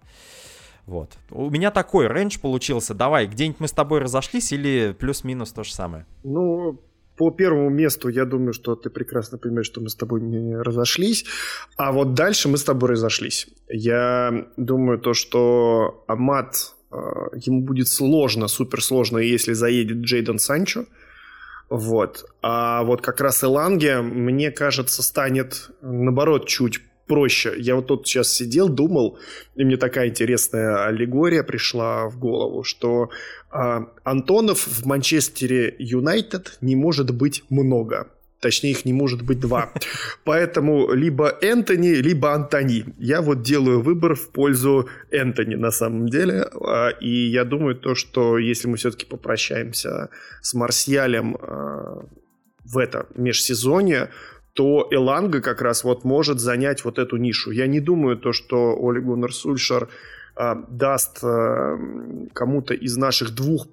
Вот. 0.87 1.11
У 1.31 1.49
меня 1.51 1.71
такой 1.71 2.09
рейндж 2.09 2.41
получился. 2.41 2.95
Давай, 2.95 3.27
где-нибудь 3.27 3.61
мы 3.61 3.69
с 3.69 3.73
тобой 3.73 4.01
разошлись 4.01 4.53
или 4.53 4.97
плюс-минус 4.99 5.53
то 5.53 5.63
же 5.63 5.73
самое? 5.73 6.07
Ну, 6.25 6.81
по 7.17 7.31
первому 7.31 7.69
месту, 7.71 8.09
я 8.09 8.25
думаю, 8.25 8.53
что 8.53 8.75
ты 8.75 8.91
прекрасно 8.91 9.39
понимаешь, 9.39 9.67
что 9.67 9.81
мы 9.81 9.91
с 9.91 9.95
тобой 9.95 10.23
не 10.23 10.57
разошлись. 10.57 11.25
А 11.77 11.93
вот 11.93 12.15
дальше 12.15 12.49
мы 12.49 12.57
с 12.57 12.65
тобой 12.65 12.91
разошлись. 12.91 13.47
Я 13.69 14.47
думаю, 14.57 14.99
то, 14.99 15.15
что 15.15 16.05
Амат 16.09 16.75
ему 17.35 17.63
будет 17.63 17.89
сложно, 17.89 18.49
супер 18.49 18.83
сложно, 18.83 19.19
если 19.19 19.53
заедет 19.53 19.99
Джейден 19.99 20.39
Санчо. 20.39 20.85
Вот. 21.69 22.27
А 22.43 22.83
вот 22.83 23.01
как 23.01 23.21
раз 23.21 23.43
Эланге, 23.43 24.03
мне 24.03 24.51
кажется, 24.51 25.03
станет, 25.03 25.71
наоборот, 25.81 26.47
чуть 26.47 26.81
проще. 27.07 27.55
Я 27.59 27.77
вот 27.77 27.87
тут 27.87 28.07
сейчас 28.07 28.33
сидел, 28.33 28.69
думал, 28.69 29.19
и 29.55 29.65
мне 29.65 29.77
такая 29.77 30.09
интересная 30.09 30.87
аллегория 30.87 31.43
пришла 31.43 32.09
в 32.09 32.19
голову, 32.19 32.63
что 32.63 33.11
э, 33.51 33.81
Антонов 34.05 34.67
в 34.67 34.87
Манчестере 34.87 35.75
Юнайтед 35.79 36.59
не 36.61 36.77
может 36.77 37.15
быть 37.15 37.45
много. 37.51 38.09
Точнее, 38.43 38.73
их 38.73 38.85
не 38.85 38.93
может 38.93 39.23
быть 39.23 39.39
два. 39.39 39.71
Поэтому 40.25 40.93
либо 40.93 41.39
Энтони, 41.41 41.91
либо 41.91 42.33
Антони. 42.33 42.85
Я 42.99 43.23
вот 43.23 43.43
делаю 43.43 43.81
выбор 43.81 44.17
в 44.17 44.31
пользу 44.31 44.89
Энтони 45.13 45.55
на 45.55 45.71
самом 45.71 46.09
деле. 46.09 46.49
А, 46.61 46.89
и 46.89 47.09
я 47.09 47.45
думаю, 47.45 47.77
то, 47.77 47.95
что 47.95 48.39
если 48.39 48.67
мы 48.67 48.77
все-таки 48.77 49.07
попрощаемся 49.07 50.09
с 50.41 50.55
Марсиалем 50.55 51.37
а, 51.37 52.05
в 52.65 52.79
это 52.79 53.07
межсезонье, 53.15 54.11
то 54.55 54.89
Эланга 54.91 55.41
как 55.41 55.63
раз 55.63 55.85
вот 55.85 56.03
может 56.03 56.41
занять 56.41 56.85
вот 56.85 56.99
эту 56.99 57.19
нишу. 57.19 57.53
Я 57.53 57.69
не 57.69 57.79
думаю 57.79 58.17
то, 58.17 58.33
что 58.33 58.77
Оли 58.77 58.99
Гуннер 58.99 59.33
Сульшер 59.33 59.89
а, 60.35 60.57
даст 60.69 61.21
кому-то 61.21 62.75
из 62.75 62.97
наших 62.97 63.31
двух 63.37 63.69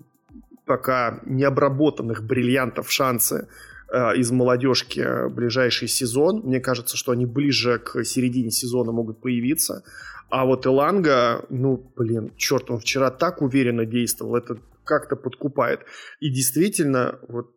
пока 0.65 1.21
необработанных 1.25 2.23
бриллиантов 2.23 2.91
шансы 2.91 3.47
Э, 3.91 4.15
из 4.15 4.29
молодежки 4.29 5.29
ближайший 5.29 5.87
сезон. 5.87 6.41
Мне 6.43 6.59
кажется, 6.59 6.95
что 6.95 7.11
они 7.11 7.25
ближе 7.25 7.79
к 7.79 8.03
середине 8.03 8.51
сезона 8.51 8.91
могут 8.91 9.19
появиться. 9.19 9.83
А 10.29 10.45
вот 10.45 10.67
Эланга, 10.67 11.45
ну, 11.49 11.91
блин, 11.95 12.31
черт, 12.37 12.69
он 12.69 12.79
вчера 12.79 13.09
так 13.09 13.41
уверенно 13.41 13.85
действовал, 13.85 14.35
это 14.35 14.59
как-то 14.83 15.15
подкупает. 15.15 15.81
И 16.19 16.29
действительно, 16.29 17.19
вот 17.27 17.47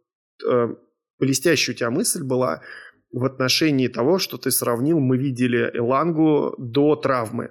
э, 0.48 0.68
блестящая 1.18 1.74
у 1.74 1.78
тебя 1.78 1.90
мысль 1.90 2.22
была 2.22 2.62
в 3.12 3.26
отношении 3.26 3.88
того, 3.88 4.18
что 4.18 4.38
ты 4.38 4.50
сравнил, 4.50 5.00
мы 5.00 5.18
видели 5.18 5.70
Элангу 5.74 6.54
до 6.56 6.96
травмы. 6.96 7.50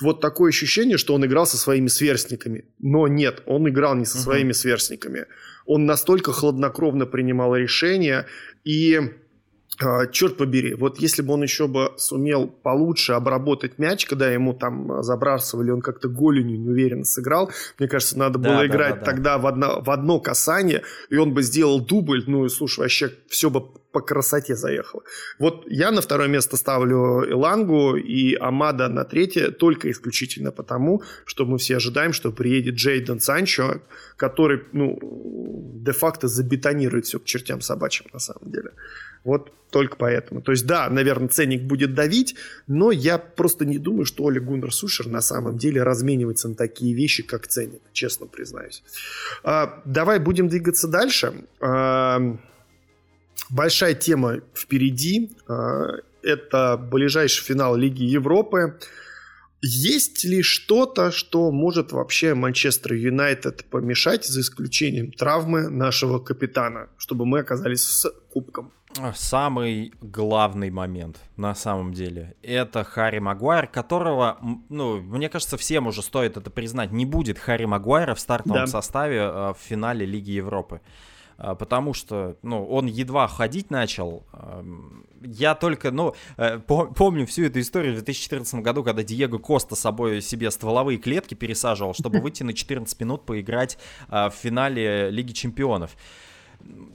Вот 0.00 0.22
такое 0.22 0.48
ощущение, 0.48 0.96
что 0.96 1.14
он 1.14 1.26
играл 1.26 1.44
со 1.44 1.58
своими 1.58 1.88
сверстниками. 1.88 2.64
Но 2.78 3.08
нет, 3.08 3.42
он 3.44 3.68
играл 3.68 3.94
не 3.94 4.06
со 4.06 4.16
своими 4.16 4.50
uh-huh. 4.50 4.54
сверстниками 4.54 5.26
он 5.66 5.86
настолько 5.86 6.32
хладнокровно 6.32 7.06
принимал 7.06 7.54
решения, 7.56 8.26
и 8.64 9.00
а, 9.80 10.06
черт 10.06 10.36
побери, 10.36 10.74
вот 10.74 10.98
если 10.98 11.22
бы 11.22 11.32
он 11.32 11.42
еще 11.42 11.66
бы 11.66 11.92
сумел 11.96 12.46
получше 12.46 13.12
обработать 13.12 13.78
мяч, 13.78 14.04
когда 14.04 14.30
ему 14.30 14.52
там 14.52 15.02
забрасывали, 15.02 15.70
он 15.70 15.80
как-то 15.80 16.08
голенью 16.08 16.60
неуверенно 16.60 17.04
сыграл, 17.04 17.50
мне 17.78 17.88
кажется, 17.88 18.18
надо 18.18 18.38
было 18.38 18.58
да, 18.58 18.66
играть 18.66 18.94
да, 18.96 19.00
да, 19.00 19.04
тогда 19.06 19.38
В, 19.38 19.46
одно, 19.46 19.80
в 19.80 19.90
одно 19.90 20.20
касание, 20.20 20.82
и 21.08 21.16
он 21.16 21.32
бы 21.32 21.42
сделал 21.42 21.80
дубль, 21.80 22.22
ну 22.26 22.44
и 22.44 22.48
слушай, 22.48 22.80
вообще 22.80 23.12
все 23.28 23.50
бы 23.50 23.64
по 23.92 24.00
красоте 24.00 24.56
заехало. 24.56 25.02
Вот 25.38 25.64
я 25.68 25.90
на 25.90 26.00
второе 26.00 26.28
место 26.28 26.56
ставлю 26.56 27.24
Илангу 27.30 27.96
и 27.96 28.34
Амада 28.34 28.88
на 28.88 29.04
третье 29.04 29.50
только 29.50 29.90
исключительно 29.90 30.50
потому, 30.50 31.02
что 31.24 31.44
мы 31.46 31.58
все 31.58 31.76
ожидаем, 31.76 32.12
что 32.12 32.32
приедет 32.32 32.74
Джейден 32.74 33.20
Санчо, 33.20 33.80
который, 34.16 34.62
ну, 34.72 34.98
де-факто 35.82 36.28
забетонирует 36.28 37.06
все 37.06 37.18
к 37.18 37.24
чертям 37.24 37.60
собачьим 37.60 38.06
на 38.12 38.18
самом 38.18 38.50
деле. 38.50 38.72
Вот 39.24 39.52
только 39.70 39.96
поэтому. 39.96 40.42
То 40.42 40.52
есть, 40.52 40.66
да, 40.66 40.88
наверное, 40.90 41.28
ценник 41.28 41.62
будет 41.62 41.94
давить, 41.94 42.36
но 42.66 42.90
я 42.90 43.18
просто 43.18 43.64
не 43.64 43.78
думаю, 43.78 44.04
что 44.04 44.24
Оля 44.24 44.40
Гуннер 44.40 44.72
Сушер 44.72 45.06
на 45.08 45.22
самом 45.22 45.56
деле 45.56 45.82
разменивается 45.82 46.48
на 46.48 46.54
такие 46.54 46.94
вещи, 46.94 47.22
как 47.22 47.46
ценник, 47.46 47.80
честно 47.92 48.26
признаюсь. 48.26 48.82
А, 49.44 49.80
давай 49.84 50.18
будем 50.18 50.48
двигаться 50.48 50.88
дальше. 50.88 51.32
А, 51.60 52.36
большая 53.50 53.94
тема 53.94 54.40
впереди. 54.54 55.32
А, 55.48 55.98
это 56.22 56.76
ближайший 56.76 57.44
финал 57.44 57.76
Лиги 57.76 58.04
Европы. 58.04 58.78
Есть 59.64 60.24
ли 60.24 60.42
что-то, 60.42 61.12
что 61.12 61.52
может 61.52 61.92
вообще 61.92 62.34
Манчестер 62.34 62.94
Юнайтед 62.94 63.64
помешать, 63.66 64.26
за 64.26 64.40
исключением 64.40 65.12
травмы 65.12 65.68
нашего 65.68 66.18
капитана, 66.18 66.88
чтобы 66.96 67.26
мы 67.26 67.40
оказались 67.40 67.82
с 67.82 68.10
кубком? 68.32 68.72
Самый 69.14 69.94
главный 70.00 70.70
момент, 70.70 71.18
на 71.36 71.54
самом 71.54 71.94
деле, 71.94 72.34
это 72.42 72.84
Харри 72.84 73.20
Магуайр, 73.20 73.68
которого, 73.68 74.38
ну, 74.68 75.00
мне 75.00 75.28
кажется, 75.28 75.56
всем 75.56 75.86
уже 75.86 76.02
стоит 76.02 76.36
это 76.36 76.50
признать, 76.50 76.90
не 76.90 77.06
будет 77.06 77.38
Харри 77.38 77.64
Магуайра 77.64 78.14
в 78.14 78.20
стартовом 78.20 78.64
да. 78.64 78.66
составе 78.66 79.18
э, 79.18 79.54
в 79.54 79.58
финале 79.62 80.04
Лиги 80.04 80.32
Европы. 80.32 80.80
Э, 81.38 81.54
потому 81.58 81.94
что, 81.94 82.36
ну, 82.42 82.64
он 82.66 82.86
едва 82.86 83.28
ходить 83.28 83.70
начал. 83.70 84.24
Я 85.24 85.54
только, 85.54 85.90
ну, 85.90 86.14
э, 86.36 86.58
помню 86.58 87.26
всю 87.26 87.44
эту 87.44 87.60
историю 87.60 87.92
в 87.92 87.96
2014 87.96 88.56
году, 88.56 88.82
когда 88.82 89.02
Диего 89.02 89.38
Коста 89.38 89.76
собой 89.76 90.20
себе 90.20 90.50
стволовые 90.50 90.98
клетки 90.98 91.34
пересаживал, 91.34 91.94
чтобы 91.94 92.20
выйти 92.20 92.42
на 92.42 92.52
14 92.52 92.98
минут 93.00 93.24
поиграть 93.24 93.78
в 94.08 94.30
финале 94.30 95.10
Лиги 95.10 95.32
Чемпионов 95.32 95.96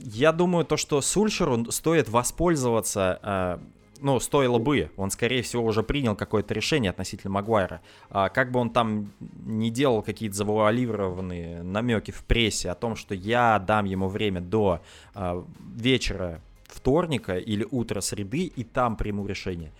я 0.00 0.32
думаю, 0.32 0.64
то, 0.64 0.76
что 0.76 1.00
Сульшеру 1.00 1.70
стоит 1.70 2.08
воспользоваться 2.08 3.18
э, 3.22 3.58
ну, 4.00 4.20
стоило 4.20 4.58
бы. 4.58 4.90
Он, 4.96 5.10
скорее 5.10 5.42
всего, 5.42 5.64
уже 5.64 5.82
принял 5.82 6.16
какое-то 6.16 6.54
решение 6.54 6.90
относительно 6.90 7.32
Магуайра. 7.32 7.80
А 8.10 8.28
как 8.28 8.50
бы 8.50 8.60
он 8.60 8.70
там 8.70 9.12
не 9.44 9.70
делал 9.70 10.02
какие-то 10.02 10.36
завуалированные 10.36 11.62
намеки 11.62 12.10
в 12.10 12.22
прессе 12.24 12.70
о 12.70 12.74
том, 12.74 12.96
что 12.96 13.14
я 13.14 13.58
дам 13.58 13.84
ему 13.84 14.08
время 14.08 14.40
до 14.40 14.80
а, 15.14 15.44
вечера 15.76 16.40
вторника 16.64 17.36
или 17.36 17.66
утра 17.70 18.00
среды, 18.00 18.44
и 18.44 18.64
там 18.64 18.96
приму 18.96 19.26
решение. 19.26 19.72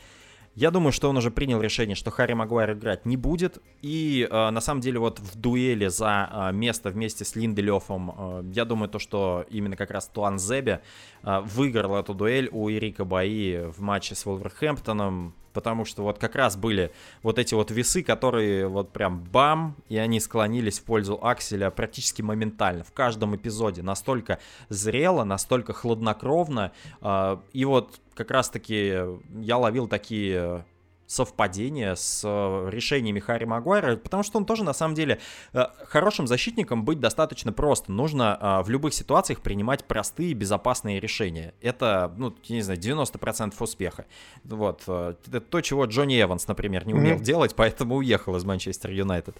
Я 0.55 0.71
думаю, 0.71 0.93
что 0.93 1.09
он 1.09 1.17
уже 1.17 1.31
принял 1.31 1.61
решение, 1.61 1.95
что 1.95 2.11
Харри 2.11 2.33
Магуайр 2.33 2.73
играть 2.73 3.07
не 3.07 3.17
будет. 3.17 3.59
И 3.81 4.27
э, 4.29 4.51
на 4.51 4.61
самом 4.61 4.81
деле 4.81 4.99
вот 4.99 5.21
в 5.21 5.37
дуэли 5.37 5.87
за 5.87 6.29
э, 6.31 6.53
место 6.53 6.91
вместе 6.91 7.25
с 7.25 7.37
Линделёфом, 7.37 8.15
э, 8.17 8.43
я 8.55 8.65
думаю, 8.65 8.89
то, 8.89 8.99
что 8.99 9.45
именно 9.51 9.77
как 9.77 9.91
раз 9.91 10.09
Туан 10.09 10.39
Зебе 10.39 10.83
э, 11.23 11.41
выиграл 11.41 11.97
эту 11.97 12.15
дуэль 12.15 12.49
у 12.51 12.71
Эрика 12.71 13.05
Баи 13.05 13.71
в 13.71 13.81
матче 13.81 14.15
с 14.15 14.27
Волверхэмптоном. 14.27 15.35
Потому 15.59 15.85
что 15.85 16.05
вот 16.05 16.21
как 16.21 16.37
раз 16.37 16.57
были 16.57 16.93
вот 17.25 17.37
эти 17.37 17.53
вот 17.53 17.73
весы, 17.73 18.05
которые 18.05 18.69
вот 18.69 18.93
прям 18.93 19.25
бам, 19.25 19.75
и 19.89 19.97
они 19.99 20.21
склонились 20.21 20.79
в 20.79 20.85
пользу 20.85 21.19
Акселя 21.21 21.73
практически 21.73 22.23
моментально, 22.23 22.85
в 22.85 22.93
каждом 22.93 23.35
эпизоде, 23.35 23.83
настолько 23.83 24.39
зрело, 24.69 25.25
настолько 25.25 25.73
хладнокровно, 25.73 26.71
э, 27.01 27.39
и 27.53 27.65
вот 27.65 27.99
как 28.15 28.31
раз-таки 28.31 29.01
я 29.41 29.59
ловил 29.59 29.89
такие 29.89 30.65
совпадение 31.09 31.97
с 31.97 32.23
э, 32.23 32.71
решениями 32.71 33.19
Харри 33.19 33.47
Магуайра, 33.47 33.97
потому 33.97 34.23
что 34.23 34.37
он 34.37 34.45
тоже, 34.45 34.63
на 34.63 34.75
самом 34.75 34.95
деле, 34.95 35.19
э, 35.55 35.65
хорошим 35.87 36.27
защитником 36.27 36.85
быть 36.85 37.01
достаточно 37.01 37.51
просто. 37.51 37.91
Нужно 37.91 38.39
э, 38.39 38.63
в 38.63 38.69
любых 38.69 38.93
ситуациях 38.93 39.41
принимать 39.41 39.85
простые, 39.85 40.35
безопасные 40.35 41.01
решения. 41.01 41.55
Это, 41.63 42.13
ну, 42.19 42.35
я 42.45 42.57
не 42.57 42.63
знаю, 42.63 42.79
90% 42.79 43.55
успеха. 43.59 44.05
Вот. 44.45 44.83
Это 44.83 45.41
то, 45.41 45.61
чего 45.63 45.87
Джонни 45.87 46.21
Эванс, 46.21 46.47
например, 46.47 46.87
не 46.87 46.93
умел 46.93 47.17
mm-hmm. 47.17 47.23
делать, 47.23 47.55
поэтому 47.57 47.97
уехал 47.97 48.37
из 48.37 48.45
Манчестер 48.45 48.91
Юнайтед. 48.91 49.35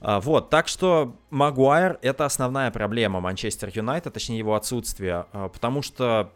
Вот, 0.00 0.48
так 0.48 0.68
что 0.68 1.16
Магуайр— 1.30 1.98
это 2.02 2.24
основная 2.24 2.70
проблема 2.70 3.20
Манчестер 3.20 3.70
Юнайтед, 3.74 4.14
точнее 4.14 4.38
его 4.38 4.54
отсутствие, 4.54 5.26
потому 5.32 5.82
что 5.82 6.30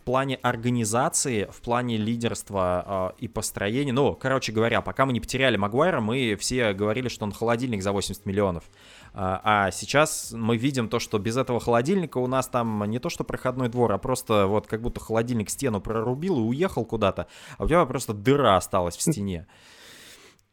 в 0.00 0.04
плане 0.04 0.36
организации, 0.36 1.46
в 1.50 1.60
плане 1.60 1.98
лидерства 1.98 3.12
э, 3.18 3.22
и 3.24 3.28
построения. 3.28 3.92
Ну, 3.92 4.14
короче 4.14 4.50
говоря, 4.50 4.80
пока 4.80 5.04
мы 5.04 5.12
не 5.12 5.20
потеряли 5.20 5.58
Магуайра, 5.58 6.00
мы 6.00 6.36
все 6.40 6.72
говорили, 6.72 7.08
что 7.08 7.24
он 7.24 7.32
холодильник 7.32 7.82
за 7.82 7.92
80 7.92 8.24
миллионов. 8.24 8.64
А, 9.12 9.40
а 9.44 9.70
сейчас 9.70 10.32
мы 10.32 10.56
видим 10.56 10.88
то, 10.88 11.00
что 11.00 11.18
без 11.18 11.36
этого 11.36 11.60
холодильника 11.60 12.16
у 12.16 12.26
нас 12.26 12.48
там 12.48 12.82
не 12.84 12.98
то 12.98 13.10
что 13.10 13.24
проходной 13.24 13.68
двор, 13.68 13.92
а 13.92 13.98
просто 13.98 14.46
вот 14.46 14.66
как 14.66 14.80
будто 14.80 15.00
холодильник 15.00 15.50
стену 15.50 15.82
прорубил 15.82 16.38
и 16.38 16.42
уехал 16.42 16.86
куда-то, 16.86 17.26
а 17.58 17.64
у 17.64 17.68
тебя 17.68 17.84
просто 17.84 18.14
дыра 18.14 18.56
осталась 18.56 18.96
в 18.96 19.02
стене. 19.02 19.46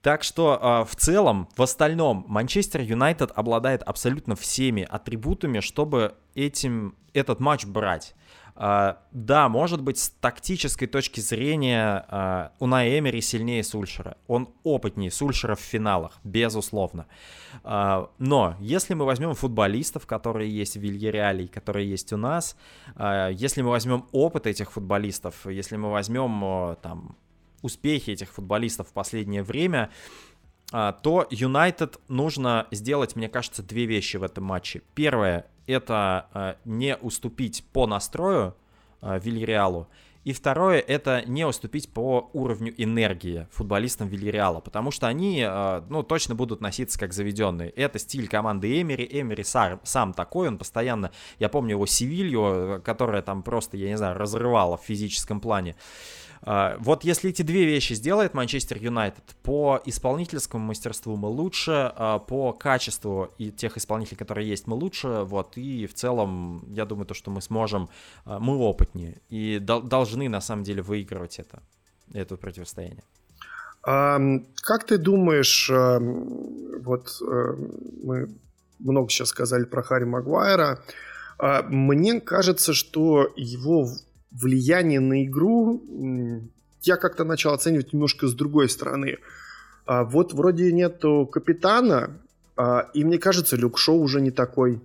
Так 0.02 0.24
что 0.24 0.60
э, 0.62 0.91
в 0.91 0.95
целом, 0.98 1.48
в 1.56 1.62
остальном, 1.62 2.26
Манчестер 2.28 2.82
Юнайтед 2.82 3.32
обладает 3.34 3.82
абсолютно 3.84 4.36
всеми 4.36 4.84
атрибутами, 4.84 5.62
чтобы 5.62 6.16
этим, 6.36 6.95
этот 7.14 7.39
матч 7.39 7.66
брать. 7.66 8.14
Uh, 8.58 8.97
да, 9.12 9.49
может 9.49 9.84
быть, 9.84 9.99
с 9.99 10.10
тактической 10.10 10.88
точки 10.88 11.20
зрения 11.20 12.08
uh, 12.10 12.49
Унай 12.58 12.97
Эмери 12.97 13.22
сильнее 13.22 13.64
Сульшера. 13.64 14.18
Он 14.26 14.49
опытнее 14.64 15.12
Сульшера 15.12 15.53
в 15.53 15.60
финалах, 15.60 16.20
безусловно. 16.24 17.05
Uh, 17.64 18.10
но 18.18 18.55
если 18.60 18.95
мы 18.95 19.05
возьмем 19.05 19.36
футболистов, 19.36 20.08
которые 20.08 20.49
есть 20.49 20.76
в 20.76 20.80
Вильяреале, 20.80 21.47
которые 21.47 21.88
есть 21.88 22.12
у 22.14 22.18
нас, 22.18 22.58
если 22.97 23.62
мы 23.62 23.70
возьмем 23.70 24.08
опыт 24.12 24.47
этих 24.47 24.72
футболистов, 24.72 25.45
если 25.45 25.76
мы 25.76 25.91
возьмем 25.91 26.76
там 26.82 27.16
успехи 27.62 28.10
этих 28.12 28.32
футболистов 28.32 28.88
в 28.88 28.93
последнее 28.93 29.43
время, 29.43 29.91
то 30.72 31.28
Юнайтед 31.30 31.99
нужно 32.08 32.68
сделать, 32.72 33.16
мне 33.16 33.30
кажется, 33.30 33.62
две 33.62 33.86
вещи 33.86 34.18
в 34.18 34.24
этом 34.24 34.45
матче. 34.45 34.82
Первое 34.95 35.45
это 35.68 36.28
э, 36.34 36.55
не 36.65 36.95
уступить 36.97 37.63
по 37.72 37.86
настрою 37.86 38.55
э, 39.01 39.20
Вильяреалу, 39.20 39.88
и 40.28 40.34
второе— 40.34 40.80
это 40.88 41.24
не 41.26 41.45
уступить 41.45 41.88
по 41.88 42.30
уровню 42.34 42.74
энергии 42.76 43.47
футболистам 43.49 44.09
Вильяреала, 44.09 44.59
потому 44.59 44.91
что 44.91 45.07
они, 45.07 45.41
э, 45.41 45.82
ну, 45.88 46.03
точно 46.03 46.36
будут 46.36 46.59
носиться 46.59 46.99
как 46.99 47.13
заведенные. 47.13 47.70
Это 47.70 47.97
стиль 47.97 48.28
команды 48.28 48.82
Эмери. 48.82 49.07
Эмери 49.09 49.45
сам, 49.45 49.80
сам 49.84 50.13
такой, 50.13 50.49
он 50.49 50.57
постоянно... 50.57 51.11
Я 51.39 51.47
помню 51.47 51.76
его 51.76 51.86
Севилью, 51.86 52.82
которая 52.84 53.22
там 53.22 53.41
просто, 53.41 53.78
я 53.78 53.88
не 53.88 53.95
знаю, 53.95 54.18
разрывала 54.18 54.76
в 54.76 54.82
физическом 54.82 55.39
плане. 55.39 55.78
А, 56.42 56.78
вот 56.80 57.04
если 57.04 57.30
эти 57.30 57.42
две 57.42 57.66
вещи 57.66 57.94
сделает 57.94 58.34
Манчестер 58.34 58.78
Юнайтед, 58.78 59.24
по 59.44 59.82
исполнительскому 59.86 60.66
мастерству 60.66 61.16
мы 61.16 61.30
лучше, 61.30 61.92
а, 61.96 62.20
по 62.20 62.54
качеству 62.54 63.32
и 63.38 63.52
тех 63.52 63.78
исполнителей, 63.78 64.18
которые 64.18 64.48
есть, 64.48 64.68
мы 64.68 64.76
лучше, 64.76 65.24
вот, 65.24 65.58
и 65.58 65.88
в 65.88 65.94
целом, 65.94 66.64
я 66.74 66.86
думаю, 66.86 67.06
то, 67.06 67.14
что 67.14 67.32
мы 67.32 67.42
сможем, 67.42 67.90
а, 68.26 68.40
мы 68.40 68.58
опытнее, 68.58 69.18
и 69.30 69.60
должны, 69.60 70.30
на 70.30 70.42
самом 70.42 70.64
деле, 70.64 70.82
выигрывать 70.82 71.40
это, 71.40 71.62
это 72.14 72.38
противостояние. 72.38 73.04
Как 73.84 74.86
ты 74.86 74.98
думаешь, 74.98 75.70
вот 75.70 77.22
мы 78.04 78.30
много 78.80 79.10
сейчас 79.10 79.30
сказали 79.30 79.64
про 79.64 79.82
Харри 79.82 80.04
Магуайра, 80.04 80.80
мне 81.40 82.20
кажется, 82.20 82.74
что 82.74 83.32
его 83.38 83.88
влияние 84.32 85.00
на 85.00 85.24
игру 85.26 85.82
я 86.82 86.98
как-то 86.98 87.24
начал 87.24 87.54
оценивать 87.54 87.94
немножко 87.94 88.28
с 88.28 88.34
другой 88.34 88.70
стороны. 88.70 89.18
А, 89.86 90.04
вот 90.04 90.34
вроде 90.34 90.72
нету 90.72 91.30
капитана, 91.32 92.22
а, 92.56 92.90
и 92.94 93.04
мне 93.04 93.18
кажется, 93.18 93.56
Люк 93.56 93.78
Шоу 93.78 94.00
уже 94.00 94.22
не 94.22 94.32
такой. 94.32 94.82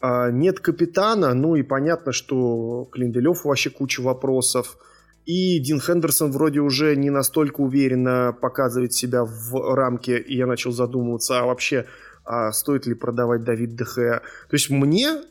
А, 0.00 0.30
нет 0.30 0.60
капитана, 0.60 1.34
ну 1.34 1.56
и 1.56 1.62
понятно, 1.62 2.12
что 2.12 2.88
Клинделев 2.92 3.44
вообще 3.44 3.70
куча 3.70 4.00
вопросов. 4.00 4.78
И 5.24 5.60
Дин 5.60 5.80
Хендерсон 5.80 6.32
вроде 6.32 6.60
уже 6.60 6.96
не 6.96 7.10
настолько 7.10 7.60
уверенно 7.60 8.36
показывает 8.40 8.92
себя 8.92 9.24
в 9.24 9.74
рамке, 9.74 10.18
и 10.18 10.36
я 10.36 10.46
начал 10.46 10.72
задумываться, 10.72 11.38
а 11.38 11.46
вообще, 11.46 11.86
а 12.24 12.50
стоит 12.50 12.86
ли 12.86 12.94
продавать 12.94 13.44
Давид 13.44 13.76
Дехе. 13.76 14.20
То 14.48 14.54
есть 14.54 14.68
мне 14.70 15.22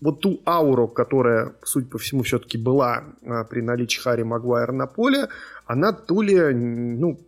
вот 0.00 0.20
ту 0.20 0.40
ауру, 0.46 0.88
которая, 0.88 1.54
судя 1.62 1.86
по 1.86 1.98
всему, 1.98 2.22
все-таки 2.22 2.58
была 2.58 3.04
а, 3.24 3.44
при 3.44 3.60
наличии 3.60 4.00
Харри 4.00 4.22
Магуайра 4.22 4.72
на 4.72 4.86
поле, 4.86 5.28
она 5.70 5.92
то 5.92 6.20
ли, 6.20 6.36
ну, 6.52 7.20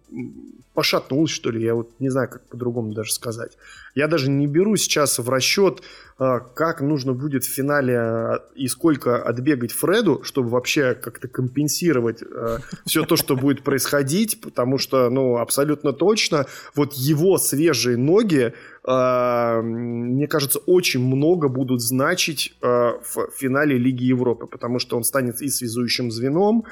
пошатнулась, 0.74 1.30
что 1.30 1.50
ли, 1.50 1.62
я 1.62 1.74
вот 1.74 1.90
не 2.00 2.08
знаю, 2.08 2.28
как 2.28 2.42
по-другому 2.48 2.92
даже 2.92 3.12
сказать. 3.12 3.52
Я 3.94 4.08
даже 4.08 4.30
не 4.30 4.46
беру 4.46 4.76
сейчас 4.76 5.18
в 5.18 5.28
расчет, 5.28 5.82
а, 6.18 6.40
как 6.40 6.80
нужно 6.80 7.14
будет 7.14 7.44
в 7.44 7.48
финале 7.48 7.98
а, 7.98 8.44
и 8.54 8.68
сколько 8.68 9.22
отбегать 9.22 9.72
Фреду, 9.72 10.22
чтобы 10.22 10.50
вообще 10.50 10.94
как-то 10.94 11.28
компенсировать 11.28 12.22
а, 12.22 12.58
все 12.86 13.04
то, 13.04 13.16
что 13.16 13.36
будет 13.36 13.62
происходить, 13.64 14.40
потому 14.40 14.78
что, 14.78 15.10
ну, 15.10 15.36
абсолютно 15.38 15.92
точно, 15.92 16.46
вот 16.74 16.94
его 16.94 17.38
свежие 17.38 17.96
ноги, 17.96 18.54
мне 18.84 20.26
кажется, 20.26 20.58
очень 20.58 21.06
много 21.06 21.46
будут 21.46 21.80
значить 21.80 22.56
в 22.60 23.28
финале 23.36 23.78
Лиги 23.78 24.02
Европы, 24.02 24.48
потому 24.48 24.80
что 24.80 24.96
он 24.96 25.04
станет 25.04 25.40
и 25.40 25.48
связующим 25.48 26.10
звеном, 26.10 26.64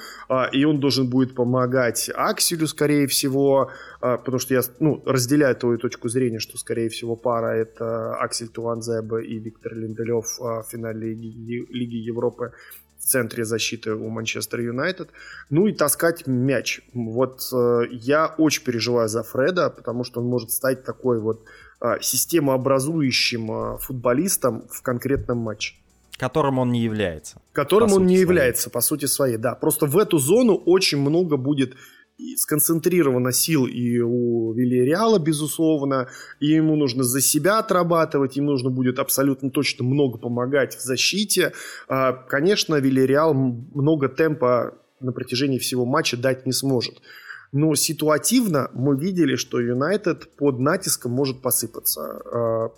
и 0.50 0.64
он 0.64 0.80
должен 0.80 1.08
будет 1.08 1.36
помогать 1.36 1.59
Акселю, 2.14 2.66
скорее 2.66 3.06
всего, 3.06 3.70
потому 4.00 4.38
что 4.38 4.54
я 4.54 4.62
ну, 4.78 5.02
разделяю 5.04 5.56
твою 5.56 5.78
точку 5.78 6.08
зрения, 6.08 6.38
что, 6.38 6.56
скорее 6.56 6.88
всего, 6.88 7.10
его 7.10 7.16
пара 7.16 7.56
это 7.56 8.14
Аксель 8.14 8.48
Туанзеба 8.48 9.20
и 9.20 9.38
Виктор 9.38 9.74
Линделев 9.74 10.38
в 10.38 10.64
финале 10.70 11.12
Лиги, 11.12 11.96
Европы 11.96 12.52
в 12.98 13.04
центре 13.04 13.44
защиты 13.44 13.94
у 13.94 14.08
Манчестер 14.10 14.60
Юнайтед. 14.60 15.08
Ну 15.50 15.66
и 15.66 15.72
таскать 15.72 16.26
мяч. 16.26 16.82
Вот 16.92 17.40
э, 17.52 17.82
я 17.90 18.34
очень 18.38 18.62
переживаю 18.62 19.08
за 19.08 19.22
Фреда, 19.22 19.70
потому 19.70 20.04
что 20.04 20.20
он 20.20 20.26
может 20.26 20.50
стать 20.50 20.84
такой 20.84 21.18
вот 21.18 21.42
э, 21.80 21.96
системообразующим 22.00 23.78
футболистом 23.78 24.68
в 24.68 24.82
конкретном 24.82 25.38
матче. 25.38 25.79
Которым 26.20 26.58
он 26.58 26.70
не 26.70 26.82
является. 26.82 27.40
Которым 27.52 27.94
он 27.94 28.02
не 28.02 28.08
своей. 28.08 28.20
является, 28.20 28.68
по 28.68 28.82
сути 28.82 29.06
своей, 29.06 29.38
да. 29.38 29.54
Просто 29.54 29.86
в 29.86 29.96
эту 29.96 30.18
зону 30.18 30.54
очень 30.54 30.98
много 30.98 31.38
будет 31.38 31.74
сконцентрировано 32.36 33.32
сил 33.32 33.64
и 33.64 34.00
у 34.00 34.52
Вильяреала, 34.52 35.18
безусловно, 35.18 36.08
и 36.38 36.48
ему 36.48 36.76
нужно 36.76 37.04
за 37.04 37.22
себя 37.22 37.58
отрабатывать, 37.58 38.36
им 38.36 38.44
нужно 38.44 38.68
будет 38.68 38.98
абсолютно 38.98 39.50
точно 39.50 39.84
много 39.84 40.18
помогать 40.18 40.76
в 40.76 40.82
защите. 40.82 41.54
А, 41.88 42.12
конечно, 42.12 42.74
Вильяреал 42.76 43.32
много 43.32 44.10
темпа 44.10 44.74
на 45.00 45.12
протяжении 45.12 45.58
всего 45.58 45.86
матча 45.86 46.18
дать 46.18 46.44
не 46.44 46.52
сможет. 46.52 47.00
Но 47.52 47.74
ситуативно 47.74 48.70
мы 48.74 48.94
видели, 48.94 49.36
что 49.36 49.58
Юнайтед 49.58 50.36
под 50.36 50.58
натиском 50.58 51.12
может 51.12 51.40
посыпаться. 51.40 52.70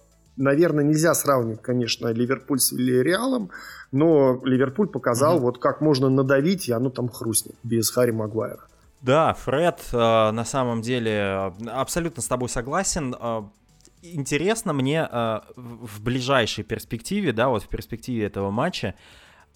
Наверное, 0.42 0.82
нельзя 0.82 1.14
сравнивать, 1.14 1.62
конечно, 1.62 2.08
Ливерпуль 2.08 2.58
с 2.58 2.72
Вильяреалом, 2.72 3.50
но 3.92 4.40
Ливерпуль 4.44 4.88
показал, 4.88 5.38
mm 5.38 5.40
вот 5.40 5.58
как 5.58 5.80
можно 5.80 6.08
надавить, 6.08 6.68
и 6.68 6.72
оно 6.72 6.90
там 6.90 7.08
хрустнет 7.08 7.54
без 7.62 7.90
Харри 7.90 8.10
Магуайра. 8.10 8.66
Да, 9.02 9.34
Фред, 9.34 9.80
э, 9.92 9.96
на 10.32 10.44
самом 10.44 10.82
деле, 10.82 11.52
абсолютно 11.68 12.22
с 12.22 12.26
тобой 12.26 12.48
согласен. 12.48 13.14
Э, 13.20 13.42
интересно 14.02 14.72
мне 14.72 15.08
э, 15.08 15.40
в 15.54 16.02
ближайшей 16.02 16.64
перспективе, 16.64 17.32
да, 17.32 17.48
вот 17.48 17.62
в 17.62 17.68
перспективе 17.68 18.24
этого 18.26 18.50
матча, 18.50 18.96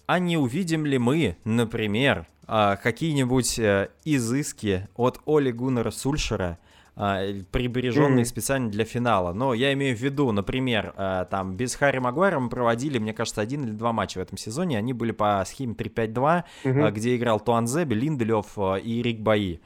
а 0.05 0.19
не 0.19 0.37
увидим 0.37 0.85
ли 0.85 0.97
мы, 0.97 1.35
например, 1.43 2.27
какие-нибудь 2.45 3.59
изыски 4.05 4.87
от 4.95 5.19
Оли 5.25 5.51
Гуннера 5.51 5.91
Сульшера 5.91 6.57
прибереженные 6.97 8.23
mm-hmm. 8.23 8.25
специально 8.25 8.69
для 8.71 8.83
финала. 8.83 9.31
Но 9.31 9.53
я 9.53 9.71
имею 9.73 9.95
в 9.95 9.99
виду, 10.01 10.31
например, 10.31 10.93
там 11.29 11.55
без 11.55 11.75
Харри 11.75 11.99
Магуайра 11.99 12.39
мы 12.39 12.49
проводили, 12.49 12.97
мне 12.97 13.13
кажется, 13.13 13.41
один 13.41 13.63
или 13.65 13.71
два 13.71 13.93
матча 13.93 14.17
в 14.17 14.21
этом 14.21 14.37
сезоне. 14.37 14.79
Они 14.79 14.93
были 14.93 15.11
по 15.11 15.43
схеме 15.45 15.75
3-5-2, 15.75 16.43
mm-hmm. 16.63 16.91
где 16.91 17.15
играл 17.15 17.39
Туанзеби, 17.39 17.93
Линделев 17.93 18.57
и 18.83 19.01
Рик 19.03 19.19
Баи. 19.19 19.61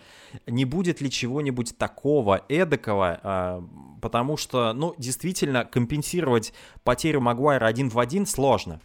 Не 0.48 0.66
будет 0.66 1.02
ли 1.02 1.10
чего-нибудь 1.10 1.78
такого, 1.78 2.42
эдакого, 2.50 3.64
потому 4.02 4.36
что, 4.38 4.74
ну, 4.74 4.94
действительно, 4.98 5.64
компенсировать 5.64 6.54
потерю 6.84 7.22
Магуайра 7.22 7.66
один 7.66 7.90
в 7.90 7.98
один 7.98 8.26
сложно. 8.26 8.82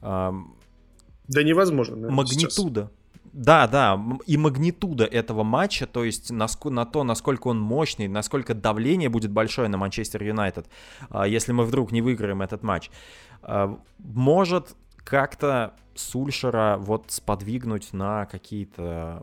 Да 0.00 0.32
невозможно. 1.28 1.96
Наверное, 1.96 2.16
Магнитуда. 2.16 2.82
Сейчас. 2.82 2.95
Да, 3.36 3.66
да, 3.66 4.02
и 4.24 4.38
магнитуда 4.38 5.04
этого 5.04 5.42
матча, 5.42 5.86
то 5.86 6.04
есть 6.04 6.30
на, 6.30 6.46
на 6.64 6.86
то, 6.86 7.04
насколько 7.04 7.48
он 7.48 7.60
мощный, 7.60 8.08
насколько 8.08 8.54
давление 8.54 9.10
будет 9.10 9.30
большое 9.30 9.68
на 9.68 9.76
Манчестер 9.76 10.22
Юнайтед, 10.22 10.70
а, 11.10 11.28
если 11.28 11.52
мы 11.52 11.66
вдруг 11.66 11.92
не 11.92 12.00
выиграем 12.00 12.40
этот 12.40 12.62
матч, 12.62 12.90
а, 13.42 13.78
может 13.98 14.74
как-то 15.04 15.74
Сульшера 15.94 16.78
вот 16.78 17.10
сподвигнуть 17.10 17.92
на 17.92 18.24
какие-то... 18.24 19.22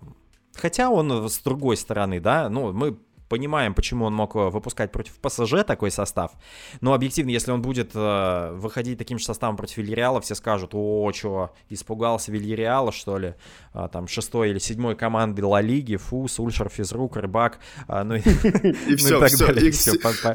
Хотя 0.54 0.92
он 0.92 1.28
с 1.28 1.40
другой 1.40 1.76
стороны, 1.76 2.20
да, 2.20 2.50
ну, 2.50 2.72
мы 2.72 3.00
понимаем, 3.34 3.74
почему 3.74 4.06
он 4.06 4.14
мог 4.14 4.36
э, 4.36 4.50
выпускать 4.50 4.92
против 4.92 5.14
ПСЖ 5.20 5.66
такой 5.66 5.90
состав. 5.90 6.34
Но 6.82 6.94
объективно, 6.94 7.32
если 7.32 7.52
он 7.52 7.64
будет 7.64 7.92
э, 7.96 8.52
выходить 8.54 9.00
таким 9.00 9.18
же 9.18 9.26
составом 9.26 9.58
против 9.58 9.78
Вильяреала, 9.78 10.22
все 10.22 10.36
скажут, 10.36 10.70
о, 10.74 11.12
что, 11.16 11.50
испугался 11.70 12.32
Вильяреала, 12.32 12.92
что 12.92 13.18
ли? 13.18 13.34
А, 13.74 13.88
там 13.88 14.08
шестой 14.08 14.52
или 14.52 14.60
седьмой 14.60 14.96
команды 14.96 15.44
Ла 15.44 15.62
Лиги, 15.62 15.96
фу, 15.96 16.28
Сульшер, 16.28 16.70
Физрук, 16.70 17.18
Рыбак, 17.18 17.58
а, 17.88 18.04
ну 18.04 18.16
и, 18.16 18.22
ну 18.24 18.96
все, 18.98 19.20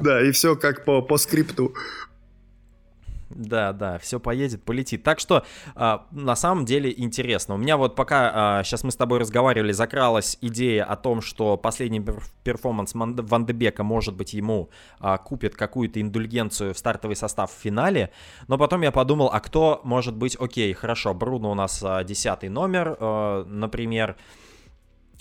да, 0.02 0.20
и 0.26 0.32
все 0.32 0.56
как 0.56 0.84
по 0.84 1.16
скрипту. 1.18 1.74
Да, 3.30 3.72
да, 3.72 3.98
все 3.98 4.18
поедет, 4.18 4.64
полетит. 4.64 5.02
Так 5.02 5.20
что 5.20 5.44
э, 5.74 5.98
на 6.10 6.36
самом 6.36 6.64
деле 6.64 6.92
интересно. 6.96 7.54
У 7.54 7.58
меня 7.58 7.76
вот 7.76 7.94
пока 7.94 8.60
э, 8.60 8.64
сейчас 8.64 8.84
мы 8.84 8.90
с 8.90 8.96
тобой 8.96 9.18
разговаривали, 9.18 9.72
закралась 9.72 10.38
идея 10.40 10.84
о 10.84 10.96
том, 10.96 11.20
что 11.20 11.56
последний 11.56 12.02
перформанс 12.44 12.94
Ван 12.94 13.46
де 13.46 13.57
Бека, 13.57 13.84
может 13.84 14.16
быть, 14.16 14.32
ему 14.32 14.70
э, 15.00 15.16
купит 15.24 15.56
какую-то 15.56 16.00
индульгенцию 16.00 16.72
в 16.72 16.78
стартовый 16.78 17.16
состав 17.16 17.52
в 17.52 17.58
финале. 17.58 18.10
Но 18.46 18.56
потом 18.56 18.82
я 18.82 18.92
подумал, 18.92 19.30
а 19.32 19.40
кто 19.40 19.80
может 19.84 20.16
быть, 20.16 20.36
окей, 20.40 20.72
хорошо, 20.72 21.12
Бруно 21.12 21.50
у 21.50 21.54
нас 21.54 21.84
десятый 22.04 22.48
номер, 22.48 22.96
э, 22.98 23.44
например, 23.46 24.16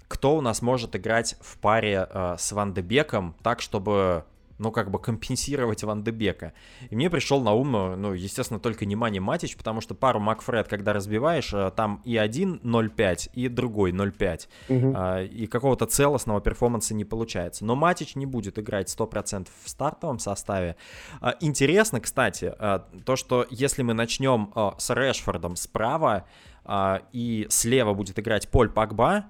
кто 0.07 0.37
у 0.37 0.41
нас 0.41 0.61
может 0.61 0.95
играть 0.95 1.35
в 1.41 1.57
паре 1.59 2.07
э, 2.09 2.35
с 2.37 2.51
Ван 2.51 2.73
де 2.73 2.91
Беком 2.91 3.35
так, 3.43 3.61
чтобы 3.61 4.23
ну, 4.59 4.71
как 4.71 4.91
бы 4.91 4.99
компенсировать 4.99 5.83
Ван 5.83 6.03
де 6.03 6.11
Бека. 6.11 6.53
И 6.89 6.95
мне 6.95 7.09
пришел 7.09 7.41
на 7.41 7.53
ум, 7.53 7.71
ну, 7.71 8.13
естественно, 8.13 8.59
только 8.59 8.85
Неманя 8.85 9.19
Матич, 9.19 9.55
потому 9.55 9.81
что 9.81 9.95
пару 9.95 10.19
МакФред, 10.19 10.67
когда 10.67 10.93
разбиваешь, 10.93 11.53
э, 11.53 11.71
там 11.75 12.01
и 12.05 12.17
один 12.17 12.59
0.5, 12.63 13.29
и 13.33 13.47
другой 13.47 13.91
0.5. 13.91 14.47
Угу. 14.69 14.93
А, 14.95 15.23
и 15.23 15.47
какого-то 15.47 15.85
целостного 15.85 16.41
перформанса 16.41 16.93
не 16.93 17.05
получается. 17.05 17.65
Но 17.65 17.75
Матич 17.75 18.15
не 18.15 18.25
будет 18.25 18.59
играть 18.59 18.89
100% 18.89 19.47
в 19.63 19.69
стартовом 19.69 20.19
составе. 20.19 20.75
А, 21.21 21.35
интересно, 21.39 21.99
кстати, 21.99 22.53
а, 22.57 22.87
то, 23.05 23.15
что 23.15 23.45
если 23.49 23.83
мы 23.83 23.93
начнем 23.93 24.51
а, 24.55 24.75
с 24.77 24.93
Решфордом 24.93 25.55
справа, 25.55 26.25
а, 26.65 27.01
и 27.13 27.47
слева 27.49 27.93
будет 27.93 28.19
играть 28.19 28.49
Поль 28.49 28.69
Пакба, 28.69 29.25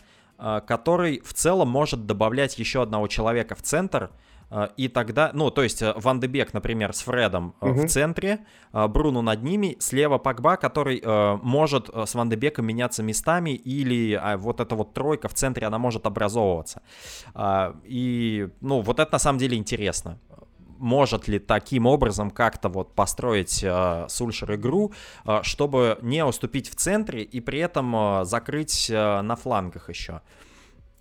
который 0.68 1.20
в 1.22 1.34
целом 1.34 1.68
может 1.68 2.06
добавлять 2.06 2.60
еще 2.60 2.84
одного 2.84 3.08
человека 3.08 3.56
в 3.56 3.64
центр, 3.64 4.12
и 4.78 4.88
тогда, 4.88 5.32
ну, 5.34 5.52
то 5.52 5.62
есть 5.64 5.82
э, 5.82 5.93
Ван 5.98 6.20
де 6.20 6.28
Бек, 6.28 6.54
например, 6.54 6.93
с 6.93 7.02
Фредом 7.02 7.54
угу. 7.60 7.82
в 7.82 7.88
центре, 7.88 8.39
а, 8.72 8.88
Бруно 8.88 9.22
над 9.22 9.43
ними, 9.43 9.76
слева 9.80 10.18
Пакба, 10.18 10.56
который 10.56 11.02
э, 11.04 11.38
может 11.41 11.89
с 11.89 12.16
Ван 12.16 12.30
де 12.30 12.38
Беком 12.38 12.66
меняться 12.66 13.04
местами, 13.04 13.52
или 13.52 14.14
а, 14.14 14.38
вот 14.38 14.62
эта 14.62 14.76
вот 14.76 14.93
тройка 14.93 15.28
в 15.28 15.34
центре, 15.34 15.68
она 15.68 15.78
может 15.78 16.06
образовываться. 16.06 16.82
И, 17.84 18.50
ну, 18.62 18.82
вот 18.82 19.00
это 19.00 19.12
на 19.12 19.20
самом 19.20 19.39
деле 19.39 19.58
интересно 19.58 20.20
может 20.80 21.28
ли 21.28 21.39
таким 21.39 21.86
образом 21.86 22.32
как-то 22.32 22.70
вот 22.70 22.93
построить 22.93 23.64
э, 23.64 24.06
Сульшер 24.10 24.56
игру, 24.56 24.93
э, 25.26 25.39
чтобы 25.43 25.98
не 26.02 26.24
уступить 26.24 26.70
в 26.70 26.76
центре 26.76 27.24
и 27.24 27.39
при 27.41 27.60
этом 27.60 27.95
э, 27.95 28.26
закрыть 28.26 28.89
э, 28.89 29.22
на 29.22 29.36
флангах 29.36 29.89
еще 29.89 30.22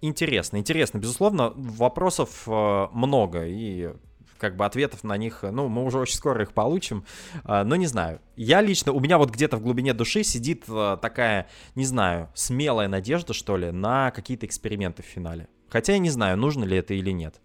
интересно, 0.01 0.57
интересно. 0.57 0.99
Безусловно, 0.99 1.53
вопросов 1.57 2.45
э, 2.47 2.87
много, 2.93 3.47
и 3.47 3.93
как 4.39 4.57
бы 4.57 4.67
ответов 4.67 5.03
на 5.05 5.17
них, 5.17 5.43
ну, 5.43 5.69
мы 5.69 5.85
уже 5.85 5.99
очень 5.99 6.17
скоро 6.17 6.43
их 6.43 6.53
получим, 6.53 7.05
э, 7.45 7.63
но 7.63 7.77
не 7.77 7.87
знаю. 7.87 8.21
Я 8.37 8.61
лично, 8.61 8.93
у 8.93 9.01
меня 9.01 9.19
вот 9.19 9.31
где-то 9.31 9.57
в 9.57 9.63
глубине 9.63 9.95
души 9.95 10.23
сидит 10.25 10.65
э, 10.69 10.99
такая, 11.01 11.49
не 11.75 11.85
знаю, 11.85 12.31
смелая 12.35 12.89
надежда, 12.89 13.33
что 13.33 13.57
ли, 13.57 13.71
на 13.71 14.11
какие-то 14.11 14.47
эксперименты 14.47 15.03
в 15.03 15.07
финале. 15.07 15.49
Хотя 15.69 15.95
я 15.95 15.99
не 15.99 16.11
знаю, 16.11 16.37
нужно 16.37 16.65
ли 16.65 16.77
это 16.77 16.95
или 16.95 17.11
нет. 17.11 17.41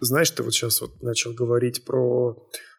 Знаешь, 0.00 0.30
ты 0.30 0.42
вот 0.42 0.52
сейчас 0.52 0.80
вот 0.80 1.02
начал 1.02 1.32
говорить 1.32 1.84
про 1.84 2.36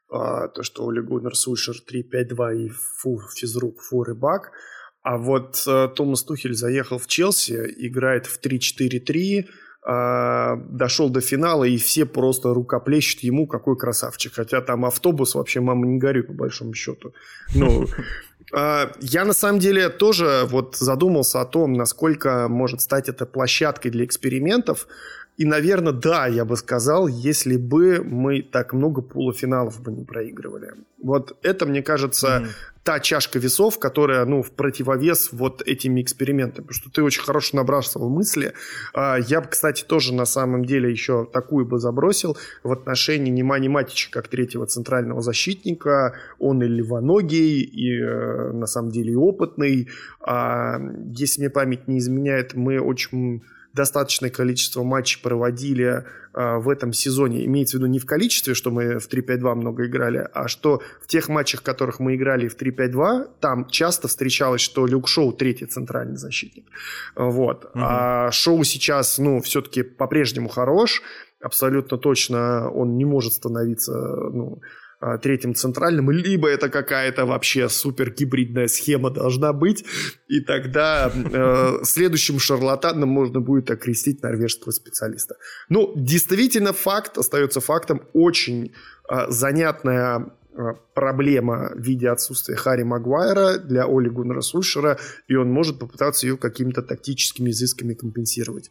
а, 0.09 0.47
то, 0.49 0.63
что 0.63 0.88
Оли 0.88 1.01
Гуннер, 1.01 1.36
Сульшер 1.36 1.76
3-5-2 1.76 2.55
и 2.55 2.69
фу, 2.69 3.19
физрук, 3.36 3.82
фу, 3.82 4.03
рыбак– 4.03 4.51
а 5.06 5.18
вот 5.18 5.64
э, 5.68 5.89
Томас 5.95 6.24
Тухель 6.24 6.56
заехал 6.56 6.97
в 6.97 7.06
Челси, 7.06 7.76
играет 7.78 8.26
в 8.26 8.39
3-4-3, 8.43 9.45
э, 9.88 10.56
дошел 10.70 11.10
до 11.10 11.22
финала, 11.22 11.64
и 11.64 11.78
все 11.78 12.06
просто 12.06 12.56
рукоплещут 12.56 13.22
ему, 13.22 13.45
какой 13.45 13.78
красавчик. 13.78 14.34
Хотя 14.34 14.62
там 14.62 14.84
автобус 14.84 15.36
вообще, 15.36 15.62
мама, 15.62 15.86
не 15.86 15.99
горюй, 15.99 16.24
по 16.24 16.34
большому 16.34 16.74
счету. 16.74 17.14
Ну, 17.53 17.86
э, 18.58 18.88
я 18.99 19.26
на 19.26 19.34
самом 19.34 19.60
деле 19.60 19.89
тоже 19.89 20.41
вот 20.49 20.76
задумался 20.76 21.41
о 21.41 21.45
том, 21.45 21.74
насколько 21.74 22.47
может 22.49 22.82
стать 22.82 23.08
это 23.08 23.28
площадкой 23.28 23.91
для 23.91 24.06
экспериментов. 24.06 24.88
И, 25.38 25.45
наверное, 25.45 25.93
да, 25.93 26.26
я 26.26 26.45
бы 26.45 26.58
сказал, 26.58 27.08
если 27.08 27.58
бы 27.58 28.01
мы 28.03 28.41
так 28.41 28.74
много 28.74 29.03
полуфиналов 29.03 29.84
бы 29.84 29.91
не 29.91 30.03
проигрывали. 30.03 30.74
Вот 31.03 31.38
это, 31.43 31.68
мне 31.68 31.84
кажется, 31.84 32.28
mm 32.28 32.74
та 32.86 32.99
чашка 32.99 33.39
весов, 33.39 33.79
которая, 33.79 34.25
ну, 34.25 34.43
в 34.43 34.51
противовес 34.51 35.29
вот 35.31 35.63
этими 35.63 36.03
экспериментами. 36.03 36.65
Потому 36.67 36.73
что 36.79 36.91
ты 36.91 37.01
очень 37.01 37.23
хорошо 37.23 37.57
набрасывал 37.57 38.09
мысли. 38.09 38.53
А, 38.93 39.17
я 39.17 39.41
бы, 39.41 39.47
кстати, 39.47 39.83
тоже 39.83 40.13
на 40.13 40.25
самом 40.25 40.63
деле 40.63 40.91
еще 40.91 41.25
такую 41.25 41.65
бы 41.65 41.79
забросил 41.79 42.38
в 42.63 42.71
отношении 42.71 43.31
Немани 43.31 43.69
Матича 43.69 44.11
как 44.11 44.27
третьего 44.27 44.67
центрального 44.67 45.21
защитника. 45.21 46.13
Он 46.38 46.61
и 46.61 46.67
левоногий, 46.67 47.61
и 47.61 47.99
э, 47.99 48.51
на 48.51 48.67
самом 48.67 48.91
деле 48.91 49.13
и 49.13 49.15
опытный. 49.15 49.89
А, 50.21 50.79
если 51.09 51.41
мне 51.41 51.49
память 51.49 51.88
не 51.88 51.97
изменяет, 51.97 52.53
мы 52.53 52.79
очень 52.79 53.41
достаточное 53.76 54.30
количество 54.30 54.84
матчей 54.84 55.21
проводили 55.21 56.05
э, 56.34 56.57
в 56.57 56.69
этом 56.69 56.93
сезоне. 56.93 57.45
Имеется 57.45 57.78
в 57.78 57.80
виду 57.80 57.91
не 57.91 57.99
в 57.99 58.05
количестве, 58.05 58.53
что 58.53 58.71
мы 58.71 58.99
в 58.99 59.09
3-5-2 59.09 59.55
много 59.55 59.86
играли, 59.86 60.28
а 60.34 60.47
что 60.47 60.82
в 61.01 61.07
тех 61.07 61.28
матчах, 61.28 61.59
в 61.59 61.63
которых 61.63 61.99
мы 61.99 62.15
играли 62.15 62.47
в 62.47 62.57
3-5-2, 62.57 63.30
там 63.41 63.67
часто 63.67 64.07
встречалось, 64.07 64.61
что 64.61 64.88
Люк 64.88 65.07
Шоу 65.07 65.34
третий 65.34 65.65
центральный 65.65 66.17
защитник. 66.17 66.65
Вот. 67.15 67.65
Угу. 67.65 67.71
А 67.76 68.32
Шоу 68.32 68.63
сейчас, 68.63 69.17
ну, 69.17 69.41
все-таки 69.41 69.84
по-прежнему 69.84 70.47
хорош. 70.47 71.01
Абсолютно 71.41 71.97
точно 71.97 72.69
он 72.71 72.97
не 72.97 73.05
может 73.05 73.34
становиться, 73.34 73.91
ну, 73.91 74.61
а, 74.61 74.65
третьим 75.21 75.53
центральным, 75.55 76.09
либо 76.11 76.47
это 76.47 76.69
какая-то 76.69 77.25
вообще 77.25 77.69
супер 77.69 78.11
гибридная 78.11 78.67
схема 78.67 79.09
должна 79.09 79.53
быть, 79.53 79.85
и 80.27 80.39
тогда 80.41 81.11
э, 81.13 81.83
следующим 81.83 82.39
шарлатаном 82.39 83.09
можно 83.09 83.39
будет 83.39 83.69
окрестить 83.71 84.23
норвежского 84.23 84.71
специалиста. 84.71 85.35
Ну, 85.69 85.93
действительно, 85.95 86.73
факт 86.73 87.17
остается 87.17 87.59
фактом. 87.59 88.01
Очень 88.13 88.73
э, 89.09 89.29
занятная 89.29 90.31
э, 90.53 90.61
проблема 90.93 91.71
в 91.75 91.79
виде 91.79 92.09
отсутствия 92.09 92.55
Харри 92.55 92.83
Магуайра 92.83 93.57
для 93.57 93.85
Оли 93.85 94.09
Гуннера 94.09 94.41
Сульшера, 94.41 94.97
и 95.27 95.35
он 95.35 95.51
может 95.51 95.79
попытаться 95.79 96.27
ее 96.27 96.37
какими-то 96.37 96.81
тактическими 96.81 97.51
изысками 97.51 97.93
компенсировать. 97.93 98.69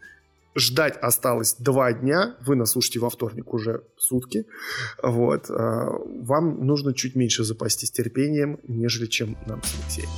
Ждать 0.56 0.96
осталось 0.98 1.56
два 1.58 1.92
дня. 1.92 2.36
Вы 2.40 2.54
нас 2.54 2.72
слушаете 2.72 3.00
во 3.00 3.10
вторник 3.10 3.52
уже 3.52 3.82
сутки. 3.96 4.46
Вот. 5.02 5.50
А, 5.50 5.88
вам 6.22 6.64
нужно 6.64 6.94
чуть 6.94 7.16
меньше 7.16 7.42
запастись 7.42 7.90
терпением, 7.90 8.60
нежели 8.68 9.06
чем 9.06 9.36
нам 9.46 9.60
с 9.64 9.74
Алексеем. 9.74 10.08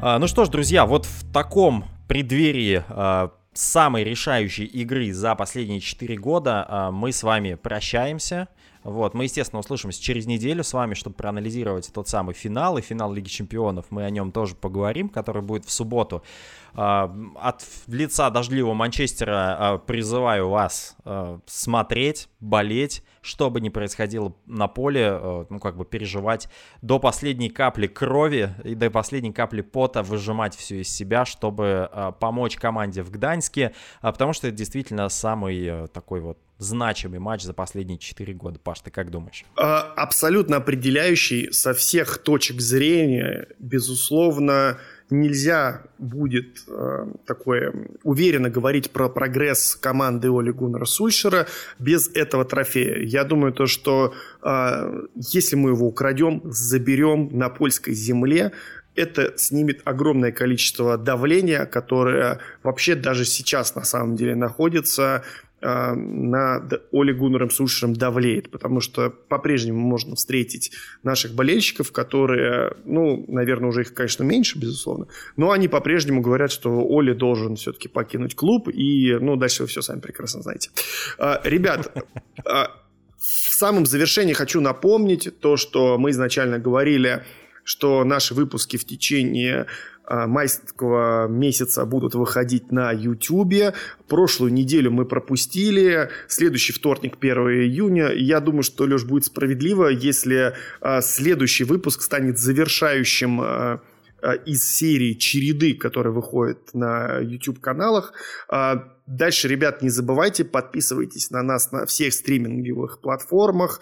А, 0.00 0.18
ну 0.18 0.26
что 0.26 0.46
ж, 0.46 0.48
друзья, 0.48 0.86
вот 0.86 1.04
в 1.04 1.32
таком 1.34 1.84
преддверии 2.08 2.82
а, 2.88 3.32
самой 3.52 4.04
решающей 4.04 4.64
игры 4.64 5.12
за 5.12 5.34
последние 5.34 5.80
4 5.80 6.16
года 6.16 6.88
мы 6.92 7.12
с 7.12 7.22
вами 7.22 7.54
прощаемся. 7.54 8.48
Вот, 8.84 9.14
мы, 9.14 9.24
естественно, 9.24 9.60
услышимся 9.60 10.02
через 10.02 10.26
неделю 10.26 10.64
с 10.64 10.72
вами, 10.72 10.94
чтобы 10.94 11.16
проанализировать 11.16 11.90
тот 11.92 12.08
самый 12.08 12.34
финал 12.34 12.78
и 12.78 12.82
финал 12.82 13.12
Лиги 13.12 13.28
Чемпионов. 13.28 13.86
Мы 13.90 14.04
о 14.04 14.10
нем 14.10 14.32
тоже 14.32 14.54
поговорим, 14.56 15.08
который 15.08 15.42
будет 15.42 15.64
в 15.64 15.70
субботу. 15.70 16.22
А, 16.74 17.14
от 17.36 17.64
лица 17.86 18.30
дождливого 18.30 18.74
Манчестера 18.74 19.56
а, 19.58 19.78
призываю 19.78 20.48
вас 20.48 20.96
а, 21.04 21.38
смотреть, 21.46 22.28
болеть, 22.40 23.04
что 23.20 23.50
бы 23.50 23.60
ни 23.60 23.68
происходило 23.68 24.34
на 24.46 24.66
поле, 24.66 25.46
ну, 25.48 25.60
как 25.60 25.76
бы 25.76 25.84
переживать 25.84 26.48
до 26.80 26.98
последней 26.98 27.50
капли 27.50 27.86
крови 27.86 28.52
и 28.64 28.74
до 28.74 28.90
последней 28.90 29.32
капли 29.32 29.60
пота, 29.60 30.02
выжимать 30.02 30.56
все 30.56 30.80
из 30.80 30.88
себя, 30.88 31.24
чтобы 31.24 31.88
помочь 32.18 32.56
команде 32.56 33.04
в 33.04 33.12
Гданьске, 33.12 33.74
потому 34.00 34.32
что 34.32 34.48
это 34.48 34.56
действительно 34.56 35.08
самый 35.08 35.86
такой 35.88 36.20
вот 36.20 36.38
значимый 36.62 37.18
матч 37.18 37.42
за 37.42 37.52
последние 37.52 37.98
4 37.98 38.32
года. 38.34 38.58
Паш, 38.58 38.80
ты 38.80 38.90
как 38.90 39.10
думаешь? 39.10 39.44
Абсолютно 39.56 40.56
определяющий 40.56 41.52
со 41.52 41.74
всех 41.74 42.18
точек 42.18 42.60
зрения, 42.60 43.48
безусловно, 43.58 44.78
нельзя 45.12 45.82
будет 45.98 46.64
э, 46.66 47.06
такое 47.26 47.72
уверенно 48.02 48.50
говорить 48.50 48.90
про 48.90 49.08
прогресс 49.08 49.76
команды 49.76 50.28
Оли 50.28 50.50
Гуннера 50.50 50.86
Сульшера 50.86 51.46
без 51.78 52.08
этого 52.08 52.44
трофея. 52.44 53.02
Я 53.02 53.24
думаю, 53.24 53.52
то, 53.52 53.66
что 53.66 54.14
э, 54.42 55.06
если 55.14 55.56
мы 55.56 55.70
его 55.70 55.86
украдем, 55.86 56.40
заберем 56.44 57.28
на 57.32 57.50
польской 57.50 57.94
земле, 57.94 58.52
это 58.94 59.32
снимет 59.36 59.80
огромное 59.84 60.32
количество 60.32 60.98
давления, 60.98 61.64
которое 61.66 62.40
вообще 62.62 62.94
даже 62.94 63.24
сейчас 63.24 63.74
на 63.74 63.84
самом 63.84 64.16
деле 64.16 64.34
находится 64.34 65.24
а, 65.62 65.94
над 65.94 66.82
Оли 66.92 67.12
Гуннером 67.12 67.50
Сульшером 67.50 67.94
давлеет, 67.94 68.50
потому 68.50 68.80
что 68.80 69.10
по-прежнему 69.10 69.78
можно 69.80 70.16
встретить 70.16 70.72
наших 71.02 71.34
болельщиков, 71.34 71.92
которые, 71.92 72.74
ну, 72.84 73.24
наверное, 73.28 73.68
уже 73.68 73.82
их, 73.82 73.94
конечно, 73.94 74.24
меньше, 74.24 74.58
безусловно, 74.58 75.06
но 75.36 75.52
они 75.52 75.68
по-прежнему 75.68 76.20
говорят, 76.20 76.50
что 76.50 76.84
Оли 76.88 77.12
должен 77.12 77.56
все-таки 77.56 77.88
покинуть 77.88 78.34
клуб, 78.34 78.68
и, 78.68 79.16
ну, 79.20 79.36
дальше 79.36 79.62
вы 79.62 79.68
все 79.68 79.82
сами 79.82 80.00
прекрасно 80.00 80.42
знаете. 80.42 80.70
А, 81.18 81.40
ребят, 81.44 81.96
а, 82.44 82.72
в 83.16 83.54
самом 83.54 83.86
завершении 83.86 84.32
хочу 84.32 84.60
напомнить 84.60 85.38
то, 85.38 85.56
что 85.56 85.96
мы 85.96 86.10
изначально 86.10 86.58
говорили, 86.58 87.22
что 87.64 88.02
наши 88.04 88.34
выпуски 88.34 88.76
в 88.76 88.84
течение 88.84 89.66
майского 90.08 91.28
месяца 91.28 91.84
будут 91.84 92.14
выходить 92.14 92.72
на 92.72 92.92
YouTube. 92.92 93.74
Прошлую 94.08 94.52
неделю 94.52 94.90
мы 94.90 95.04
пропустили. 95.04 96.10
Следующий 96.28 96.72
вторник, 96.72 97.16
1 97.20 97.36
июня. 97.36 98.10
Я 98.12 98.40
думаю, 98.40 98.62
что, 98.62 98.84
Леш, 98.84 99.04
будет 99.04 99.24
справедливо, 99.24 99.88
если 99.88 100.54
а, 100.80 101.00
следующий 101.00 101.64
выпуск 101.64 102.02
станет 102.02 102.38
завершающим 102.38 103.40
а, 103.40 103.80
из 104.46 104.62
серии 104.62 105.14
череды, 105.14 105.74
которые 105.74 106.12
выходят 106.12 106.74
на 106.74 107.18
YouTube-каналах. 107.18 108.12
Дальше, 109.04 109.48
ребят, 109.48 109.82
не 109.82 109.88
забывайте, 109.88 110.44
подписывайтесь 110.44 111.32
на 111.32 111.42
нас 111.42 111.72
на 111.72 111.86
всех 111.86 112.14
стриминговых 112.14 113.00
платформах. 113.00 113.80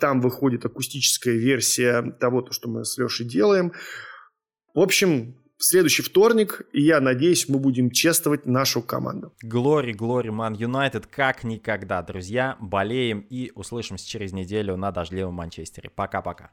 Там 0.00 0.22
выходит 0.22 0.64
акустическая 0.64 1.34
версия 1.34 2.00
того, 2.18 2.50
что 2.52 2.70
мы 2.70 2.86
с 2.86 2.96
Лешей 2.96 3.26
делаем. 3.26 3.72
В 4.72 4.80
общем, 4.80 5.36
в 5.58 5.64
следующий 5.64 6.02
вторник, 6.02 6.62
и 6.72 6.82
я 6.82 7.00
надеюсь, 7.00 7.48
мы 7.48 7.58
будем 7.58 7.90
чествовать 7.90 8.44
нашу 8.46 8.82
команду. 8.82 9.32
Глори, 9.42 9.92
Глори, 9.92 10.30
Ман 10.30 10.54
Юнайтед, 10.54 11.06
как 11.06 11.44
никогда, 11.44 12.02
друзья. 12.02 12.56
Болеем 12.60 13.20
и 13.30 13.52
услышимся 13.54 14.06
через 14.06 14.32
неделю 14.32 14.76
на 14.76 14.92
дождливом 14.92 15.34
Манчестере. 15.34 15.88
Пока-пока. 15.88 16.50